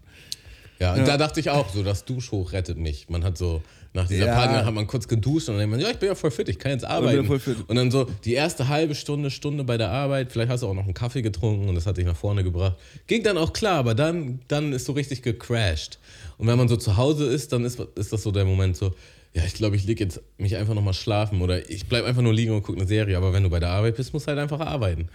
Ja, 0.79 0.93
und 0.93 0.99
Ja. 0.99 1.05
da 1.05 1.17
dachte 1.17 1.39
ich 1.39 1.49
auch, 1.51 1.69
so 1.69 1.83
das 1.83 2.05
Duschhoch 2.05 2.53
rettet 2.53 2.77
mich. 2.77 3.07
Man 3.07 3.23
hat 3.23 3.37
so, 3.37 3.61
nach 3.93 4.07
dieser 4.07 4.25
Ja. 4.25 4.33
Party 4.35 4.65
hat 4.65 4.73
man 4.73 4.87
kurz 4.87 5.07
geduscht 5.07 5.47
und 5.47 5.53
dann 5.55 5.59
denkt 5.59 5.71
man, 5.71 5.79
ja, 5.79 5.91
ich 5.91 5.97
bin 5.99 6.09
ja 6.09 6.15
voll 6.15 6.31
fit, 6.31 6.49
ich 6.49 6.57
kann 6.57 6.71
jetzt 6.71 6.85
arbeiten. 6.85 7.23
voll 7.25 7.39
fit. 7.39 7.57
Und 7.67 7.75
dann 7.75 7.91
so 7.91 8.05
die 8.25 8.33
erste 8.33 8.67
halbe 8.67 8.95
Stunde, 8.95 9.29
Stunde 9.29 9.63
bei 9.63 9.77
der 9.77 9.91
Arbeit, 9.91 10.31
vielleicht 10.31 10.49
hast 10.49 10.63
du 10.63 10.67
auch 10.67 10.73
noch 10.73 10.85
einen 10.85 10.95
Kaffee 10.95 11.21
getrunken 11.21 11.69
und 11.69 11.75
das 11.75 11.85
hat 11.85 11.97
dich 11.97 12.05
nach 12.05 12.15
vorne 12.15 12.43
gebracht. 12.43 12.77
Ging 13.05 13.21
dann 13.21 13.37
auch 13.37 13.53
klar, 13.53 13.75
aber 13.77 13.93
dann, 13.93 14.39
dann 14.47 14.73
ist 14.73 14.85
so 14.85 14.93
richtig 14.93 15.21
gecrashed. 15.21 15.99
Und 16.39 16.47
wenn 16.47 16.57
man 16.57 16.67
so 16.67 16.77
zu 16.77 16.97
Hause 16.97 17.25
ist, 17.25 17.51
dann 17.53 17.63
ist, 17.63 17.79
ist 17.95 18.11
das 18.11 18.23
so 18.23 18.31
der 18.31 18.45
Moment 18.45 18.75
so, 18.75 18.95
ja, 19.33 19.43
ich 19.45 19.53
glaube, 19.53 19.75
ich 19.75 19.85
lege 19.85 20.03
jetzt 20.03 20.21
mich 20.37 20.55
einfach 20.57 20.73
nochmal 20.73 20.93
schlafen 20.93 21.41
oder 21.41 21.69
ich 21.69 21.85
bleibe 21.87 22.07
einfach 22.07 22.21
nur 22.21 22.33
liegen 22.33 22.51
und 22.53 22.63
gucke 22.63 22.77
eine 22.79 22.87
Serie. 22.87 23.15
Aber 23.17 23.31
wenn 23.33 23.43
du 23.43 23.49
bei 23.49 23.59
der 23.59 23.69
Arbeit 23.69 23.95
bist, 23.97 24.13
musst 24.13 24.27
du 24.27 24.29
halt 24.29 24.39
einfach 24.39 24.59
arbeiten. 24.59 25.07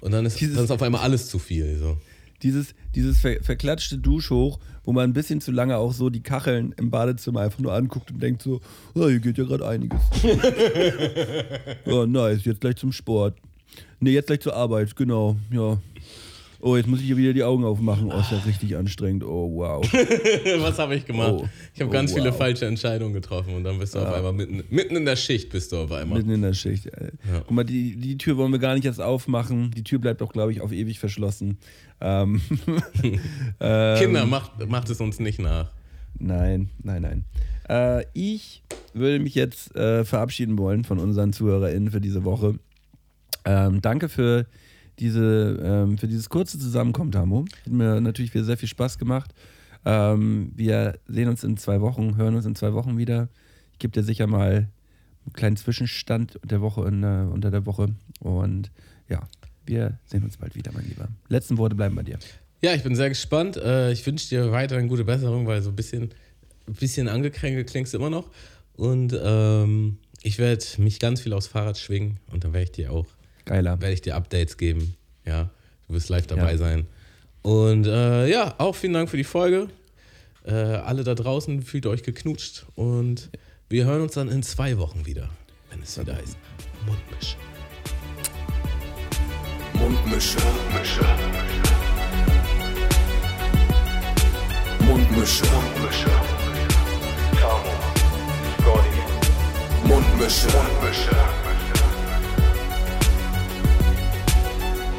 Und 0.00 0.12
dann 0.12 0.26
ist, 0.26 0.40
Dieses- 0.40 0.56
dann 0.56 0.64
ist 0.64 0.70
auf 0.70 0.82
einmal 0.82 1.02
alles 1.02 1.28
zu 1.28 1.38
viel. 1.38 1.78
So. 1.78 1.96
Dieses, 2.42 2.74
dieses 2.94 3.18
ver 3.18 3.36
verklatschte 3.42 3.98
Duschhoch, 3.98 4.58
wo 4.84 4.92
man 4.92 5.10
ein 5.10 5.12
bisschen 5.12 5.40
zu 5.42 5.52
lange 5.52 5.76
auch 5.76 5.92
so 5.92 6.08
die 6.08 6.22
Kacheln 6.22 6.74
im 6.78 6.90
Badezimmer 6.90 7.40
einfach 7.42 7.58
nur 7.58 7.74
anguckt 7.74 8.10
und 8.10 8.20
denkt 8.22 8.40
so, 8.42 8.60
oh, 8.94 9.08
hier 9.08 9.20
geht 9.20 9.36
ja 9.36 9.44
gerade 9.44 9.68
einiges. 9.68 10.00
oh, 11.86 12.06
nice, 12.06 12.44
jetzt 12.44 12.60
gleich 12.60 12.76
zum 12.76 12.92
Sport. 12.92 13.36
Nee, 14.00 14.12
jetzt 14.12 14.26
gleich 14.26 14.40
zur 14.40 14.54
Arbeit, 14.56 14.96
genau, 14.96 15.36
ja. 15.52 15.78
Oh, 16.60 16.76
jetzt 16.76 16.86
muss 16.86 17.00
ich 17.00 17.06
hier 17.06 17.16
wieder 17.16 17.32
die 17.32 17.42
Augen 17.42 17.64
aufmachen. 17.64 18.12
Oh, 18.12 18.18
ist 18.20 18.30
ja 18.30 18.38
richtig 18.38 18.76
anstrengend. 18.76 19.24
Oh, 19.24 19.50
wow. 19.54 19.82
Was 20.60 20.78
habe 20.78 20.94
ich 20.94 21.06
gemacht? 21.06 21.32
Oh. 21.32 21.48
Ich 21.74 21.80
habe 21.80 21.90
Oh, 21.90 21.92
ganz 21.92 22.12
viele 22.12 22.30
wow. 22.30 22.36
falsche 22.36 22.66
Entscheidungen 22.66 23.14
getroffen 23.14 23.54
und 23.54 23.64
dann 23.64 23.78
bist 23.78 23.94
du 23.94 23.98
auf 23.98 24.12
einmal 24.12 24.32
mitten, 24.32 24.62
mitten 24.68 24.96
in 24.96 25.04
der 25.04 25.16
Schicht 25.16 25.50
bist 25.50 25.72
du 25.72 25.78
auf 25.78 25.92
einmal. 25.92 26.18
Mitten 26.18 26.30
in 26.30 26.42
der 26.42 26.52
Schicht. 26.52 26.84
Ja. 26.84 27.40
Guck 27.40 27.50
mal, 27.50 27.64
die, 27.64 27.96
die 27.96 28.18
Tür 28.18 28.36
wollen 28.36 28.52
wir 28.52 28.58
gar 28.58 28.74
nicht 28.74 28.84
erst 28.84 29.00
aufmachen. 29.00 29.70
Die 29.70 29.84
Tür 29.84 29.98
bleibt 29.98 30.20
auch, 30.22 30.32
glaube 30.32 30.52
ich, 30.52 30.60
auf 30.60 30.72
ewig 30.72 30.98
verschlossen. 30.98 31.58
Ähm, 32.00 32.40
ähm, 33.60 33.98
Kinder, 33.98 34.26
macht, 34.26 34.68
macht 34.68 34.90
es 34.90 35.00
uns 35.00 35.18
nicht 35.18 35.38
nach. 35.40 35.70
Nein, 36.18 36.68
nein, 36.82 37.02
nein. 37.02 37.24
Äh, 37.68 38.04
ich 38.12 38.62
würde 38.92 39.20
mich 39.20 39.34
jetzt 39.34 39.74
äh, 39.76 40.04
verabschieden 40.04 40.58
wollen 40.58 40.84
von 40.84 40.98
unseren 40.98 41.32
ZuhörerInnen 41.32 41.90
für 41.90 42.00
diese 42.00 42.24
Woche. 42.24 42.56
Ähm, 43.44 43.80
danke 43.80 44.08
für, 44.08 44.46
diese, 45.00 45.58
ähm, 45.62 45.98
für 45.98 46.06
dieses 46.06 46.28
kurze 46.28 46.58
Zusammenkommen, 46.58 47.10
Tamo. 47.10 47.44
Hat 47.64 47.72
mir 47.72 48.00
natürlich 48.00 48.34
wieder 48.34 48.44
sehr 48.44 48.56
viel 48.56 48.68
Spaß 48.68 48.98
gemacht. 48.98 49.34
Ähm, 49.84 50.52
wir 50.54 50.98
sehen 51.06 51.28
uns 51.28 51.42
in 51.42 51.56
zwei 51.56 51.80
Wochen, 51.80 52.16
hören 52.16 52.34
uns 52.34 52.44
in 52.44 52.54
zwei 52.54 52.74
Wochen 52.74 52.98
wieder. 52.98 53.28
Ich 53.72 53.78
gebe 53.78 53.92
dir 53.92 54.02
sicher 54.02 54.26
mal 54.26 54.68
einen 55.24 55.32
kleinen 55.32 55.56
Zwischenstand 55.56 56.38
der 56.44 56.60
Woche 56.60 56.86
in, 56.86 57.02
äh, 57.02 57.26
unter 57.32 57.50
der 57.50 57.66
Woche. 57.66 57.88
Und 58.20 58.70
ja, 59.08 59.26
wir 59.64 59.98
sehen 60.04 60.22
uns 60.22 60.36
bald 60.36 60.54
wieder, 60.54 60.70
mein 60.72 60.86
Lieber. 60.86 61.08
Letzten 61.28 61.56
Worte 61.58 61.74
bleiben 61.74 61.94
bei 61.94 62.02
dir. 62.02 62.18
Ja, 62.62 62.74
ich 62.74 62.82
bin 62.82 62.94
sehr 62.94 63.08
gespannt. 63.08 63.56
Äh, 63.56 63.92
ich 63.92 64.06
wünsche 64.06 64.28
dir 64.28 64.52
weiterhin 64.52 64.88
gute 64.88 65.04
Besserung, 65.04 65.46
weil 65.46 65.62
so 65.62 65.70
ein 65.70 65.76
bisschen, 65.76 66.10
bisschen 66.66 67.08
angekränkelt 67.08 67.70
klingst 67.70 67.94
du 67.94 67.98
immer 67.98 68.10
noch. 68.10 68.30
Und 68.74 69.18
ähm, 69.22 69.98
ich 70.22 70.38
werde 70.38 70.64
mich 70.78 71.00
ganz 71.00 71.22
viel 71.22 71.32
aufs 71.32 71.46
Fahrrad 71.46 71.78
schwingen 71.78 72.18
und 72.30 72.44
dann 72.44 72.52
werde 72.52 72.64
ich 72.64 72.72
dir 72.72 72.92
auch 72.92 73.06
Geiler. 73.50 73.80
werde 73.80 73.92
ich 73.94 74.00
dir 74.00 74.14
Updates 74.16 74.56
geben. 74.56 74.94
Ja, 75.26 75.50
du 75.88 75.94
wirst 75.94 76.08
live 76.08 76.26
dabei 76.26 76.52
Ja. 76.52 76.58
sein. 76.58 76.86
Und 77.42 77.86
äh, 77.86 78.26
ja, 78.28 78.54
auch 78.58 78.74
vielen 78.76 78.92
Dank 78.94 79.08
für 79.10 79.16
die 79.16 79.24
Folge. 79.24 79.68
Äh, 80.46 80.52
alle 80.52 81.04
da 81.04 81.14
draußen 81.14 81.62
fühlt 81.62 81.86
euch 81.86 82.02
geknutscht 82.02 82.64
und 82.74 83.30
wir 83.68 83.84
hören 83.84 84.00
uns 84.02 84.12
dann 84.14 84.28
in 84.30 84.42
zwei 84.42 84.78
Wochen 84.78 85.04
wieder, 85.06 85.28
wenn 85.70 85.82
es 85.82 85.98
wieder 85.98 86.16
heißt 86.16 86.36
Mundmische. 86.86 87.36
Mundmische. 89.74 90.38
Mundmische. 90.40 91.04
Mundmische. 94.80 95.44
Mundmische. 95.44 96.10
Tamo. 97.38 97.74
Scotty. 98.60 99.88
Mundmische. 99.88 100.46
Mundmische. 100.48 101.49